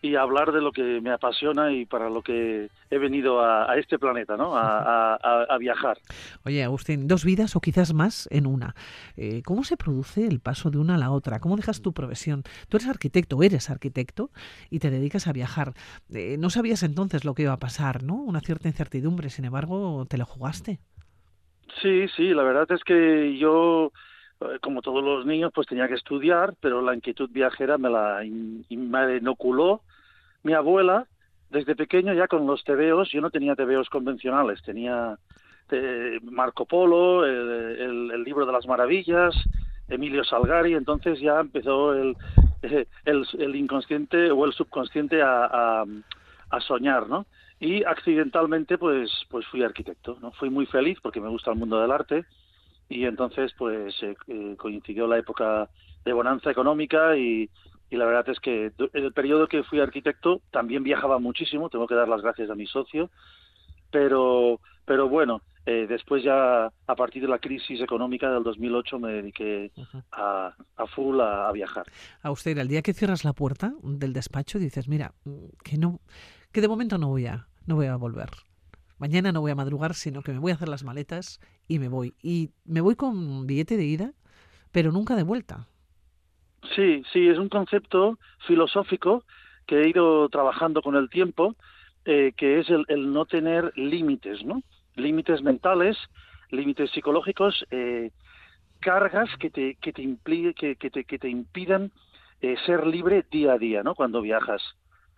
y 0.02 0.16
hablar 0.16 0.52
de 0.52 0.60
lo 0.60 0.72
que 0.72 1.00
me 1.00 1.10
apasiona 1.10 1.72
y 1.72 1.84
para 1.84 2.08
lo 2.08 2.22
que 2.22 2.68
he 2.90 2.98
venido 2.98 3.44
a, 3.44 3.76
este 3.76 3.98
planeta, 3.98 4.36
¿no? 4.36 4.52
A, 4.56 5.56
viajar. 5.58 5.98
Oye, 6.44 6.64
Agustín, 6.64 7.06
dos 7.06 7.24
vidas 7.24 7.54
o 7.54 7.60
quizás 7.60 7.92
más 7.92 8.28
en 8.30 8.46
una. 8.46 8.74
Eh, 9.16 9.42
¿Cómo 9.44 9.62
se 9.62 9.76
produce 9.76 10.26
el 10.26 10.40
paso 10.40 10.70
de 10.70 10.78
una 10.78 10.94
a 10.94 10.98
la 10.98 11.10
otra? 11.10 11.38
¿Cómo 11.38 11.56
dejas 11.56 11.82
tu 11.82 11.92
profesión? 11.92 12.42
Tú 12.68 12.78
eres 12.78 12.88
arquitecto, 12.88 13.42
eres 13.42 13.68
arquitecto 13.68 14.30
y 14.70 14.78
te 14.78 14.90
dedicas 14.90 15.26
a 15.26 15.32
viajar. 15.32 15.74
Eh, 16.14 16.36
no 16.38 16.48
sabías 16.48 16.82
entonces 16.82 17.24
lo 17.24 17.34
que 17.34 17.42
iba 17.42 17.52
a 17.52 17.58
pasar, 17.58 18.02
¿no? 18.02 18.14
Una 18.14 18.40
cierta 18.40 18.68
incertidumbre, 18.68 19.28
sin 19.28 19.44
embargo, 19.44 20.06
te 20.08 20.16
lo 20.16 20.24
jugaste. 20.24 20.80
Sí, 21.82 22.08
sí, 22.16 22.28
la 22.34 22.42
verdad 22.42 22.66
es 22.72 22.82
que 22.84 23.36
yo 23.38 23.92
como 24.60 24.82
todos 24.82 25.04
los 25.04 25.26
niños, 25.26 25.52
pues 25.54 25.66
tenía 25.66 25.88
que 25.88 25.94
estudiar, 25.94 26.54
pero 26.60 26.80
la 26.82 26.94
inquietud 26.94 27.28
viajera 27.30 27.78
me 27.78 27.90
la 27.90 28.22
me 28.70 29.16
inoculó 29.16 29.82
mi 30.42 30.54
abuela, 30.54 31.06
desde 31.50 31.76
pequeño 31.76 32.14
ya 32.14 32.28
con 32.28 32.46
los 32.46 32.64
tebeos, 32.64 33.10
yo 33.10 33.20
no 33.20 33.30
tenía 33.30 33.54
tebeos 33.54 33.88
convencionales, 33.90 34.62
tenía 34.62 35.18
eh, 35.70 36.18
Marco 36.22 36.64
Polo, 36.64 37.26
el, 37.26 38.22
libro 38.24 38.46
de 38.46 38.52
las 38.52 38.66
maravillas, 38.66 39.34
Emilio 39.88 40.24
Salgari, 40.24 40.74
entonces 40.74 41.20
ya 41.20 41.40
empezó 41.40 41.92
el, 41.92 42.16
el, 43.04 43.56
inconsciente 43.56 44.30
o 44.30 44.46
el 44.46 44.52
subconsciente 44.52 45.20
a, 45.22 45.84
a, 46.50 46.60
soñar, 46.60 47.08
¿no? 47.08 47.26
Y 47.58 47.84
accidentalmente, 47.84 48.78
pues, 48.78 49.10
pues 49.28 49.46
fui 49.46 49.62
arquitecto, 49.62 50.16
¿no? 50.22 50.32
Fui 50.32 50.48
muy 50.48 50.66
feliz 50.66 50.98
porque 51.02 51.20
me 51.20 51.28
gusta 51.28 51.50
el 51.50 51.58
mundo 51.58 51.80
del 51.80 51.90
arte 51.90 52.24
y 52.90 53.06
entonces, 53.06 53.52
pues, 53.56 53.94
eh, 54.02 54.16
eh, 54.26 54.56
coincidió 54.58 55.06
la 55.06 55.16
época 55.16 55.70
de 56.04 56.12
bonanza 56.12 56.50
económica 56.50 57.16
y, 57.16 57.48
y 57.88 57.96
la 57.96 58.04
verdad 58.04 58.28
es 58.28 58.40
que 58.40 58.72
en 58.76 59.04
el 59.04 59.12
periodo 59.12 59.46
que 59.46 59.62
fui 59.62 59.78
arquitecto 59.78 60.42
también 60.50 60.82
viajaba 60.82 61.20
muchísimo, 61.20 61.70
tengo 61.70 61.86
que 61.86 61.94
dar 61.94 62.08
las 62.08 62.20
gracias 62.20 62.50
a 62.50 62.56
mi 62.56 62.66
socio, 62.66 63.08
pero, 63.92 64.60
pero 64.84 65.08
bueno, 65.08 65.40
eh, 65.66 65.86
después 65.88 66.24
ya 66.24 66.66
a 66.66 66.94
partir 66.96 67.22
de 67.22 67.28
la 67.28 67.38
crisis 67.38 67.80
económica 67.80 68.28
del 68.28 68.42
2008 68.42 68.98
me 68.98 69.12
dediqué 69.12 69.70
a, 70.10 70.52
a, 70.76 70.86
full 70.88 71.20
a, 71.20 71.52
viajar. 71.52 71.86
A 72.22 72.32
usted, 72.32 72.58
el 72.58 72.66
día 72.66 72.82
que 72.82 72.92
cierras 72.92 73.24
la 73.24 73.34
puerta 73.34 73.72
del 73.82 74.12
despacho 74.12 74.58
dices, 74.58 74.88
mira, 74.88 75.14
que 75.62 75.78
no, 75.78 76.00
que 76.50 76.60
de 76.60 76.66
momento 76.66 76.98
no 76.98 77.06
voy 77.06 77.26
a, 77.26 77.46
no 77.66 77.76
voy 77.76 77.86
a 77.86 77.94
volver. 77.94 78.30
Mañana 79.00 79.32
no 79.32 79.40
voy 79.40 79.50
a 79.50 79.56
madrugar, 79.56 79.94
sino 79.94 80.22
que 80.22 80.32
me 80.32 80.38
voy 80.38 80.52
a 80.52 80.54
hacer 80.54 80.68
las 80.68 80.84
maletas 80.84 81.40
y 81.66 81.78
me 81.78 81.88
voy. 81.88 82.14
Y 82.22 82.50
me 82.64 82.80
voy 82.80 82.94
con 82.94 83.46
billete 83.46 83.76
de 83.76 83.84
ida, 83.84 84.12
pero 84.70 84.92
nunca 84.92 85.16
de 85.16 85.24
vuelta. 85.24 85.66
Sí, 86.76 87.02
sí, 87.12 87.28
es 87.28 87.38
un 87.38 87.48
concepto 87.48 88.18
filosófico 88.46 89.24
que 89.66 89.80
he 89.80 89.88
ido 89.88 90.28
trabajando 90.28 90.82
con 90.82 90.94
el 90.96 91.08
tiempo, 91.10 91.56
eh, 92.04 92.32
que 92.36 92.60
es 92.60 92.68
el, 92.70 92.84
el 92.88 93.12
no 93.12 93.24
tener 93.24 93.72
límites, 93.74 94.44
¿no? 94.44 94.62
límites 94.96 95.42
mentales, 95.42 95.96
límites 96.50 96.90
psicológicos, 96.90 97.64
eh, 97.70 98.10
cargas 98.80 99.28
que 99.38 99.50
te, 99.50 99.76
que 99.76 99.92
te, 99.92 100.02
que, 100.54 100.76
que, 100.76 100.90
te, 100.90 101.04
que 101.04 101.18
te 101.18 101.28
impidan 101.28 101.92
eh, 102.40 102.56
ser 102.66 102.86
libre 102.86 103.24
día 103.30 103.54
a 103.54 103.58
día, 103.58 103.82
¿no? 103.82 103.94
Cuando 103.94 104.20
viajas. 104.20 104.62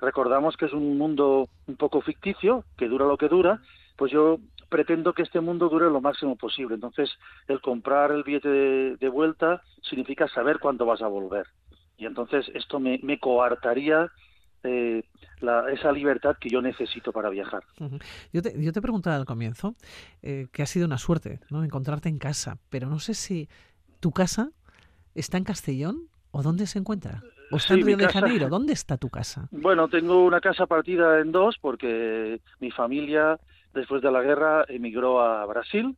Recordamos 0.02 0.56
que 0.56 0.64
es 0.66 0.72
un 0.72 0.98
mundo 0.98 1.48
un 1.68 1.76
poco 1.76 2.00
ficticio, 2.00 2.64
que 2.76 2.88
dura 2.88 3.06
lo 3.06 3.16
que 3.16 3.28
dura, 3.28 3.62
pues 3.96 4.10
yo 4.10 4.38
pretendo 4.68 5.12
que 5.12 5.22
este 5.22 5.40
mundo 5.40 5.68
dure 5.68 5.88
lo 5.88 6.00
máximo 6.00 6.34
posible. 6.34 6.74
Entonces, 6.74 7.08
el 7.46 7.60
comprar 7.60 8.10
el 8.10 8.24
billete 8.24 8.48
de, 8.48 9.08
vuelta 9.08 9.62
significa 9.80 10.26
saber 10.26 10.58
cuándo 10.58 10.86
vas 10.86 11.02
a 11.02 11.06
volver. 11.06 11.46
Y 11.96 12.06
entonces 12.06 12.46
esto 12.52 12.80
me, 12.80 12.98
coartaría 13.20 14.10
eh, 14.64 15.04
esa 15.72 15.92
libertad 15.92 16.36
que 16.40 16.48
yo 16.48 16.60
necesito 16.60 17.12
para 17.12 17.30
viajar. 17.30 17.62
yo, 18.32 18.42
te, 18.42 18.60
yo 18.60 18.72
te 18.72 18.82
preguntaba 18.82 19.14
al 19.14 19.24
comienzo 19.24 19.76
eh, 20.20 20.48
que 20.52 20.64
ha 20.64 20.66
sido 20.66 20.86
una 20.86 20.98
suerte 20.98 21.38
¿no? 21.48 21.62
encontrarte 21.62 22.08
en 22.08 22.18
casa, 22.18 22.58
pero 22.70 22.88
no 22.88 22.98
sé 22.98 23.14
si 23.14 23.48
tu 24.00 24.10
casa 24.10 24.50
está 25.14 25.38
en 25.38 25.44
Castellón 25.44 26.08
o 26.32 26.42
dónde 26.42 26.66
se 26.66 26.80
encuentra. 26.80 27.22
¿O 27.52 27.56
está 27.56 27.74
en 27.74 27.84
Río 27.84 27.96
de 27.96 28.08
Janeiro? 28.08 28.48
¿Dónde 28.48 28.72
está 28.72 28.96
tu 28.96 29.10
casa? 29.10 29.46
Bueno, 29.50 29.88
tengo 29.88 30.24
una 30.24 30.40
casa 30.40 30.66
partida 30.66 31.20
en 31.20 31.32
dos 31.32 31.56
porque 31.60 32.40
mi 32.60 32.70
familia 32.70 33.38
después 33.74 34.02
de 34.02 34.10
la 34.10 34.22
guerra 34.22 34.64
emigró 34.68 35.20
a 35.20 35.44
Brasil 35.46 35.96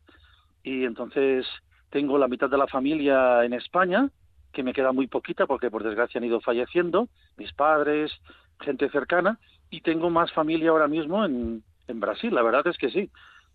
y 0.62 0.84
entonces 0.84 1.46
tengo 1.90 2.18
la 2.18 2.28
mitad 2.28 2.50
de 2.50 2.58
la 2.58 2.66
familia 2.66 3.44
en 3.44 3.52
España, 3.52 4.10
que 4.52 4.64
me 4.64 4.72
queda 4.72 4.92
muy 4.92 5.06
poquita 5.06 5.46
porque 5.46 5.70
por 5.70 5.84
desgracia 5.84 6.18
han 6.18 6.24
ido 6.24 6.40
falleciendo, 6.40 7.08
mis 7.36 7.52
padres, 7.52 8.12
gente 8.60 8.88
cercana 8.90 9.38
y 9.70 9.80
tengo 9.80 10.10
más 10.10 10.32
familia 10.32 10.70
ahora 10.70 10.88
mismo 10.88 11.24
en, 11.24 11.62
en 11.86 12.00
Brasil, 12.00 12.34
la 12.34 12.42
verdad 12.42 12.66
es 12.66 12.78
que 12.78 12.90
sí. 12.90 13.10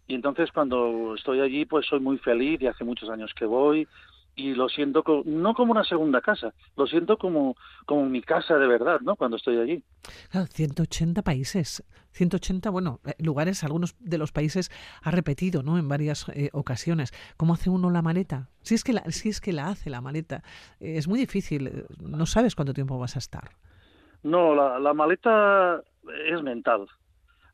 Y 0.07 0.15
entonces 0.15 0.51
cuando 0.51 1.15
estoy 1.15 1.41
allí 1.41 1.65
pues 1.65 1.85
soy 1.85 1.99
muy 1.99 2.17
feliz 2.17 2.61
y 2.61 2.67
hace 2.67 2.83
muchos 2.83 3.09
años 3.09 3.33
que 3.35 3.45
voy 3.45 3.87
y 4.39 4.55
lo 4.55 4.69
siento 4.69 5.03
no 5.25 5.53
como 5.53 5.73
una 5.73 5.83
segunda 5.83 6.21
casa, 6.21 6.53
lo 6.77 6.87
siento 6.87 7.17
como, 7.17 7.57
como 7.85 8.05
mi 8.05 8.21
casa 8.21 8.55
de 8.55 8.67
verdad, 8.67 9.01
¿no? 9.01 9.17
Cuando 9.17 9.35
estoy 9.35 9.57
allí. 9.57 9.83
Claro, 10.31 10.47
180 10.47 11.21
países, 11.23 11.83
180, 12.11 12.69
bueno, 12.69 13.01
eh, 13.05 13.13
lugares, 13.19 13.65
algunos 13.65 13.97
de 13.99 14.17
los 14.17 14.31
países 14.31 14.71
ha 15.03 15.11
repetido, 15.11 15.61
¿no? 15.61 15.77
En 15.77 15.89
varias 15.89 16.29
eh, 16.29 16.49
ocasiones. 16.53 17.11
¿Cómo 17.35 17.53
hace 17.53 17.69
uno 17.69 17.89
la 17.89 18.01
maleta? 18.01 18.47
Si 18.61 18.75
es 18.75 18.85
que 18.85 18.93
la, 18.93 19.03
si 19.11 19.27
es 19.27 19.41
que 19.41 19.51
la 19.51 19.67
hace 19.67 19.89
la 19.89 19.99
maleta, 19.99 20.41
eh, 20.79 20.95
es 20.95 21.09
muy 21.09 21.19
difícil, 21.19 21.85
no 21.99 22.25
sabes 22.25 22.55
cuánto 22.55 22.73
tiempo 22.73 22.97
vas 22.97 23.17
a 23.17 23.19
estar. 23.19 23.49
No, 24.23 24.55
la, 24.55 24.79
la 24.79 24.93
maleta 24.93 25.83
es 26.31 26.41
mental. 26.41 26.87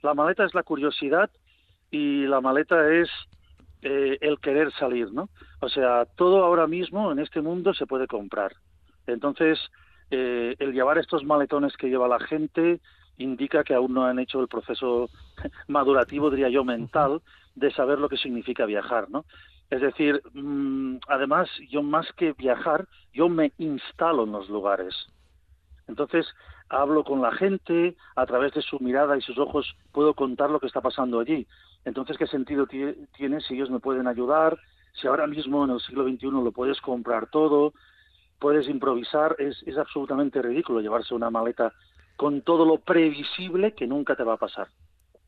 La 0.03 0.13
maleta 0.13 0.45
es 0.45 0.53
la 0.53 0.61
curiosidad 0.61 1.31
y 1.89 2.27
la 2.27 2.41
maleta 2.41 2.93
es 2.93 3.09
eh, 3.81 4.17
el 4.21 4.39
querer 4.39 4.71
salir, 4.73 5.11
¿no? 5.11 5.29
O 5.61 5.69
sea, 5.69 6.05
todo 6.05 6.43
ahora 6.43 6.67
mismo 6.67 7.11
en 7.11 7.19
este 7.19 7.41
mundo 7.41 7.73
se 7.73 7.85
puede 7.85 8.07
comprar. 8.07 8.53
Entonces, 9.07 9.59
eh, 10.11 10.55
el 10.59 10.73
llevar 10.73 10.97
estos 10.97 11.23
maletones 11.23 11.75
que 11.77 11.89
lleva 11.89 12.07
la 12.07 12.19
gente 12.19 12.79
indica 13.17 13.63
que 13.63 13.73
aún 13.73 13.93
no 13.93 14.05
han 14.05 14.19
hecho 14.19 14.39
el 14.41 14.47
proceso 14.47 15.09
madurativo, 15.67 16.29
diría 16.29 16.49
yo, 16.49 16.63
mental, 16.63 17.21
de 17.55 17.71
saber 17.71 17.99
lo 17.99 18.09
que 18.09 18.17
significa 18.17 18.65
viajar, 18.65 19.09
¿no? 19.09 19.25
Es 19.69 19.81
decir, 19.81 20.21
mm, 20.33 20.97
además, 21.07 21.49
yo 21.69 21.81
más 21.81 22.11
que 22.13 22.33
viajar, 22.33 22.87
yo 23.13 23.29
me 23.29 23.51
instalo 23.57 24.23
en 24.23 24.31
los 24.31 24.49
lugares. 24.49 24.93
Entonces, 25.87 26.27
hablo 26.69 27.03
con 27.03 27.21
la 27.21 27.31
gente, 27.31 27.95
a 28.15 28.25
través 28.25 28.53
de 28.53 28.61
su 28.61 28.79
mirada 28.79 29.17
y 29.17 29.21
sus 29.21 29.37
ojos 29.37 29.75
puedo 29.91 30.13
contar 30.13 30.49
lo 30.49 30.59
que 30.59 30.67
está 30.67 30.81
pasando 30.81 31.19
allí. 31.19 31.47
Entonces, 31.85 32.17
¿qué 32.17 32.27
sentido 32.27 32.67
tiene 32.67 33.41
si 33.41 33.53
ellos 33.53 33.69
me 33.69 33.79
pueden 33.79 34.07
ayudar? 34.07 34.57
Si 34.93 35.07
ahora 35.07 35.27
mismo 35.27 35.63
en 35.63 35.71
el 35.71 35.79
siglo 35.81 36.07
XXI 36.07 36.31
lo 36.31 36.51
puedes 36.51 36.81
comprar 36.81 37.27
todo, 37.29 37.73
puedes 38.39 38.67
improvisar, 38.67 39.35
es, 39.39 39.61
es 39.65 39.77
absolutamente 39.77 40.41
ridículo 40.41 40.81
llevarse 40.81 41.13
una 41.13 41.29
maleta 41.29 41.73
con 42.15 42.41
todo 42.41 42.65
lo 42.65 42.79
previsible 42.79 43.73
que 43.73 43.87
nunca 43.87 44.15
te 44.15 44.23
va 44.23 44.33
a 44.33 44.37
pasar. 44.37 44.67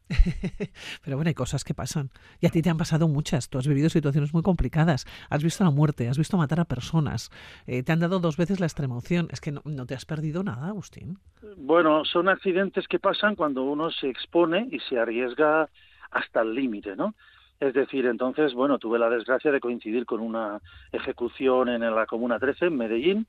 Pero 1.04 1.18
bueno, 1.18 1.28
hay 1.28 1.34
cosas 1.34 1.64
que 1.64 1.74
pasan. 1.74 2.10
Y 2.40 2.48
a 2.48 2.50
ti 2.50 2.62
te 2.62 2.70
han 2.70 2.78
pasado 2.78 3.08
muchas. 3.08 3.50
Tú 3.50 3.58
has 3.58 3.68
vivido 3.68 3.90
situaciones 3.90 4.34
muy 4.34 4.42
complicadas. 4.42 5.06
Has 5.30 5.44
visto 5.44 5.64
la 5.64 5.72
muerte, 5.72 6.08
has 6.08 6.18
visto 6.18 6.38
matar 6.38 6.60
a 6.60 6.66
personas. 6.66 7.30
Eh, 7.66 7.84
te 7.84 7.92
han 7.92 8.00
dado 8.00 8.20
dos 8.20 8.38
veces 8.38 8.60
la 8.60 8.66
extremoción. 8.66 9.28
Es 9.32 9.42
que 9.42 9.52
no, 9.52 9.86
te 9.86 9.96
has 9.96 10.06
perdido 10.06 10.44
nada, 10.44 10.68
Agustín. 10.68 11.20
Bueno, 11.58 12.06
son 12.06 12.30
accidentes 12.30 12.88
que 12.88 13.00
pasan 13.00 13.36
cuando 13.36 13.64
uno 13.64 13.92
se 13.92 14.10
expone 14.10 14.68
y 14.72 14.80
se 14.80 14.98
arriesga 14.98 15.70
hasta 16.12 16.42
el 16.42 16.54
límite, 16.54 16.96
¿no? 16.96 17.14
Es 17.60 17.74
decir, 17.74 18.06
entonces, 18.06 18.54
bueno, 18.54 18.78
tuve 18.78 19.00
la 19.00 19.10
desgracia 19.10 19.52
de 19.52 19.60
coincidir 19.60 20.06
con 20.06 20.20
una 20.20 20.62
ejecución 20.92 21.70
en 21.70 21.82
la 21.96 22.06
Comuna 22.06 22.38
13, 22.40 22.68
en 22.68 22.78
Medellín, 22.78 23.28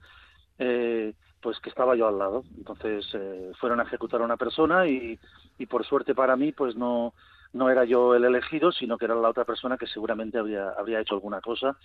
eh, 0.59 1.15
pues 1.41 1.59
que 1.61 1.71
estaba 1.71 1.97
yo 1.97 2.09
al 2.09 2.19
lado. 2.19 2.45
Entonces 2.57 3.09
eh, 3.15 3.53
fueron 3.59 3.81
a 3.81 3.85
ejecutar 3.85 4.21
a 4.21 4.25
una 4.25 4.37
persona 4.37 4.87
y, 4.87 5.19
y 5.59 5.67
por 5.67 5.87
suerte 5.87 6.15
para 6.15 6.37
mí, 6.37 6.53
pues 6.53 6.77
no, 6.77 7.15
no 7.53 7.71
era 7.71 7.85
yo 7.85 8.15
el 8.15 8.25
elegido, 8.25 8.73
sino 8.73 8.99
que 8.99 9.07
era 9.07 9.15
la 9.15 9.31
otra 9.31 9.45
persona 9.45 9.79
que 9.79 9.87
seguramente 9.87 10.39
habría, 10.39 10.71
habría 10.71 11.01
hecho 11.01 11.15
alguna 11.15 11.41
cosa. 11.41 11.77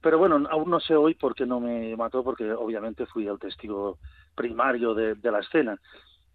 Pero 0.00 0.18
bueno, 0.18 0.44
aún 0.50 0.70
no 0.70 0.80
sé 0.80 0.94
hoy 0.96 1.14
por 1.14 1.34
qué 1.34 1.46
no 1.46 1.60
me 1.60 1.96
mató, 1.96 2.24
porque 2.24 2.52
obviamente 2.52 3.06
fui 3.06 3.26
el 3.26 3.38
testigo 3.38 3.98
primario 4.34 4.94
de, 4.94 5.16
la 5.30 5.40
escena. 5.40 5.78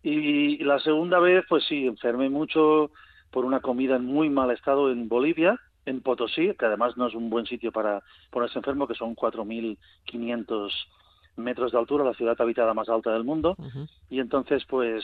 Y, 0.04 0.64
la 0.64 0.80
segunda 0.80 1.20
vez, 1.20 1.44
pues 1.50 1.66
sí, 1.66 1.86
enfermé 1.86 2.30
mucho 2.30 2.92
por 3.32 3.46
una 3.46 3.60
comida 3.60 3.96
en 3.96 4.06
muy 4.06 4.30
mal 4.30 4.52
estado 4.52 4.92
en 4.92 5.08
Bolivia, 5.08 5.60
en 5.86 6.02
Potosí, 6.02 6.54
que 6.58 6.66
además 6.66 6.98
no 6.98 7.08
es 7.08 7.16
un 7.16 7.30
buen 7.30 7.46
sitio 7.46 7.72
para 7.72 8.04
ponerse 8.30 8.60
enfermo, 8.60 8.88
que 8.88 8.96
son 8.96 9.16
4.500 9.16 10.72
metros 11.38 11.72
de 11.72 11.78
altura, 11.78 12.04
la 12.04 12.14
ciudad 12.14 12.40
habitada 12.40 12.74
más 12.74 12.90
alta 12.90 13.12
del 13.14 13.24
mundo, 13.24 13.56
y 14.10 14.20
entonces 14.20 14.66
pues 14.66 15.04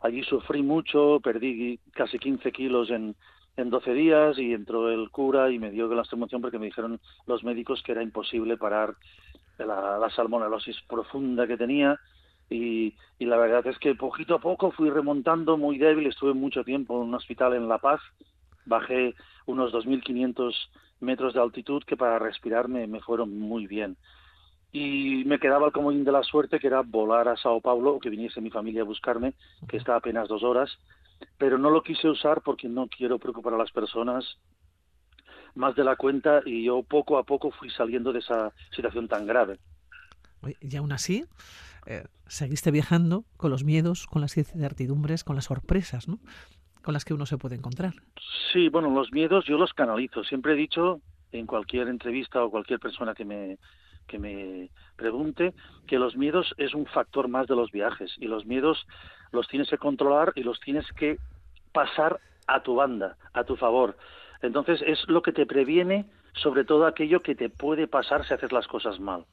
allí 0.00 0.22
sufrí 0.24 0.62
mucho, 0.62 1.20
perdí 1.22 1.78
casi 1.92 2.18
15 2.18 2.52
kilos 2.52 2.90
en, 2.90 3.14
en 3.56 3.70
12 3.70 3.92
días 3.92 4.38
y 4.38 4.54
entró 4.54 4.90
el 4.90 5.10
cura 5.10 5.50
y 5.50 5.58
me 5.58 5.70
dio 5.70 5.92
la 5.92 6.04
emoción 6.10 6.40
porque 6.40 6.58
me 6.58 6.66
dijeron 6.66 7.00
los 7.26 7.44
médicos 7.44 7.82
que 7.82 7.92
era 7.92 8.02
imposible 8.02 8.56
parar 8.56 8.94
la, 9.58 9.98
la 9.98 10.10
salmonelosis 10.10 10.80
profunda 10.88 11.46
que 11.46 11.56
tenía 11.56 11.98
y, 12.52 12.94
y, 13.18 13.24
la 13.24 13.36
verdad 13.36 13.66
es 13.66 13.78
que 13.78 13.94
poquito 13.94 14.34
a 14.34 14.40
poco 14.40 14.70
fui 14.72 14.90
remontando 14.90 15.56
muy 15.56 15.78
débil, 15.78 16.06
estuve 16.06 16.34
mucho 16.34 16.64
tiempo 16.64 16.96
en 16.96 17.08
un 17.08 17.14
hospital 17.14 17.54
en 17.54 17.68
La 17.68 17.78
Paz, 17.78 18.00
bajé 18.66 19.14
unos 19.46 19.72
2.500 19.72 20.54
metros 21.00 21.34
de 21.34 21.40
altitud 21.40 21.82
que 21.84 21.96
para 21.96 22.18
respirarme 22.18 22.86
me 22.86 23.00
fueron 23.00 23.38
muy 23.38 23.66
bien. 23.66 23.96
Y 24.70 25.24
me 25.26 25.38
quedaba 25.38 25.66
el 25.66 25.72
comodín 25.72 26.04
de 26.04 26.12
la 26.12 26.22
suerte 26.22 26.58
que 26.58 26.66
era 26.66 26.82
volar 26.82 27.28
a 27.28 27.36
Sao 27.36 27.60
Paulo 27.60 27.94
o 27.94 28.00
que 28.00 28.08
viniese 28.08 28.40
mi 28.40 28.50
familia 28.50 28.82
a 28.82 28.86
buscarme, 28.86 29.34
que 29.68 29.76
está 29.76 29.96
apenas 29.96 30.28
dos 30.28 30.42
horas, 30.42 30.78
pero 31.36 31.58
no 31.58 31.70
lo 31.70 31.82
quise 31.82 32.08
usar 32.08 32.40
porque 32.42 32.68
no 32.68 32.88
quiero 32.88 33.18
preocupar 33.18 33.54
a 33.54 33.58
las 33.58 33.70
personas 33.70 34.38
más 35.54 35.74
de 35.74 35.84
la 35.84 35.96
cuenta 35.96 36.40
y 36.46 36.64
yo 36.64 36.82
poco 36.82 37.18
a 37.18 37.24
poco 37.24 37.50
fui 37.50 37.68
saliendo 37.70 38.12
de 38.12 38.20
esa 38.20 38.52
situación 38.74 39.08
tan 39.08 39.26
grave. 39.26 39.58
Y 40.60 40.76
aún 40.76 40.92
así, 40.92 41.24
eh, 41.86 42.04
seguiste 42.26 42.70
viajando 42.70 43.24
con 43.36 43.50
los 43.50 43.64
miedos, 43.64 44.06
con 44.06 44.20
las 44.20 44.36
incertidumbres, 44.36 45.24
con 45.24 45.36
las 45.36 45.46
sorpresas, 45.46 46.08
¿no? 46.08 46.18
Con 46.82 46.94
las 46.94 47.04
que 47.04 47.14
uno 47.14 47.26
se 47.26 47.38
puede 47.38 47.56
encontrar. 47.56 47.94
Sí, 48.52 48.68
bueno, 48.68 48.90
los 48.90 49.12
miedos 49.12 49.44
yo 49.46 49.56
los 49.56 49.72
canalizo. 49.72 50.24
Siempre 50.24 50.52
he 50.52 50.56
dicho 50.56 51.00
en 51.30 51.46
cualquier 51.46 51.88
entrevista 51.88 52.42
o 52.44 52.50
cualquier 52.50 52.80
persona 52.80 53.14
que 53.14 53.24
me 53.24 53.58
que 54.06 54.18
me 54.18 54.70
pregunte, 54.96 55.54
que 55.86 55.98
los 55.98 56.16
miedos 56.16 56.54
es 56.58 56.74
un 56.74 56.86
factor 56.86 57.28
más 57.28 57.46
de 57.46 57.54
los 57.54 57.70
viajes 57.70 58.12
y 58.18 58.26
los 58.26 58.44
miedos 58.44 58.84
los 59.30 59.46
tienes 59.46 59.70
que 59.70 59.78
controlar 59.78 60.32
y 60.34 60.42
los 60.42 60.58
tienes 60.60 60.84
que 60.92 61.18
pasar 61.72 62.20
a 62.46 62.62
tu 62.62 62.74
banda, 62.74 63.16
a 63.32 63.44
tu 63.44 63.56
favor. 63.56 63.96
Entonces 64.42 64.82
es 64.84 64.98
lo 65.08 65.22
que 65.22 65.32
te 65.32 65.46
previene 65.46 66.06
sobre 66.34 66.64
todo 66.64 66.86
aquello 66.86 67.20
que 67.20 67.34
te 67.34 67.48
puede 67.48 67.86
pasar 67.86 68.26
si 68.26 68.34
haces 68.34 68.52
las 68.52 68.66
cosas 68.66 68.98
mal. 69.00 69.24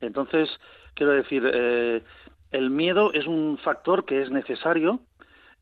Entonces, 0.00 0.48
quiero 0.94 1.12
decir, 1.12 1.48
eh, 1.52 2.02
el 2.50 2.70
miedo 2.70 3.12
es 3.12 3.26
un 3.26 3.58
factor 3.58 4.04
que 4.04 4.22
es 4.22 4.30
necesario 4.30 5.00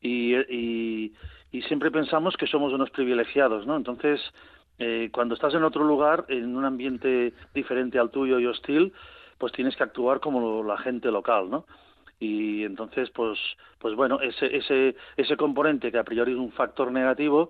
y, 0.01 0.35
y, 0.35 1.13
siempre 1.67 1.89
pensamos 1.89 2.35
que 2.35 2.47
somos 2.47 2.73
unos 2.73 2.89
privilegiados, 2.89 3.65
¿no? 3.65 3.77
Entonces, 3.77 4.19
eh, 4.77 5.09
cuando 5.13 5.35
estás 5.35 5.53
en 5.53 5.63
otro 5.63 5.85
lugar, 5.85 6.25
en 6.27 6.55
un 6.55 6.65
ambiente 6.65 7.33
diferente 7.53 7.97
al 7.97 8.11
tuyo 8.11 8.39
y 8.39 8.45
hostil, 8.45 8.91
pues 9.37 9.53
tienes 9.53 9.75
que 9.77 9.83
actuar 9.83 10.19
como 10.19 10.63
la 10.63 10.77
gente 10.77 11.09
local, 11.11 11.49
¿no? 11.49 11.65
Y 12.19 12.63
entonces, 12.63 13.09
pues, 13.11 13.39
pues 13.79 13.95
bueno, 13.95 14.19
ese, 14.19 14.55
ese, 14.55 14.95
ese 15.15 15.37
componente 15.37 15.91
que 15.91 15.97
a 15.97 16.03
priori 16.03 16.33
es 16.33 16.37
un 16.37 16.51
factor 16.51 16.91
negativo, 16.91 17.49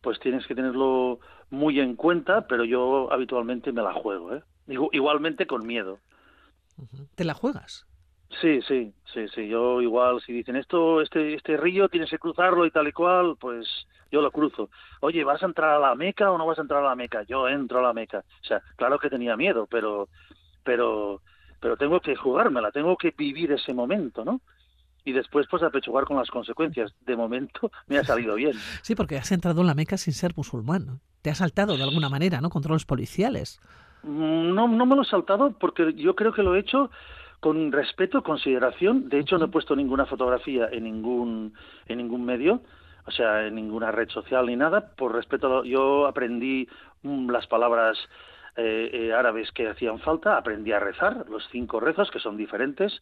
pues 0.00 0.18
tienes 0.20 0.46
que 0.46 0.54
tenerlo 0.54 1.20
muy 1.50 1.78
en 1.78 1.94
cuenta, 1.94 2.46
pero 2.46 2.64
yo 2.64 3.12
habitualmente 3.12 3.70
me 3.72 3.82
la 3.82 3.92
juego, 3.92 4.34
¿eh? 4.34 4.42
Igualmente 4.66 5.46
con 5.46 5.66
miedo. 5.66 5.98
¿Te 7.14 7.24
la 7.24 7.34
juegas? 7.34 7.86
Sí, 8.40 8.60
sí, 8.62 8.94
sí, 9.12 9.26
sí. 9.34 9.48
Yo 9.48 9.80
igual, 9.82 10.20
si 10.22 10.32
dicen 10.32 10.56
esto, 10.56 11.00
este, 11.00 11.34
este 11.34 11.56
río 11.56 11.88
tienes 11.88 12.10
que 12.10 12.18
cruzarlo 12.18 12.64
y 12.64 12.70
tal 12.70 12.88
y 12.88 12.92
cual, 12.92 13.36
pues 13.38 13.66
yo 14.10 14.22
lo 14.22 14.30
cruzo. 14.30 14.70
Oye, 15.00 15.22
¿vas 15.24 15.42
a 15.42 15.46
entrar 15.46 15.70
a 15.70 15.78
la 15.78 15.94
Meca 15.94 16.30
o 16.30 16.38
no 16.38 16.46
vas 16.46 16.58
a 16.58 16.62
entrar 16.62 16.82
a 16.82 16.88
la 16.88 16.94
Meca? 16.94 17.22
Yo 17.24 17.48
entro 17.48 17.80
a 17.80 17.82
la 17.82 17.92
Meca. 17.92 18.18
O 18.18 18.44
sea, 18.44 18.62
claro 18.76 18.98
que 18.98 19.10
tenía 19.10 19.36
miedo, 19.36 19.66
pero, 19.70 20.08
pero, 20.64 21.20
pero 21.60 21.76
tengo 21.76 22.00
que 22.00 22.16
jugármela, 22.16 22.70
tengo 22.70 22.96
que 22.96 23.12
vivir 23.16 23.52
ese 23.52 23.74
momento, 23.74 24.24
¿no? 24.24 24.40
y 25.04 25.12
después 25.12 25.46
pues 25.50 25.62
apechugar 25.62 26.04
con 26.04 26.16
las 26.16 26.30
consecuencias. 26.30 26.92
De 27.00 27.16
momento 27.16 27.70
me 27.86 27.98
ha 27.98 28.04
salido 28.04 28.34
bien. 28.34 28.52
Sí, 28.82 28.94
porque 28.94 29.18
has 29.18 29.32
entrado 29.32 29.60
en 29.60 29.66
la 29.66 29.74
Meca 29.74 29.96
sin 29.96 30.14
ser 30.14 30.32
musulmán. 30.36 31.00
Te 31.22 31.30
has 31.30 31.38
saltado 31.38 31.76
de 31.76 31.82
alguna 31.82 32.08
manera, 32.08 32.40
¿no? 32.40 32.50
Controles 32.50 32.84
policiales. 32.84 33.60
No, 34.02 34.68
no 34.68 34.86
me 34.86 34.96
lo 34.96 35.02
he 35.02 35.06
saltado 35.06 35.52
porque 35.58 35.94
yo 35.94 36.14
creo 36.14 36.32
que 36.32 36.42
lo 36.42 36.54
he 36.54 36.60
hecho 36.60 36.90
con 37.40 37.72
respeto, 37.72 38.22
consideración. 38.22 39.08
De 39.08 39.18
hecho, 39.18 39.38
no 39.38 39.46
he 39.46 39.48
puesto 39.48 39.74
ninguna 39.76 40.06
fotografía 40.06 40.68
en 40.70 40.84
ningún, 40.84 41.54
en 41.86 41.98
ningún 41.98 42.24
medio, 42.24 42.62
o 43.06 43.10
sea, 43.10 43.46
en 43.46 43.54
ninguna 43.54 43.90
red 43.90 44.08
social 44.08 44.46
ni 44.46 44.56
nada. 44.56 44.94
Por 44.96 45.14
respeto, 45.14 45.64
yo 45.64 46.06
aprendí 46.06 46.68
mm, 47.02 47.30
las 47.30 47.46
palabras 47.46 47.98
eh, 48.56 48.90
eh, 48.92 49.12
árabes 49.12 49.50
que 49.52 49.68
hacían 49.68 49.98
falta, 50.00 50.36
aprendí 50.36 50.72
a 50.72 50.80
rezar, 50.80 51.24
los 51.28 51.46
cinco 51.50 51.80
rezos, 51.80 52.10
que 52.10 52.20
son 52.20 52.36
diferentes 52.36 53.00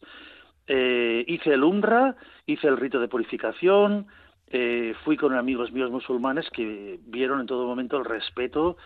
eh, 0.67 1.23
hice 1.27 1.53
el 1.53 1.63
umbra, 1.63 2.15
hice 2.45 2.67
el 2.67 2.77
rito 2.77 2.99
de 2.99 3.07
purificación, 3.07 4.07
eh, 4.47 4.93
fui 5.03 5.17
con 5.17 5.33
amigos 5.33 5.71
míos 5.71 5.91
musulmanes 5.91 6.49
que 6.51 6.99
vieron 7.07 7.39
en 7.39 7.47
todo 7.47 7.65
momento 7.67 7.97
el 7.97 8.05
respeto 8.05 8.77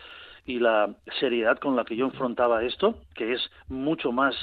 y 0.46 0.58
la 0.60 0.94
seriedad 1.20 1.58
con 1.58 1.76
la 1.76 1.84
que 1.84 1.96
yo 1.96 2.06
enfrentaba 2.06 2.62
esto, 2.62 3.00
que 3.14 3.32
es 3.32 3.50
mucho 3.68 4.12
más 4.12 4.34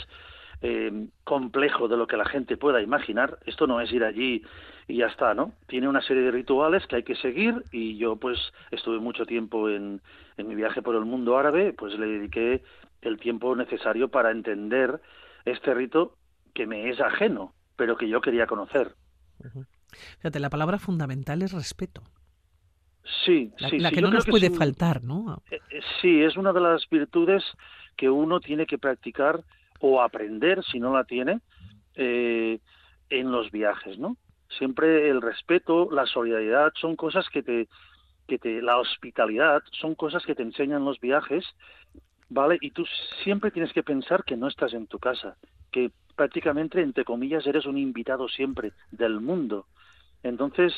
eh, 0.62 1.08
complejo 1.24 1.88
de 1.88 1.98
lo 1.98 2.08
que 2.08 2.18
la 2.18 2.26
gente 2.26 2.58
pueda 2.58 2.82
imaginar. 2.82 3.40
Esto 3.46 3.68
no 3.68 3.82
es 3.82 3.92
ir 3.92 4.04
allí 4.04 4.44
y 4.88 4.98
ya 4.98 5.08
está, 5.08 5.34
¿no? 5.34 5.54
Tiene 5.68 5.88
una 5.88 6.02
serie 6.02 6.24
de 6.24 6.32
rituales 6.32 6.86
que 6.88 6.98
hay 6.98 7.04
que 7.04 7.16
seguir 7.16 7.64
y 7.72 7.98
yo 7.98 8.18
pues 8.18 8.38
estuve 8.72 9.00
mucho 9.00 9.26
tiempo 9.26 9.70
en, 9.70 10.02
en 10.38 10.48
mi 10.48 10.56
viaje 10.56 10.82
por 10.82 10.96
el 10.96 11.06
mundo 11.06 11.38
árabe, 11.38 11.74
pues 11.74 11.98
le 11.98 12.06
dediqué 12.06 12.64
el 13.02 13.20
tiempo 13.20 13.56
necesario 13.56 14.10
para 14.10 14.32
entender 14.32 15.02
este 15.46 15.74
rito 15.74 16.18
que 16.54 16.68
me 16.68 16.90
es 16.90 17.00
ajeno, 17.00 17.54
pero 17.76 17.98
que 17.98 18.08
yo 18.08 18.22
quería 18.22 18.48
conocer. 18.48 18.94
Fíjate, 20.20 20.40
la 20.40 20.50
palabra 20.50 20.80
fundamental 20.80 21.42
es 21.42 21.52
respeto. 21.52 22.04
Sí, 23.26 23.52
la, 23.58 23.70
sí, 23.70 23.80
la 23.80 23.92
que 23.92 24.02
no 24.02 24.12
nos 24.12 24.26
puede 24.26 24.50
faltar, 24.50 25.04
¿no? 25.04 25.42
Eh, 25.52 25.60
eh, 25.70 25.82
sí, 26.02 26.22
es 26.22 26.38
una 26.38 26.54
de 26.54 26.62
las 26.62 26.88
virtudes 26.90 27.44
que 27.98 28.10
uno 28.10 28.40
tiene 28.40 28.66
que 28.66 28.78
practicar 28.78 29.44
o 29.80 30.02
aprender, 30.02 30.64
si 30.64 30.80
no 30.80 30.94
la 30.94 31.04
tiene, 31.04 31.42
eh, 31.96 32.60
en 33.10 33.32
los 33.32 33.52
viajes, 33.52 33.98
¿no? 34.00 34.16
Siempre 34.58 35.10
el 35.10 35.22
respeto, 35.22 35.90
la 35.92 36.06
solidaridad 36.06 36.72
son 36.80 36.96
cosas 36.96 37.28
que 37.30 37.44
te, 37.44 37.68
que 38.28 38.40
te, 38.40 38.62
la 38.62 38.78
hospitalidad 38.78 39.62
son 39.72 39.96
cosas 39.96 40.26
que 40.26 40.36
te 40.36 40.44
enseñan 40.44 40.86
los 40.86 41.00
viajes, 41.00 41.46
¿vale? 42.30 42.58
Y 42.62 42.72
tú 42.72 42.86
siempre 43.24 43.52
tienes 43.52 43.74
que 43.74 43.84
pensar 43.84 44.24
que 44.24 44.38
no 44.38 44.48
estás 44.48 44.74
en 44.74 44.88
tu 44.88 45.00
casa, 45.00 45.36
que 45.72 45.92
prácticamente, 46.16 46.82
entre 46.82 47.04
comillas, 47.04 47.46
eres 47.46 47.66
un 47.66 47.78
invitado 47.78 48.30
siempre 48.30 48.72
del 48.92 49.20
mundo. 49.20 49.66
Entonces, 50.22 50.74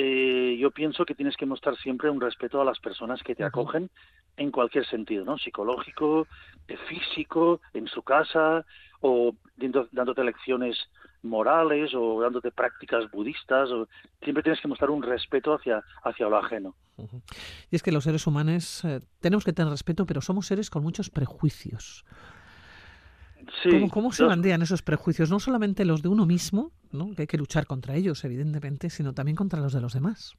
eh, 0.00 0.56
yo 0.60 0.70
pienso 0.70 1.04
que 1.04 1.16
tienes 1.16 1.36
que 1.36 1.44
mostrar 1.44 1.76
siempre 1.76 2.08
un 2.08 2.20
respeto 2.20 2.60
a 2.60 2.64
las 2.64 2.78
personas 2.78 3.20
que 3.24 3.34
te 3.34 3.42
acogen 3.42 3.90
en 4.36 4.52
cualquier 4.52 4.86
sentido, 4.86 5.24
¿no? 5.24 5.38
Psicológico, 5.38 6.28
eh, 6.68 6.76
físico, 6.88 7.60
en 7.74 7.88
su 7.88 8.04
casa, 8.04 8.64
o 9.00 9.34
dándote 9.90 10.22
lecciones 10.22 10.76
morales 11.22 11.90
o 11.94 12.20
dándote 12.20 12.52
prácticas 12.52 13.10
budistas. 13.10 13.70
O, 13.70 13.88
siempre 14.22 14.44
tienes 14.44 14.60
que 14.60 14.68
mostrar 14.68 14.90
un 14.90 15.02
respeto 15.02 15.52
hacia, 15.52 15.82
hacia 16.04 16.28
lo 16.28 16.36
ajeno. 16.36 16.76
Y 17.68 17.74
es 17.74 17.82
que 17.82 17.90
los 17.90 18.04
seres 18.04 18.24
humanos 18.28 18.84
eh, 18.84 19.00
tenemos 19.18 19.44
que 19.44 19.52
tener 19.52 19.72
respeto, 19.72 20.06
pero 20.06 20.20
somos 20.20 20.46
seres 20.46 20.70
con 20.70 20.84
muchos 20.84 21.10
prejuicios. 21.10 22.04
¿Cómo, 23.90 24.12
se 24.12 24.24
bandean 24.24 24.62
esos 24.62 24.82
prejuicios? 24.82 25.30
No 25.30 25.40
solamente 25.40 25.84
los 25.84 26.02
de 26.02 26.08
uno 26.08 26.26
mismo, 26.26 26.72
¿no? 26.92 27.14
que 27.14 27.22
hay 27.22 27.26
que 27.26 27.38
luchar 27.38 27.66
contra 27.66 27.94
ellos, 27.94 28.24
evidentemente, 28.24 28.90
sino 28.90 29.14
también 29.14 29.36
contra 29.36 29.60
los 29.60 29.72
de 29.72 29.80
los 29.80 29.94
demás. 29.94 30.36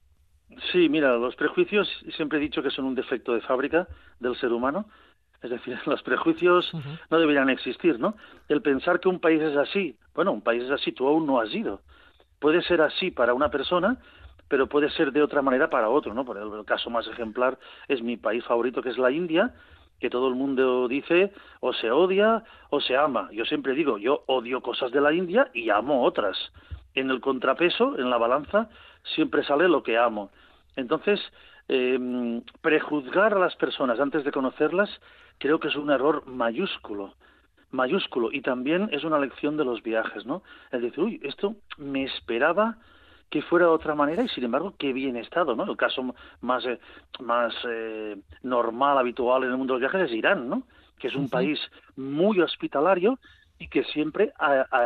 Sí, 0.72 0.90
mira, 0.90 1.16
los 1.18 1.36
prejuicios 1.36 1.88
siempre 2.16 2.38
he 2.38 2.42
dicho 2.42 2.62
que 2.62 2.72
son 2.72 2.86
un 2.86 2.96
defecto 2.96 3.34
de 3.34 3.42
fábrica 3.42 3.88
del 4.20 4.36
ser 4.38 4.52
humano. 4.52 4.88
Es 5.42 5.50
decir, 5.50 5.78
los 5.86 6.02
prejuicios 6.04 6.72
no 7.10 7.20
deberían 7.20 7.50
existir, 7.50 8.00
¿no? 8.00 8.16
El 8.48 8.62
pensar 8.62 9.00
que 9.00 9.10
un 9.10 9.20
país 9.20 9.42
es 9.42 9.56
así, 9.56 9.98
bueno, 10.14 10.32
un 10.32 10.42
país 10.42 10.64
es 10.64 10.72
así, 10.72 10.92
tú 10.92 11.08
aún 11.08 11.26
no 11.26 11.40
has 11.40 11.54
ido. 11.54 11.82
Puede 12.40 12.62
ser 12.64 12.82
así 12.82 13.12
para 13.12 13.34
una 13.34 13.50
persona, 13.50 13.98
pero 14.48 14.68
puede 14.68 14.90
ser 14.92 15.12
de 15.12 15.22
otra 15.22 15.42
manera 15.42 15.70
para 15.70 15.90
otro, 15.90 16.14
¿no? 16.14 16.26
Por 16.26 16.38
el 16.38 16.66
caso 16.66 16.90
más 16.90 17.08
ejemplar 17.08 17.58
es 17.88 18.02
mi 18.02 18.18
país 18.18 18.44
favorito, 18.44 18.82
que 18.82 18.90
es 18.90 18.98
la 18.98 19.12
India, 19.12 19.54
que 20.00 20.10
todo 20.10 20.28
el 20.28 20.36
mundo 20.36 20.88
dice 20.88 21.32
o 21.60 21.74
se 21.74 21.92
odia 21.92 22.44
o 22.70 22.82
se 22.82 22.96
ama. 22.96 23.30
Yo 23.32 23.46
siempre 23.46 23.74
digo, 23.74 23.98
yo 23.98 24.24
odio 24.28 24.62
cosas 24.62 24.92
de 24.92 25.02
la 25.02 25.14
India 25.14 25.50
y 25.54 25.70
amo 25.70 26.04
otras. 26.04 26.38
En 26.96 27.10
el 27.10 27.22
contrapeso, 27.22 27.98
en 27.98 28.10
la 28.10 28.18
balanza, 28.18 28.70
siempre 29.16 29.44
sale 29.44 29.68
lo 29.68 29.84
que 29.84 29.98
amo. 29.98 30.32
Entonces, 30.76 31.20
eh, 31.68 32.42
prejuzgar 32.62 33.34
a 33.34 33.40
las 33.40 33.56
personas 33.56 34.00
antes 34.00 34.24
de 34.24 34.32
conocerlas 34.32 34.90
creo 35.38 35.60
que 35.60 35.68
es 35.68 35.76
un 35.76 35.92
error 35.92 36.26
mayúsculo 36.26 37.14
mayúsculo 37.72 38.32
y 38.32 38.42
también 38.42 38.90
es 38.92 39.04
una 39.04 39.20
lección 39.20 39.58
de 39.58 39.66
los 39.66 39.84
viajes, 39.84 40.26
¿no? 40.26 40.44
Es 40.72 40.82
decir, 40.82 41.04
uy, 41.04 41.20
esto 41.24 41.56
me 41.78 42.04
esperaba 42.04 42.78
que 43.30 43.42
fuera 43.42 43.66
de 43.66 43.72
otra 43.72 43.96
manera 43.96 44.24
y 44.24 44.30
sin 44.30 44.44
embargo 44.44 44.74
qué 44.78 44.92
bien 44.94 45.16
estado, 45.16 45.56
¿no? 45.56 45.64
El 45.64 45.78
caso 45.78 46.16
más 46.42 46.66
eh, 46.66 46.80
más 47.20 47.54
eh, 47.68 48.18
normal, 48.44 48.98
habitual 48.98 49.44
en 49.44 49.52
el 49.52 49.58
mundo 49.58 49.76
de 49.76 49.82
los 49.82 49.92
viajes 49.92 50.10
es 50.10 50.18
Irán, 50.18 50.50
¿no? 50.50 50.64
Que 50.98 51.08
es 51.08 51.16
un 51.16 51.30
país 51.30 51.60
muy 51.96 52.42
hospitalario 52.42 53.20
y 53.60 53.68
que 53.68 53.84
siempre 53.84 54.34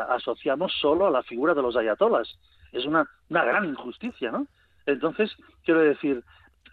asociamos 0.10 0.74
solo 0.80 1.08
a 1.08 1.12
la 1.12 1.24
figura 1.24 1.54
de 1.54 1.62
los 1.62 1.76
ayatolas. 1.76 2.28
Es 2.72 2.86
una, 2.86 3.08
una 3.30 3.46
gran 3.46 3.66
injusticia, 3.66 4.32
¿no? 4.32 4.48
Entonces, 4.86 5.32
quiero 5.64 5.80
decir, 5.82 6.24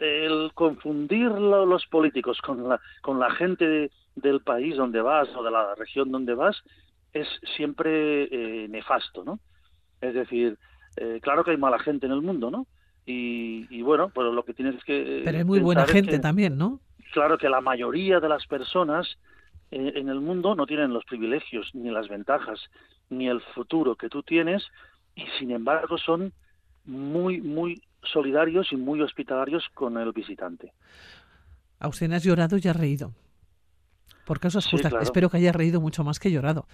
el 0.01 0.51
confundir 0.55 1.31
los 1.31 1.87
políticos 1.87 2.41
con 2.41 2.69
la, 2.69 2.81
con 3.03 3.19
la 3.21 3.31
gente 3.33 3.91
del 4.17 4.41
país 4.41 4.77
donde 4.77 5.03
vas 5.03 5.29
o 5.37 5.43
de 5.43 5.51
la 5.51 5.75
región 5.75 6.11
donde 6.11 6.35
vas 6.35 6.63
es 7.13 7.29
siempre 7.57 8.25
eh, 8.25 8.69
nefasto, 8.69 9.25
¿no? 9.25 9.39
Es 10.01 10.15
decir, 10.15 10.59
eh, 11.01 11.19
claro 11.23 11.43
que 11.43 11.53
hay 11.53 11.57
mala 11.57 11.79
gente 11.79 12.05
en 12.05 12.13
el 12.13 12.21
mundo, 12.21 12.51
¿no? 12.51 12.67
Y, 13.07 13.83
bueno, 13.83 14.11
pues 14.11 14.33
lo 14.33 14.45
que 14.45 14.55
tienes 14.55 14.85
que... 14.85 15.23
Pero 15.25 15.39
hay 15.39 15.45
muy 15.45 15.59
buena 15.59 15.85
gente 15.87 16.21
también, 16.21 16.57
¿no? 16.57 16.79
Claro 17.13 17.39
que 17.39 17.49
la 17.49 17.61
mayoría 17.61 18.21
de 18.21 18.29
las 18.29 18.47
personas 18.47 19.19
eh, 19.73 19.95
en 19.97 20.09
el 20.09 20.21
mundo 20.21 20.55
no 20.55 20.67
tienen 20.67 20.93
los 20.93 21.05
privilegios, 21.07 21.71
ni 21.75 21.91
las 21.91 22.09
ventajas, 22.09 22.61
ni 23.09 23.29
el 23.29 23.41
futuro 23.41 23.97
que 23.97 24.09
tú 24.09 24.23
tienes, 24.23 24.63
y 25.17 25.25
sin 25.39 25.51
embargo 25.51 25.99
son 25.99 26.33
muy, 26.85 27.41
muy 27.41 27.83
solidarios 28.13 28.71
y 28.71 28.77
muy 28.77 29.01
hospitalarios 29.01 29.65
con 29.75 29.97
el 29.99 30.13
visitante. 30.13 30.73
Austin, 31.81 32.13
has 32.13 32.23
llorado 32.23 32.59
y 32.63 32.69
has 32.69 32.77
reído. 32.77 33.13
Por 34.25 34.39
causas 34.39 34.67
justas. 34.67 34.93
Espero 35.01 35.31
que 35.31 35.39
hayas 35.39 35.57
reído 35.57 35.81
mucho 35.81 36.05
más 36.05 36.21
que 36.21 36.31
llorado. 36.31 36.67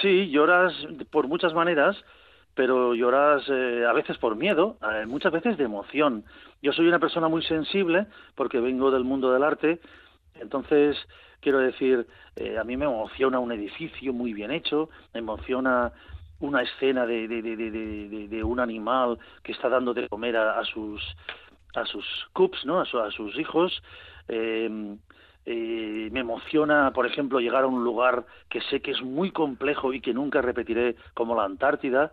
Sí, 0.00 0.30
lloras 0.30 0.72
por 1.10 1.28
muchas 1.28 1.54
maneras, 1.54 1.96
pero 2.54 2.94
lloras 2.94 3.42
eh, 3.48 3.84
a 3.88 3.92
veces 3.92 4.18
por 4.18 4.36
miedo, 4.36 4.76
eh, 4.82 5.06
muchas 5.06 5.32
veces 5.32 5.56
de 5.56 5.64
emoción. 5.64 6.24
Yo 6.62 6.72
soy 6.72 6.86
una 6.86 6.98
persona 6.98 7.28
muy 7.28 7.42
sensible 7.42 8.06
porque 8.34 8.60
vengo 8.60 8.90
del 8.90 9.04
mundo 9.04 9.32
del 9.32 9.42
arte, 9.42 9.80
entonces 10.34 10.96
Quiero 11.42 11.58
decir, 11.58 12.06
eh, 12.36 12.56
a 12.56 12.62
mí 12.62 12.76
me 12.76 12.84
emociona 12.84 13.40
un 13.40 13.50
edificio 13.50 14.12
muy 14.12 14.32
bien 14.32 14.52
hecho, 14.52 14.88
me 15.12 15.18
emociona 15.18 15.92
una 16.38 16.62
escena 16.62 17.04
de, 17.04 17.26
de, 17.26 18.44
un 18.44 18.60
animal 18.60 19.18
que 19.42 19.50
está 19.50 19.68
dando 19.68 19.92
de 19.92 20.08
comer 20.08 20.36
a, 20.36 20.64
sus 20.64 21.02
a 21.74 21.84
sus 21.84 22.04
cups, 22.32 22.64
¿no? 22.64 22.78
A, 22.78 22.82
a 22.82 23.10
sus 23.10 23.36
hijos. 23.38 23.82
Eh, 24.28 24.96
eh, 25.44 26.08
me 26.12 26.20
emociona, 26.20 26.92
por 26.92 27.06
ejemplo, 27.06 27.40
llegar 27.40 27.64
a 27.64 27.66
un 27.66 27.82
lugar 27.82 28.24
que 28.48 28.60
sé 28.62 28.80
que 28.80 28.92
es 28.92 29.02
muy 29.02 29.32
complejo 29.32 29.92
y 29.92 30.00
que 30.00 30.14
nunca 30.14 30.42
repetiré, 30.42 30.94
como 31.12 31.34
la 31.34 31.44
Antártida, 31.44 32.12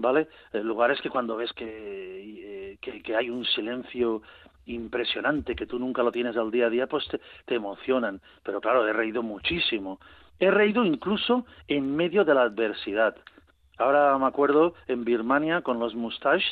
¿vale? 0.00 0.28
Eh, 0.52 0.62
lugares 0.62 1.00
que 1.00 1.10
cuando 1.10 1.36
ves 1.36 1.52
que, 1.52 2.72
eh, 2.72 2.78
que, 2.80 3.16
hay 3.16 3.30
un 3.30 3.44
silencio 3.44 4.22
impresionante, 4.66 5.54
que 5.54 5.66
tú 5.66 5.78
nunca 5.78 6.02
lo 6.02 6.12
tienes 6.12 6.36
al 6.36 6.50
día 6.50 6.66
a 6.66 6.70
día, 6.70 6.86
pues 6.86 7.06
te, 7.46 7.54
emocionan. 7.54 8.20
Pero 8.42 8.60
claro, 8.60 8.86
he 8.86 8.92
reído 8.92 9.22
muchísimo. 9.22 10.00
He 10.38 10.50
reído 10.50 10.84
incluso 10.84 11.44
en 11.68 11.94
medio 11.96 12.24
de 12.24 12.34
la 12.34 12.42
adversidad. 12.42 13.16
Ahora 13.78 14.16
me 14.18 14.26
acuerdo 14.26 14.74
en 14.86 15.04
Birmania 15.04 15.62
con 15.62 15.78
los 15.78 15.94
Mustache, 15.94 16.46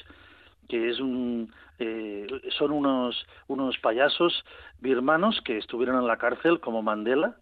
que 0.68 0.90
es 0.90 1.01
un, 1.01 1.53
eh, 1.78 2.26
son 2.59 2.72
unos, 2.72 3.26
unos 3.46 3.78
payasos 3.78 4.44
birmanos 4.80 5.40
que 5.42 5.59
estuvieron 5.59 5.96
en 5.96 6.07
la 6.07 6.18
cárcel 6.18 6.61
como 6.61 6.82
Mandela, 6.82 7.36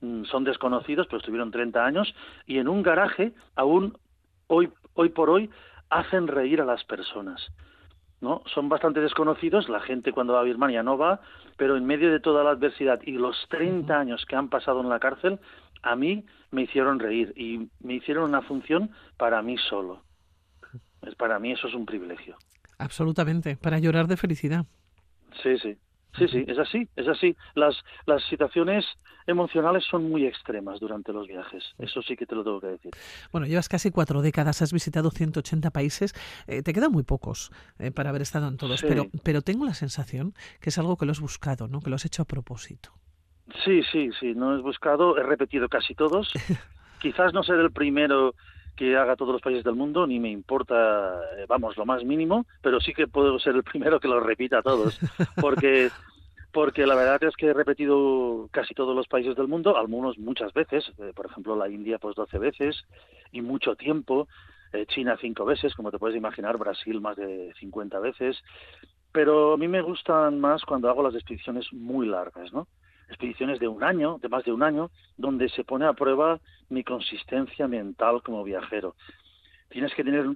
mm, 0.00 0.24
son 0.24 0.44
desconocidos, 0.44 1.06
pero 1.06 1.18
estuvieron 1.18 1.50
30 1.50 1.84
años, 1.84 2.14
y 2.46 2.58
en 2.58 2.68
un 2.68 2.82
garaje, 2.82 3.32
aún 3.56 3.96
hoy, 4.50 4.68
hoy 4.94 5.10
por 5.10 5.30
hoy, 5.30 5.50
hacen 5.88 6.28
reír 6.28 6.60
a 6.60 6.64
las 6.64 6.84
personas. 6.84 7.40
¿no? 8.20 8.42
Son 8.52 8.68
bastante 8.68 9.00
desconocidos, 9.00 9.68
la 9.68 9.80
gente 9.80 10.12
cuando 10.12 10.34
va 10.34 10.40
a 10.40 10.44
Birmania 10.44 10.82
no 10.82 10.98
va, 10.98 11.20
pero 11.56 11.76
en 11.76 11.86
medio 11.86 12.10
de 12.12 12.20
toda 12.20 12.44
la 12.44 12.50
adversidad 12.50 13.00
y 13.02 13.12
los 13.12 13.36
30 13.48 13.98
años 13.98 14.24
que 14.26 14.36
han 14.36 14.48
pasado 14.48 14.80
en 14.80 14.88
la 14.88 14.98
cárcel, 14.98 15.38
a 15.82 15.96
mí 15.96 16.24
me 16.50 16.62
hicieron 16.62 16.98
reír 16.98 17.32
y 17.36 17.68
me 17.80 17.94
hicieron 17.94 18.24
una 18.24 18.42
función 18.42 18.90
para 19.16 19.40
mí 19.42 19.56
solo. 19.56 20.02
Para 21.16 21.38
mí 21.38 21.52
eso 21.52 21.68
es 21.68 21.74
un 21.74 21.86
privilegio. 21.86 22.36
Absolutamente, 22.78 23.56
para 23.56 23.78
llorar 23.78 24.06
de 24.06 24.16
felicidad. 24.16 24.66
Sí, 25.42 25.58
sí. 25.58 25.76
Sí, 26.18 26.26
sí, 26.28 26.44
es 26.46 26.58
así, 26.58 26.88
es 26.96 27.08
así. 27.08 27.36
Las, 27.54 27.76
las 28.06 28.22
situaciones 28.24 28.84
emocionales 29.26 29.84
son 29.88 30.10
muy 30.10 30.26
extremas 30.26 30.80
durante 30.80 31.12
los 31.12 31.28
viajes, 31.28 31.64
eso 31.78 32.02
sí 32.02 32.16
que 32.16 32.26
te 32.26 32.34
lo 32.34 32.42
tengo 32.42 32.60
que 32.60 32.66
decir. 32.66 32.90
Bueno, 33.32 33.46
llevas 33.46 33.68
casi 33.68 33.90
cuatro 33.90 34.22
décadas, 34.22 34.60
has 34.62 34.72
visitado 34.72 35.10
180 35.10 35.70
países, 35.70 36.14
eh, 36.46 36.62
te 36.62 36.72
quedan 36.72 36.92
muy 36.92 37.04
pocos 37.04 37.50
eh, 37.78 37.90
para 37.90 38.10
haber 38.10 38.22
estado 38.22 38.48
en 38.48 38.56
todos, 38.56 38.82
pero, 38.82 39.06
pero 39.22 39.42
tengo 39.42 39.64
la 39.64 39.74
sensación 39.74 40.34
que 40.60 40.70
es 40.70 40.78
algo 40.78 40.96
que 40.96 41.06
lo 41.06 41.12
has 41.12 41.20
buscado, 41.20 41.68
¿no? 41.68 41.80
que 41.80 41.90
lo 41.90 41.96
has 41.96 42.04
hecho 42.04 42.22
a 42.22 42.24
propósito. 42.26 42.90
Sí, 43.64 43.82
sí, 43.90 44.10
sí, 44.18 44.34
no 44.34 44.56
he 44.56 44.62
buscado, 44.62 45.16
he 45.18 45.22
repetido 45.22 45.68
casi 45.68 45.94
todos. 45.94 46.32
Quizás 47.00 47.32
no 47.32 47.42
ser 47.42 47.56
el 47.56 47.72
primero 47.72 48.34
que 48.76 48.96
haga 48.96 49.16
todos 49.16 49.32
los 49.32 49.42
países 49.42 49.64
del 49.64 49.74
mundo, 49.74 50.06
ni 50.06 50.18
me 50.18 50.30
importa, 50.30 51.20
eh, 51.36 51.46
vamos, 51.48 51.76
lo 51.76 51.84
más 51.84 52.04
mínimo, 52.04 52.46
pero 52.62 52.80
sí 52.80 52.92
que 52.92 53.06
puedo 53.06 53.38
ser 53.38 53.54
el 53.56 53.62
primero 53.62 54.00
que 54.00 54.08
lo 54.08 54.20
repita 54.20 54.58
a 54.58 54.62
todos, 54.62 54.98
porque 55.40 55.90
porque 56.52 56.84
la 56.84 56.96
verdad 56.96 57.22
es 57.22 57.36
que 57.36 57.46
he 57.46 57.52
repetido 57.52 58.48
casi 58.50 58.74
todos 58.74 58.96
los 58.96 59.06
países 59.06 59.36
del 59.36 59.46
mundo, 59.46 59.76
algunos 59.76 60.18
muchas 60.18 60.52
veces, 60.52 60.90
eh, 60.98 61.12
por 61.14 61.26
ejemplo 61.26 61.54
la 61.54 61.68
India 61.68 61.98
pues 61.98 62.16
12 62.16 62.38
veces 62.38 62.84
y 63.30 63.40
mucho 63.40 63.76
tiempo, 63.76 64.26
eh, 64.72 64.86
China 64.86 65.16
cinco 65.20 65.44
veces, 65.44 65.74
como 65.74 65.90
te 65.90 65.98
puedes 65.98 66.16
imaginar, 66.16 66.58
Brasil 66.58 67.00
más 67.00 67.16
de 67.16 67.52
50 67.60 68.00
veces, 68.00 68.42
pero 69.12 69.54
a 69.54 69.56
mí 69.56 69.68
me 69.68 69.82
gustan 69.82 70.40
más 70.40 70.64
cuando 70.64 70.88
hago 70.88 71.02
las 71.02 71.14
expediciones 71.14 71.72
muy 71.72 72.06
largas, 72.06 72.52
¿no? 72.52 72.66
Expediciones 73.10 73.58
de 73.58 73.68
un 73.68 73.82
año, 73.84 74.18
de 74.22 74.28
más 74.28 74.44
de 74.44 74.52
un 74.52 74.62
año, 74.62 74.90
donde 75.16 75.48
se 75.48 75.64
pone 75.64 75.84
a 75.84 75.92
prueba 75.92 76.40
mi 76.68 76.84
consistencia 76.84 77.68
mental 77.68 78.22
como 78.22 78.44
viajero. 78.44 78.94
Tienes 79.68 79.92
que 79.94 80.04
tener 80.04 80.26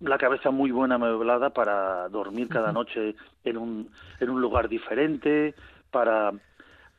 la 0.00 0.18
cabeza 0.18 0.50
muy 0.50 0.70
buena 0.70 0.96
amueblada 0.96 1.50
para 1.50 2.08
dormir 2.08 2.48
cada 2.48 2.72
noche 2.72 3.14
en 3.44 3.56
un, 3.56 3.90
en 4.20 4.30
un 4.30 4.40
lugar 4.40 4.68
diferente, 4.68 5.54
para, 5.90 6.32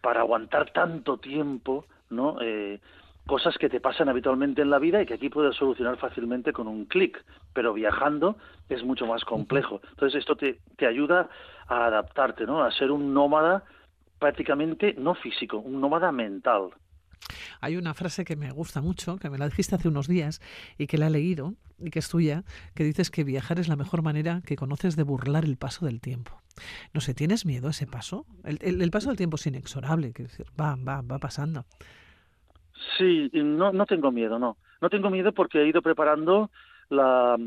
para 0.02 0.22
aguantar 0.22 0.72
tanto 0.72 1.18
tiempo, 1.18 1.86
¿no? 2.10 2.38
Eh, 2.42 2.80
cosas 3.28 3.58
que 3.58 3.70
te 3.70 3.82
pasan 3.82 4.08
habitualmente 4.08 4.62
en 4.62 4.70
la 4.70 4.80
vida 4.80 5.02
y 5.02 5.06
que 5.06 5.16
aquí 5.16 5.30
puedes 5.30 5.56
solucionar 5.56 5.98
fácilmente 5.98 6.54
con 6.54 6.68
un 6.68 6.86
clic, 6.86 7.24
pero 7.54 7.74
viajando 7.74 8.38
es 8.70 8.84
mucho 8.84 9.06
más 9.06 9.26
complejo. 9.26 9.82
Entonces 9.90 10.20
esto 10.20 10.36
te, 10.36 10.60
te 10.78 10.88
ayuda 10.88 11.30
a 11.68 11.88
adaptarte, 11.88 12.46
¿no? 12.46 12.64
A 12.64 12.72
ser 12.72 12.90
un 12.92 13.14
nómada 13.14 13.64
prácticamente 14.20 14.94
no 14.98 15.16
físico, 15.16 15.58
un 15.58 15.80
nómada 15.82 16.12
mental. 16.12 16.70
Hay 17.62 17.76
una 17.78 17.94
frase 17.94 18.26
que 18.26 18.36
me 18.36 18.52
gusta 18.52 18.82
mucho, 18.82 19.18
que 19.18 19.30
me 19.30 19.38
la 19.38 19.48
dijiste 19.48 19.76
hace 19.76 19.88
unos 19.88 20.08
días 20.08 20.42
y 20.78 20.88
que 20.88 20.98
la 20.98 21.08
he 21.08 21.10
leído 21.10 21.56
y 21.80 21.90
que 21.90 22.00
es 22.00 22.10
tuya, 22.10 22.44
que 22.76 22.84
dices 22.84 23.12
que 23.12 23.24
viajar 23.24 23.60
es 23.60 23.68
la 23.68 23.76
mejor 23.76 24.02
manera 24.02 24.42
que 24.46 24.56
conoces 24.56 24.96
de 24.96 25.04
burlar 25.04 25.46
el 25.46 25.58
paso 25.58 25.86
del 25.86 26.02
tiempo. 26.02 26.32
No 26.94 27.02
sé, 27.02 27.14
¿tienes 27.14 27.46
miedo 27.46 27.68
a 27.68 27.72
ese 27.72 27.88
paso? 27.88 28.26
El, 28.44 28.92
paso 28.92 29.10
del 29.10 29.18
tiempo 29.18 29.36
es 29.36 29.46
inexorable, 29.46 30.14
que 30.14 30.24
decir, 30.24 30.48
va, 30.60 30.76
va, 30.76 31.02
va 31.02 31.20
pasando. 31.20 31.66
Sí, 32.98 33.30
no, 33.34 33.72
no 33.72 33.86
tengo 33.86 34.12
miedo, 34.12 34.40
no. 34.40 34.58
No 34.82 34.90
tengo 34.90 35.10
miedo 35.10 35.32
porque 35.34 35.62
he 35.62 35.68
ido 35.68 35.82
preparando 35.82 36.52
la, 36.90 37.38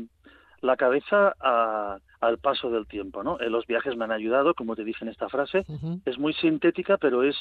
la 0.61 0.77
cabeza 0.77 1.35
a, 1.39 1.97
al 2.19 2.37
paso 2.37 2.69
del 2.69 2.87
tiempo, 2.87 3.23
¿no? 3.23 3.37
los 3.39 3.65
viajes 3.65 3.97
me 3.97 4.05
han 4.05 4.11
ayudado, 4.11 4.53
como 4.53 4.75
te 4.75 4.83
dije 4.83 5.03
en 5.03 5.09
esta 5.09 5.27
frase, 5.27 5.65
es 6.05 6.17
muy 6.19 6.33
sintética, 6.33 6.97
pero 6.97 7.23
es 7.23 7.35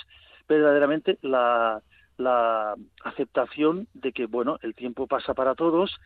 verdaderamente 0.49 1.19
la, 1.23 1.83
la 2.17 2.75
aceptación 3.05 3.89
de 3.95 4.13
que, 4.13 4.27
bueno, 4.27 4.59
el 4.63 4.75
tiempo 4.75 5.07
pasa 5.07 5.35
para 5.35 5.55
todos 5.55 5.99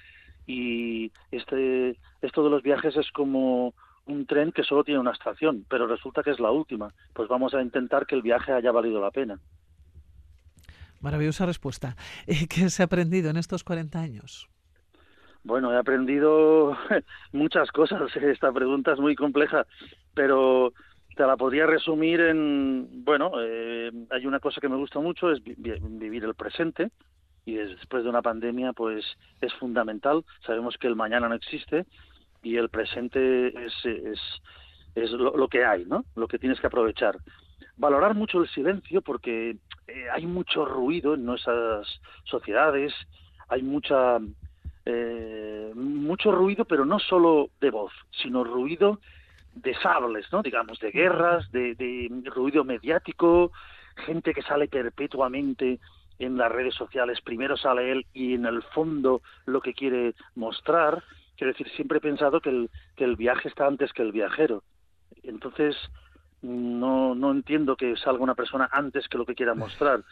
y 0.46 1.12
este, 1.30 1.96
esto 2.20 2.44
de 2.44 2.50
los 2.50 2.62
viajes 2.62 2.96
es 2.96 3.10
como 3.12 3.74
un 4.06 4.26
tren 4.26 4.52
que 4.52 4.64
solo 4.64 4.84
tiene 4.84 5.00
una 5.00 5.12
estación, 5.12 5.64
pero 5.68 5.86
resulta 5.86 6.22
que 6.22 6.30
es 6.30 6.40
la 6.40 6.50
última. 6.50 6.92
Pues 7.14 7.28
vamos 7.28 7.54
a 7.54 7.62
intentar 7.62 8.06
que 8.06 8.14
el 8.14 8.22
viaje 8.22 8.52
haya 8.52 8.70
valido 8.70 9.00
la 9.00 9.10
pena. 9.10 9.38
Maravillosa 11.00 11.46
respuesta. 11.46 11.96
¿Qué 12.48 12.70
se 12.70 12.82
ha 12.82 12.86
aprendido 12.86 13.30
en 13.30 13.36
estos 13.36 13.64
40 13.64 13.98
años? 14.00 14.48
Bueno, 15.44 15.72
he 15.72 15.76
aprendido 15.76 16.76
muchas 17.32 17.70
cosas. 17.70 18.14
Esta 18.16 18.50
pregunta 18.52 18.92
es 18.92 18.98
muy 18.98 19.14
compleja, 19.14 19.66
pero 20.14 20.72
te 21.14 21.24
la 21.24 21.36
podría 21.36 21.66
resumir 21.66 22.20
en, 22.20 23.04
bueno, 23.04 23.32
eh, 23.40 23.92
hay 24.10 24.26
una 24.26 24.40
cosa 24.40 24.60
que 24.60 24.68
me 24.68 24.76
gusta 24.76 24.98
mucho, 24.98 25.30
es 25.30 25.42
vivir 25.44 26.24
el 26.24 26.34
presente, 26.34 26.90
y 27.44 27.54
después 27.54 28.02
de 28.04 28.10
una 28.10 28.22
pandemia, 28.22 28.72
pues 28.72 29.04
es 29.40 29.52
fundamental. 29.54 30.24
Sabemos 30.46 30.76
que 30.78 30.86
el 30.86 30.96
mañana 30.96 31.28
no 31.28 31.34
existe 31.34 31.84
y 32.42 32.56
el 32.56 32.68
presente 32.68 33.48
es, 33.48 33.72
es, 33.84 34.20
es 34.94 35.10
lo, 35.10 35.48
que 35.48 35.64
hay, 35.64 35.84
¿no? 35.84 36.04
Lo 36.16 36.26
que 36.26 36.38
tienes 36.38 36.60
que 36.60 36.66
aprovechar. 36.66 37.18
Valorar 37.76 38.14
mucho 38.14 38.40
el 38.40 38.48
silencio 38.48 39.02
porque 39.02 39.58
eh, 39.88 40.06
hay 40.12 40.26
mucho 40.26 40.64
ruido 40.64 41.14
en 41.14 41.24
nuestras 41.24 41.86
sociedades, 42.24 42.94
hay 43.48 43.62
mucha 43.62 44.18
eh, 44.86 45.72
mucho 45.74 46.32
ruido, 46.32 46.64
pero 46.64 46.84
no 46.84 46.98
solo 46.98 47.50
de 47.60 47.70
voz, 47.70 47.92
sino 48.10 48.44
ruido 48.44 49.00
de 49.54 49.74
sables, 49.76 50.26
¿no? 50.32 50.42
Digamos, 50.42 50.78
de 50.80 50.90
guerras, 50.90 51.50
de, 51.52 51.74
de 51.74 52.10
ruido 52.30 52.64
mediático, 52.64 53.52
gente 53.96 54.34
que 54.34 54.42
sale 54.42 54.68
perpetuamente 54.68 55.78
en 56.18 56.36
las 56.36 56.50
redes 56.50 56.74
sociales, 56.74 57.20
primero 57.20 57.56
sale 57.56 57.92
él 57.92 58.06
y 58.12 58.34
en 58.34 58.46
el 58.46 58.62
fondo 58.62 59.22
lo 59.46 59.60
que 59.60 59.74
quiere 59.74 60.14
mostrar. 60.34 61.02
Quiero 61.36 61.52
decir, 61.52 61.68
siempre 61.70 61.98
he 61.98 62.00
pensado 62.00 62.40
que 62.40 62.50
el, 62.50 62.70
que 62.96 63.04
el 63.04 63.16
viaje 63.16 63.48
está 63.48 63.66
antes 63.66 63.92
que 63.92 64.02
el 64.02 64.12
viajero. 64.12 64.62
Entonces, 65.22 65.76
no, 66.42 67.14
no 67.14 67.32
entiendo 67.32 67.76
que 67.76 67.96
salga 67.96 68.22
una 68.22 68.34
persona 68.34 68.68
antes 68.70 69.08
que 69.08 69.18
lo 69.18 69.26
que 69.26 69.34
quiera 69.34 69.54
mostrar 69.54 70.04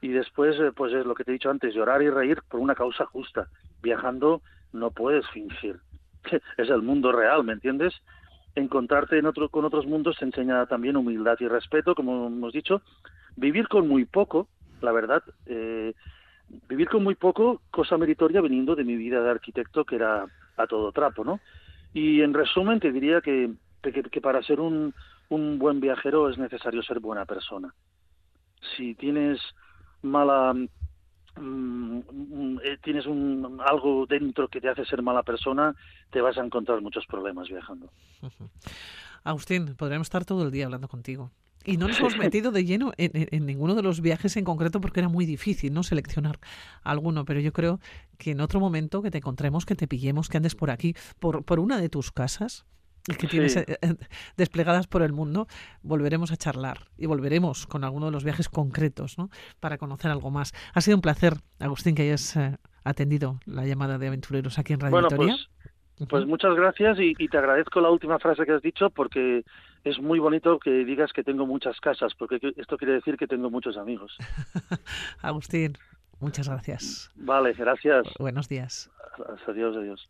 y 0.00 0.08
después, 0.08 0.58
eh, 0.60 0.72
pues 0.74 0.92
es 0.92 1.04
lo 1.04 1.14
que 1.14 1.24
te 1.24 1.30
he 1.30 1.34
dicho 1.34 1.50
antes, 1.50 1.74
llorar 1.74 2.02
y 2.02 2.10
reír 2.10 2.42
por 2.48 2.60
una 2.60 2.74
causa 2.74 3.04
justa. 3.06 3.48
Viajando 3.82 4.42
no 4.72 4.90
puedes 4.90 5.28
fingir. 5.30 5.80
Es 6.56 6.68
el 6.68 6.82
mundo 6.82 7.12
real, 7.12 7.44
¿me 7.44 7.52
entiendes? 7.52 7.94
Encontrarte 8.54 9.18
en 9.18 9.26
otro, 9.26 9.48
con 9.48 9.64
otros 9.64 9.86
mundos 9.86 10.16
te 10.18 10.24
enseña 10.24 10.66
también 10.66 10.96
humildad 10.96 11.36
y 11.40 11.48
respeto, 11.48 11.94
como 11.94 12.26
hemos 12.26 12.52
dicho. 12.52 12.82
Vivir 13.36 13.68
con 13.68 13.88
muy 13.88 14.04
poco, 14.04 14.48
la 14.80 14.92
verdad, 14.92 15.22
eh, 15.46 15.94
vivir 16.68 16.88
con 16.88 17.04
muy 17.04 17.14
poco, 17.14 17.62
cosa 17.70 17.96
meritoria 17.96 18.40
viniendo 18.40 18.74
de 18.74 18.84
mi 18.84 18.96
vida 18.96 19.22
de 19.22 19.30
arquitecto, 19.30 19.84
que 19.84 19.96
era 19.96 20.26
a 20.56 20.66
todo 20.66 20.92
trapo, 20.92 21.24
¿no? 21.24 21.40
Y 21.94 22.20
en 22.22 22.34
resumen 22.34 22.80
te 22.80 22.92
diría 22.92 23.20
que, 23.20 23.52
que, 23.82 24.02
que 24.02 24.20
para 24.20 24.42
ser 24.42 24.60
un, 24.60 24.92
un 25.28 25.58
buen 25.58 25.80
viajero 25.80 26.28
es 26.28 26.38
necesario 26.38 26.82
ser 26.82 27.00
buena 27.00 27.24
persona. 27.24 27.72
Si 28.76 28.94
tienes 28.94 29.40
mala 30.02 30.54
mm, 30.54 31.40
mm, 31.40 32.60
eh, 32.64 32.78
tienes 32.82 33.06
un, 33.06 33.60
algo 33.64 34.06
dentro 34.06 34.48
que 34.48 34.60
te 34.60 34.68
hace 34.68 34.84
ser 34.84 35.02
mala 35.02 35.22
persona, 35.22 35.74
te 36.10 36.20
vas 36.20 36.36
a 36.38 36.44
encontrar 36.44 36.80
muchos 36.80 37.06
problemas 37.06 37.48
viajando. 37.48 37.90
Agustín, 39.24 39.74
podríamos 39.76 40.06
estar 40.06 40.24
todo 40.24 40.44
el 40.44 40.50
día 40.50 40.66
hablando 40.66 40.88
contigo. 40.88 41.30
Y 41.64 41.76
no 41.76 41.88
nos 41.88 41.98
hemos 41.98 42.16
metido 42.18 42.50
de 42.50 42.64
lleno 42.64 42.92
en, 42.96 43.44
ninguno 43.44 43.74
de 43.74 43.82
los 43.82 44.00
viajes 44.00 44.36
en 44.36 44.44
concreto 44.44 44.80
porque 44.80 45.00
era 45.00 45.08
muy 45.08 45.26
difícil 45.26 45.74
no 45.74 45.82
seleccionar 45.82 46.38
alguno, 46.82 47.24
pero 47.24 47.40
yo 47.40 47.52
creo 47.52 47.80
que 48.16 48.30
en 48.30 48.40
otro 48.40 48.60
momento 48.60 49.02
que 49.02 49.10
te 49.10 49.18
encontremos, 49.18 49.66
que 49.66 49.74
te 49.74 49.88
pillemos, 49.88 50.28
que 50.28 50.38
andes 50.38 50.54
por 50.54 50.70
aquí, 50.70 50.94
por, 51.18 51.44
por 51.44 51.60
una 51.60 51.78
de 51.78 51.88
tus 51.88 52.10
casas, 52.10 52.64
que 53.16 53.26
tienes 53.26 53.56
eh, 53.56 53.64
eh, 53.80 53.94
desplegadas 54.36 54.86
por 54.86 55.02
el 55.02 55.12
mundo, 55.12 55.46
volveremos 55.82 56.32
a 56.32 56.36
charlar 56.36 56.78
y 56.96 57.06
volveremos 57.06 57.66
con 57.66 57.84
alguno 57.84 58.06
de 58.06 58.12
los 58.12 58.24
viajes 58.24 58.48
concretos 58.48 59.18
¿no? 59.18 59.30
para 59.60 59.78
conocer 59.78 60.10
algo 60.10 60.30
más. 60.30 60.52
Ha 60.74 60.80
sido 60.80 60.96
un 60.96 61.02
placer, 61.02 61.34
Agustín, 61.58 61.94
que 61.94 62.02
hayas 62.02 62.36
eh, 62.36 62.56
atendido 62.84 63.40
la 63.46 63.64
llamada 63.64 63.98
de 63.98 64.08
aventureros 64.08 64.58
aquí 64.58 64.72
en 64.72 64.80
Radio 64.80 64.92
bueno, 64.92 65.08
Victoria. 65.08 65.36
Pues, 65.96 66.08
pues 66.08 66.26
muchas 66.26 66.54
gracias 66.54 66.98
y, 67.00 67.14
te 67.14 67.38
agradezco 67.38 67.80
la 67.80 67.90
última 67.90 68.18
frase 68.20 68.44
que 68.44 68.52
has 68.52 68.62
dicho 68.62 68.90
porque 68.90 69.44
es 69.82 69.98
muy 70.00 70.20
bonito 70.20 70.60
que 70.60 70.70
digas 70.84 71.12
que 71.12 71.24
tengo 71.24 71.44
muchas 71.44 71.80
casas, 71.80 72.14
porque 72.16 72.38
esto 72.56 72.76
quiere 72.76 72.94
decir 72.94 73.16
que 73.16 73.26
tengo 73.26 73.50
muchos 73.50 73.76
amigos. 73.76 74.16
Agustín, 75.22 75.72
muchas 76.20 76.48
gracias. 76.48 77.10
Vale, 77.16 77.52
gracias. 77.52 78.06
Buenos 78.18 78.48
días. 78.48 78.90
Adiós, 79.48 79.76
adiós. 79.76 80.08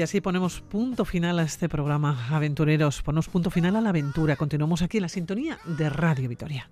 Y 0.00 0.02
así 0.02 0.22
ponemos 0.22 0.62
punto 0.62 1.04
final 1.04 1.38
a 1.40 1.42
este 1.42 1.68
programa, 1.68 2.28
aventureros. 2.30 3.02
Ponemos 3.02 3.28
punto 3.28 3.50
final 3.50 3.76
a 3.76 3.82
la 3.82 3.90
aventura. 3.90 4.34
Continuamos 4.34 4.80
aquí 4.80 4.96
en 4.96 5.02
la 5.02 5.10
sintonía 5.10 5.58
de 5.66 5.90
Radio 5.90 6.26
Vitoria. 6.26 6.70